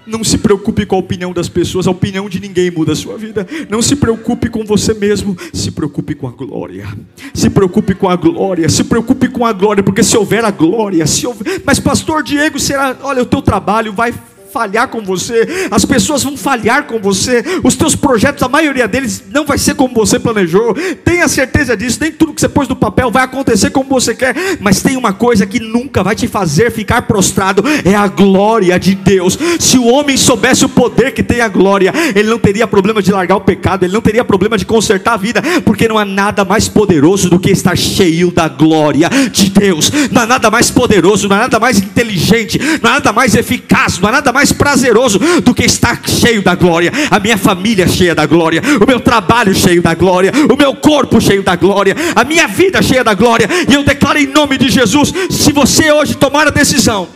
Não 0.06 0.24
se 0.24 0.38
preocupe 0.38 0.86
com 0.86 0.96
a 0.96 1.00
opinião 1.00 1.32
das 1.32 1.48
pessoas, 1.48 1.88
a 1.88 1.92
opinião 1.92 2.28
de 2.28 2.40
ninguém 2.40 2.72
muda 2.72 2.94
a 2.94 2.96
sua 2.96 3.18
vida. 3.18 3.48
Não 3.70 3.82
se 3.82 3.96
preocupe 3.96 4.50
com 4.50 4.64
você 4.64 4.94
mesmo, 4.94 5.38
se 5.54 5.72
preocupe 5.72 6.16
com 6.16 6.28
a 6.28 6.32
glória. 6.32 6.88
Se 7.34 7.50
preocupe 7.50 7.94
com 7.94 8.10
a 8.10 8.16
glória, 8.16 8.68
se 8.68 8.84
preocupe 8.84 9.30
com 9.30 9.46
a 9.46 9.54
glória, 9.54 9.84
porque 9.84 10.04
se 10.04 10.18
houver 10.18 10.44
a 10.44 10.52
glória, 10.52 11.06
se 11.06 11.28
houver... 11.28 11.62
mas 11.64 11.80
pastor 11.80 12.24
Diego, 12.24 12.60
será, 12.60 12.98
olha, 13.04 13.22
o 13.22 13.26
teu 13.26 13.42
trabalho 13.42 13.94
vai 13.94 14.12
falhar 14.52 14.88
com 14.90 15.02
você, 15.02 15.68
as 15.72 15.86
pessoas 15.86 16.24
vão 16.24 16.36
falhar 16.36 16.84
com 16.84 17.00
você, 17.00 17.44
os 17.64 17.76
teus 17.76 17.96
projetos, 17.96 18.44
a 18.44 18.50
maioria 18.50 18.88
deles 18.88 19.24
não 19.32 19.46
vai 19.46 19.58
ser 19.58 19.76
como 19.76 19.94
você 19.94 20.20
planejou. 20.20 20.76
Tenha 21.04 21.28
certeza 21.28 21.76
disso, 21.76 22.00
nem 22.02 22.12
tudo 22.12 22.34
que 22.34 22.42
você 22.42 22.50
pôs 22.50 22.68
no 22.68 22.76
papel 22.76 23.10
vai 23.10 23.24
acontecer 23.24 23.70
como 23.70 23.90
você 23.90 24.14
quer, 24.14 24.36
mas 24.60 24.82
tem 24.82 24.98
uma 24.98 25.14
coisa 25.14 25.46
que 25.46 25.60
nunca 25.60 26.04
vai 26.04 26.16
te 26.16 26.28
fazer 26.28 26.72
ficar 26.72 27.04
prostrado, 27.04 27.64
é 27.86 27.96
a 27.96 28.08
glória 28.08 28.80
de 28.80 28.96
Deus. 28.96 29.38
Se 29.60 29.78
o 29.78 29.86
homem 29.86 30.18
soubesse 30.18 30.66
o 30.66 30.70
poder 30.70 31.14
que 31.14 31.24
tem 31.24 31.42
a 31.42 31.48
glória, 31.48 31.94
ele 32.16 32.30
não 32.30 32.40
teria 32.40 32.68
problema 32.68 33.02
de 33.02 33.12
largar 33.12 33.36
o 33.36 33.42
pecado, 33.42 33.84
ele 33.84 33.94
não 33.94 34.02
teria 34.02 34.24
problema 34.24 34.58
de 34.58 34.66
consertar 34.66 35.14
a 35.14 35.18
vida, 35.18 35.42
porque 35.64 35.88
não 35.88 35.98
há 35.98 36.06
nada 36.06 36.44
mais 36.44 36.68
poderoso 36.68 37.30
do 37.30 37.40
que 37.40 37.52
estar 37.52 37.78
cheio 37.78 38.32
da 38.32 38.48
glória 38.48 39.10
de 39.32 39.50
Deus. 39.50 39.92
Não 40.12 40.22
há 40.22 40.26
nada 40.26 40.50
mais 40.50 40.70
poderoso, 40.70 41.28
não 41.28 41.36
há 41.36 41.40
nada 41.40 41.60
mais 41.60 41.78
inteligente, 41.78 42.60
não 42.82 42.90
há 42.90 42.94
nada 42.94 43.14
mais 43.14 43.36
eficaz, 43.36 44.00
não 44.00 44.10
há 44.10 44.12
nada 44.14 44.32
mais 44.32 44.41
mais 44.42 44.52
prazeroso 44.52 45.20
do 45.44 45.54
que 45.54 45.64
estar 45.64 46.02
cheio 46.10 46.42
da 46.42 46.56
glória, 46.56 46.92
a 47.12 47.20
minha 47.20 47.38
família 47.38 47.88
cheia 47.88 48.16
da 48.16 48.26
glória, 48.26 48.60
o 48.82 48.88
meu 48.88 49.00
trabalho 49.00 49.54
cheio 49.54 49.84
da 49.84 49.94
glória, 49.94 50.32
o 50.52 50.58
meu 50.58 50.76
corpo 50.76 51.22
cheio 51.22 51.44
da 51.44 51.56
glória, 51.56 51.96
a 52.16 52.24
minha 52.24 52.48
vida 52.48 52.82
cheia 52.82 53.04
da 53.04 53.14
glória. 53.14 53.48
E 53.70 53.74
eu 53.74 53.84
declaro 53.84 54.18
em 54.18 54.26
nome 54.26 54.58
de 54.58 54.70
Jesus: 54.70 55.14
se 55.30 55.54
você 55.54 55.92
hoje 55.92 56.18
tomar 56.18 56.48
a 56.48 56.50
decisão, 56.50 57.08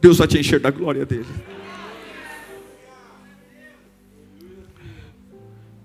Deus 0.00 0.18
vai 0.18 0.28
te 0.28 0.38
encher 0.38 0.60
da 0.60 0.70
glória 0.70 1.04
dele. 1.04 1.26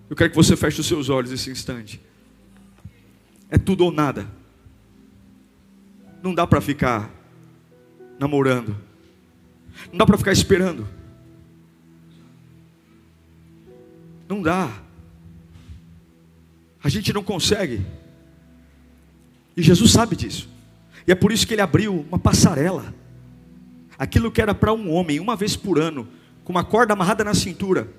Eu 0.08 0.16
quero 0.16 0.30
que 0.30 0.36
você 0.36 0.56
feche 0.56 0.82
os 0.82 0.88
seus 0.88 1.10
olhos 1.10 1.32
nesse 1.32 1.50
instante. 1.50 2.00
É 3.50 3.58
tudo 3.58 3.86
ou 3.86 3.92
nada. 3.92 4.28
Não 6.22 6.34
dá 6.34 6.46
para 6.46 6.62
ficar 6.62 7.10
namorando. 8.20 8.89
Não 9.92 9.98
dá 9.98 10.06
para 10.06 10.18
ficar 10.18 10.32
esperando. 10.32 10.88
Não 14.28 14.42
dá. 14.42 14.72
A 16.84 16.90
gente 16.90 17.12
não 17.12 17.24
consegue. 17.24 17.86
E 19.58 19.62
Jesus 19.62 19.92
sabe 19.92 20.16
disso. 20.16 20.48
E 21.08 21.12
é 21.12 21.16
por 21.16 21.32
isso 21.32 21.48
que 21.48 21.54
ele 21.54 21.62
abriu 21.62 22.06
uma 22.08 22.20
passarela. 22.20 22.94
Aquilo 23.98 24.32
que 24.32 24.42
era 24.42 24.54
para 24.54 24.74
um 24.74 24.94
homem, 24.94 25.20
uma 25.20 25.36
vez 25.36 25.56
por 25.56 25.80
ano, 25.80 26.08
com 26.44 26.54
uma 26.54 26.64
corda 26.64 26.94
amarrada 26.94 27.24
na 27.24 27.34
cintura, 27.34 27.92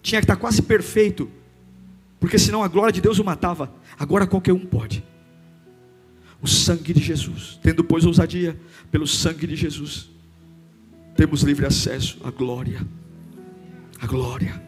tinha 0.00 0.20
que 0.20 0.24
estar 0.24 0.36
quase 0.36 0.62
perfeito, 0.62 1.30
porque 2.20 2.38
senão 2.38 2.62
a 2.62 2.68
glória 2.68 2.92
de 2.92 3.00
Deus 3.00 3.18
o 3.18 3.24
matava. 3.24 3.74
Agora 3.98 4.26
qualquer 4.26 4.52
um 4.52 4.64
pode 4.64 5.04
o 6.44 6.46
sangue 6.46 6.92
de 6.92 7.00
Jesus. 7.00 7.58
Tendo, 7.62 7.82
pois, 7.82 8.04
ousadia 8.04 8.54
pelo 8.92 9.06
sangue 9.06 9.46
de 9.46 9.56
Jesus, 9.56 10.10
temos 11.16 11.40
livre 11.40 11.64
acesso 11.64 12.18
à 12.22 12.30
glória. 12.30 12.86
A 13.98 14.06
glória. 14.06 14.62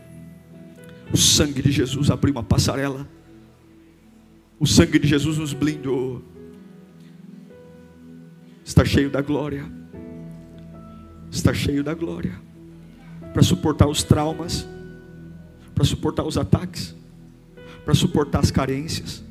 O 1.12 1.18
sangue 1.18 1.60
de 1.60 1.70
Jesus 1.70 2.10
abriu 2.10 2.32
uma 2.32 2.42
passarela. 2.42 3.06
O 4.58 4.66
sangue 4.66 4.98
de 4.98 5.06
Jesus 5.06 5.36
nos 5.36 5.52
blindou. 5.52 6.24
Está 8.64 8.82
cheio 8.82 9.10
da 9.10 9.20
glória. 9.20 9.70
Está 11.30 11.52
cheio 11.52 11.84
da 11.84 11.92
glória. 11.92 12.40
Para 13.34 13.42
suportar 13.42 13.86
os 13.86 14.02
traumas, 14.02 14.66
para 15.74 15.84
suportar 15.84 16.24
os 16.24 16.38
ataques, 16.38 16.96
para 17.84 17.92
suportar 17.92 18.38
as 18.38 18.50
carências. 18.50 19.22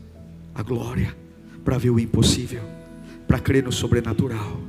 A 0.54 0.62
glória 0.62 1.24
para 1.66 1.80
ver 1.80 1.89
o 1.89 1.99
impossível, 1.99 2.61
para 3.28 3.39
crer 3.39 3.63
no 3.63 3.72
sobrenatural, 3.72 4.61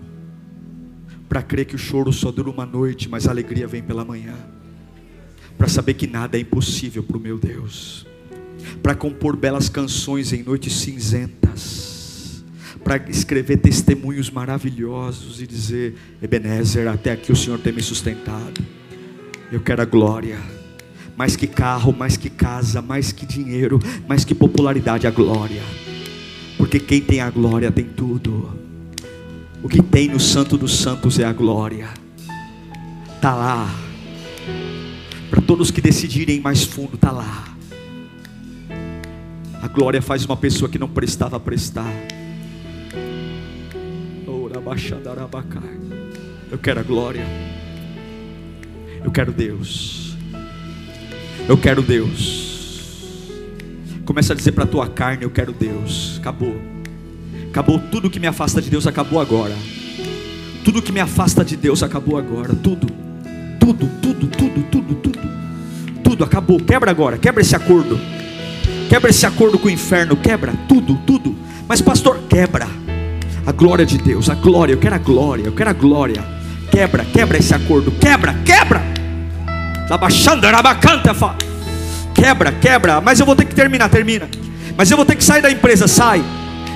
para 1.28 1.42
crer 1.42 1.66
que 1.66 1.76
o 1.76 1.78
choro 1.78 2.10
só 2.10 2.32
dura 2.32 2.48
uma 2.48 2.64
noite, 2.64 3.06
mas 3.06 3.28
a 3.28 3.30
alegria 3.30 3.68
vem 3.68 3.82
pela 3.82 4.02
manhã, 4.02 4.34
para 5.58 5.68
saber 5.68 5.92
que 5.94 6.06
nada 6.06 6.38
é 6.38 6.40
impossível 6.40 7.02
para 7.02 7.18
o 7.18 7.20
meu 7.20 7.38
Deus, 7.38 8.06
para 8.82 8.94
compor 8.94 9.36
belas 9.36 9.68
canções 9.68 10.32
em 10.32 10.42
noites 10.42 10.72
cinzentas, 10.72 12.42
para 12.82 12.96
escrever 13.10 13.58
testemunhos 13.58 14.30
maravilhosos 14.30 15.42
e 15.42 15.46
dizer: 15.46 15.96
Ebenezer, 16.22 16.88
até 16.88 17.12
aqui 17.12 17.32
o 17.32 17.36
Senhor 17.36 17.58
tem 17.58 17.72
me 17.72 17.82
sustentado. 17.82 18.64
Eu 19.50 19.60
quero 19.60 19.82
a 19.82 19.84
glória, 19.84 20.38
mais 21.16 21.36
que 21.36 21.46
carro, 21.46 21.92
mais 21.92 22.16
que 22.16 22.30
casa, 22.30 22.80
mais 22.80 23.12
que 23.12 23.26
dinheiro, 23.26 23.80
mais 24.08 24.24
que 24.24 24.34
popularidade, 24.34 25.06
a 25.06 25.10
glória 25.10 25.62
porque 26.56 26.80
quem 26.80 27.00
tem 27.00 27.20
a 27.20 27.30
glória 27.30 27.70
tem 27.70 27.84
tudo. 27.84 28.50
O 29.62 29.68
que 29.68 29.82
tem 29.82 30.08
no 30.08 30.20
Santo 30.20 30.56
dos 30.56 30.78
Santos 30.78 31.18
é 31.18 31.24
a 31.24 31.32
glória. 31.32 31.88
Está 33.14 33.34
lá. 33.34 33.68
Para 35.30 35.40
todos 35.42 35.70
que 35.70 35.80
decidirem 35.80 36.40
mais 36.40 36.62
fundo, 36.64 36.94
está 36.94 37.10
lá. 37.10 37.44
A 39.60 39.68
glória 39.68 40.00
faz 40.00 40.24
uma 40.24 40.36
pessoa 40.36 40.70
que 40.70 40.78
não 40.78 40.88
prestava 40.88 41.40
prestar. 41.40 41.92
Eu 46.50 46.58
quero 46.58 46.80
a 46.80 46.82
glória. 46.82 47.26
Eu 49.04 49.10
quero 49.10 49.32
Deus. 49.32 50.16
Eu 51.48 51.58
quero 51.58 51.82
Deus. 51.82 52.45
Começa 54.06 54.32
a 54.32 54.36
dizer 54.36 54.52
para 54.52 54.64
a 54.64 54.66
tua 54.66 54.86
carne: 54.86 55.24
Eu 55.24 55.30
quero 55.30 55.52
Deus. 55.52 56.18
Acabou. 56.20 56.56
Acabou 57.50 57.78
tudo 57.78 58.08
que 58.08 58.20
me 58.20 58.28
afasta 58.28 58.62
de 58.62 58.70
Deus, 58.70 58.86
acabou 58.86 59.20
agora. 59.20 59.54
Tudo 60.64 60.80
que 60.80 60.92
me 60.92 61.00
afasta 61.00 61.44
de 61.44 61.56
Deus 61.56 61.82
acabou 61.82 62.16
agora. 62.16 62.54
Tudo. 62.54 62.86
Tudo, 63.58 63.90
tudo, 64.00 64.26
tudo, 64.28 64.62
tudo, 64.70 64.94
tudo. 64.94 65.18
Tudo 66.04 66.24
acabou. 66.24 66.60
Quebra 66.60 66.90
agora. 66.90 67.18
Quebra 67.18 67.42
esse 67.42 67.56
acordo. 67.56 67.98
Quebra 68.88 69.10
esse 69.10 69.26
acordo 69.26 69.58
com 69.58 69.66
o 69.66 69.70
inferno. 69.70 70.16
Quebra 70.16 70.54
tudo, 70.68 70.96
tudo. 71.06 71.34
Mas, 71.66 71.82
pastor, 71.82 72.20
quebra. 72.28 72.68
A 73.44 73.52
glória 73.52 73.84
de 73.84 73.98
Deus, 73.98 74.30
a 74.30 74.34
glória. 74.34 74.74
Eu 74.74 74.78
quero 74.78 74.94
a 74.94 74.98
glória. 74.98 75.44
Eu 75.46 75.52
quero 75.52 75.70
a 75.70 75.72
glória. 75.72 76.24
Quebra, 76.70 77.04
quebra 77.06 77.38
esse 77.38 77.54
acordo. 77.54 77.90
Quebra, 77.90 78.34
quebra. 78.44 78.84
Baixando, 79.98 80.46
era 80.46 80.62
bacana, 80.62 81.14
fala. 81.14 81.38
Quebra, 82.16 82.50
quebra. 82.50 83.00
Mas 83.00 83.20
eu 83.20 83.26
vou 83.26 83.36
ter 83.36 83.44
que 83.44 83.54
terminar, 83.54 83.90
termina. 83.90 84.26
Mas 84.74 84.90
eu 84.90 84.96
vou 84.96 85.04
ter 85.04 85.14
que 85.14 85.22
sair 85.22 85.42
da 85.42 85.50
empresa, 85.50 85.86
sai. 85.86 86.24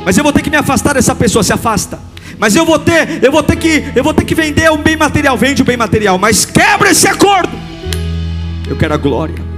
Mas 0.04 0.16
eu 0.16 0.22
vou 0.22 0.32
ter 0.32 0.42
que 0.42 0.50
me 0.50 0.56
afastar 0.56 0.94
dessa 0.94 1.14
pessoa, 1.14 1.42
se 1.42 1.52
afasta. 1.52 1.98
Mas 2.38 2.54
eu 2.54 2.64
vou 2.64 2.78
ter, 2.78 3.24
eu 3.24 3.32
vou 3.32 3.42
ter 3.42 3.56
que, 3.56 3.84
eu 3.96 4.04
vou 4.04 4.12
ter 4.12 4.24
que 4.24 4.34
vender 4.34 4.70
um 4.70 4.78
bem 4.78 4.96
material, 4.96 5.36
vende 5.36 5.62
o 5.62 5.64
um 5.64 5.66
bem 5.66 5.76
material, 5.76 6.18
mas 6.18 6.44
quebra 6.44 6.90
esse 6.90 7.08
acordo. 7.08 7.52
Eu 8.68 8.76
quero 8.76 8.94
a 8.94 8.96
glória. 8.98 9.50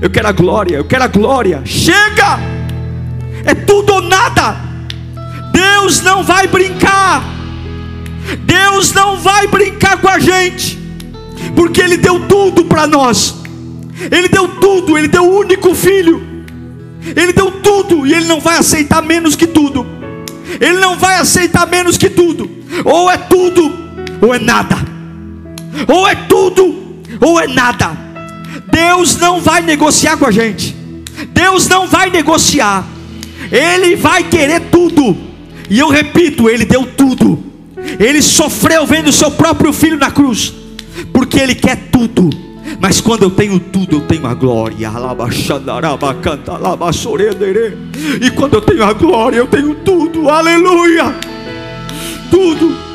Eu 0.00 0.10
quero 0.10 0.28
a 0.28 0.32
glória, 0.32 0.76
eu 0.76 0.84
quero 0.84 1.04
a 1.04 1.08
glória. 1.08 1.62
Chega! 1.64 2.38
É 3.44 3.54
tudo 3.54 3.94
ou 3.94 4.02
nada. 4.02 4.56
Deus 5.52 6.02
não 6.02 6.22
vai 6.22 6.46
brincar. 6.46 7.22
Deus 8.40 8.92
não 8.92 9.16
vai 9.16 9.46
brincar 9.46 10.00
com 10.00 10.08
a 10.08 10.18
gente. 10.18 10.78
Porque 11.56 11.80
ele 11.80 11.96
deu 11.96 12.26
tudo 12.26 12.64
para 12.64 12.86
nós. 12.86 13.38
Ele 14.10 14.28
deu 14.28 14.48
tudo, 14.48 14.96
ele 14.96 15.08
deu 15.08 15.24
o 15.24 15.38
único 15.38 15.74
filho. 15.74 16.22
Ele 17.16 17.32
deu 17.32 17.50
tudo 17.50 18.06
e 18.06 18.12
ele 18.12 18.26
não 18.26 18.40
vai 18.40 18.58
aceitar 18.58 19.02
menos 19.02 19.34
que 19.34 19.46
tudo. 19.46 19.86
Ele 20.60 20.78
não 20.78 20.96
vai 20.96 21.16
aceitar 21.16 21.66
menos 21.66 21.96
que 21.96 22.08
tudo. 22.08 22.48
Ou 22.84 23.10
é 23.10 23.16
tudo 23.16 23.88
ou 24.20 24.34
é 24.34 24.38
nada. 24.38 24.76
Ou 25.86 26.06
é 26.06 26.14
tudo, 26.14 27.02
ou 27.20 27.40
é 27.40 27.46
nada. 27.46 27.96
Deus 28.70 29.16
não 29.16 29.40
vai 29.40 29.62
negociar 29.62 30.16
com 30.16 30.26
a 30.26 30.30
gente. 30.30 30.74
Deus 31.30 31.68
não 31.68 31.86
vai 31.86 32.10
negociar. 32.10 32.86
Ele 33.50 33.96
vai 33.96 34.24
querer 34.24 34.60
tudo. 34.70 35.16
E 35.70 35.78
eu 35.78 35.88
repito, 35.88 36.48
ele 36.48 36.64
deu 36.64 36.84
tudo. 36.84 37.44
Ele 37.98 38.20
sofreu 38.20 38.86
vendo 38.86 39.08
o 39.08 39.12
seu 39.12 39.30
próprio 39.30 39.72
filho 39.72 39.96
na 39.96 40.10
cruz, 40.10 40.52
porque 41.12 41.38
ele 41.38 41.54
quer 41.54 41.76
tudo. 41.90 42.28
Mas 42.80 43.00
quando 43.00 43.24
eu 43.24 43.30
tenho 43.30 43.58
tudo, 43.58 43.96
eu 43.96 44.00
tenho 44.02 44.26
a 44.26 44.34
glória. 44.34 44.88
E 48.22 48.30
quando 48.30 48.54
eu 48.54 48.60
tenho 48.60 48.84
a 48.84 48.92
glória, 48.92 49.36
eu 49.38 49.46
tenho 49.46 49.74
tudo. 49.76 50.28
Aleluia! 50.28 51.14
Tudo. 52.30 52.87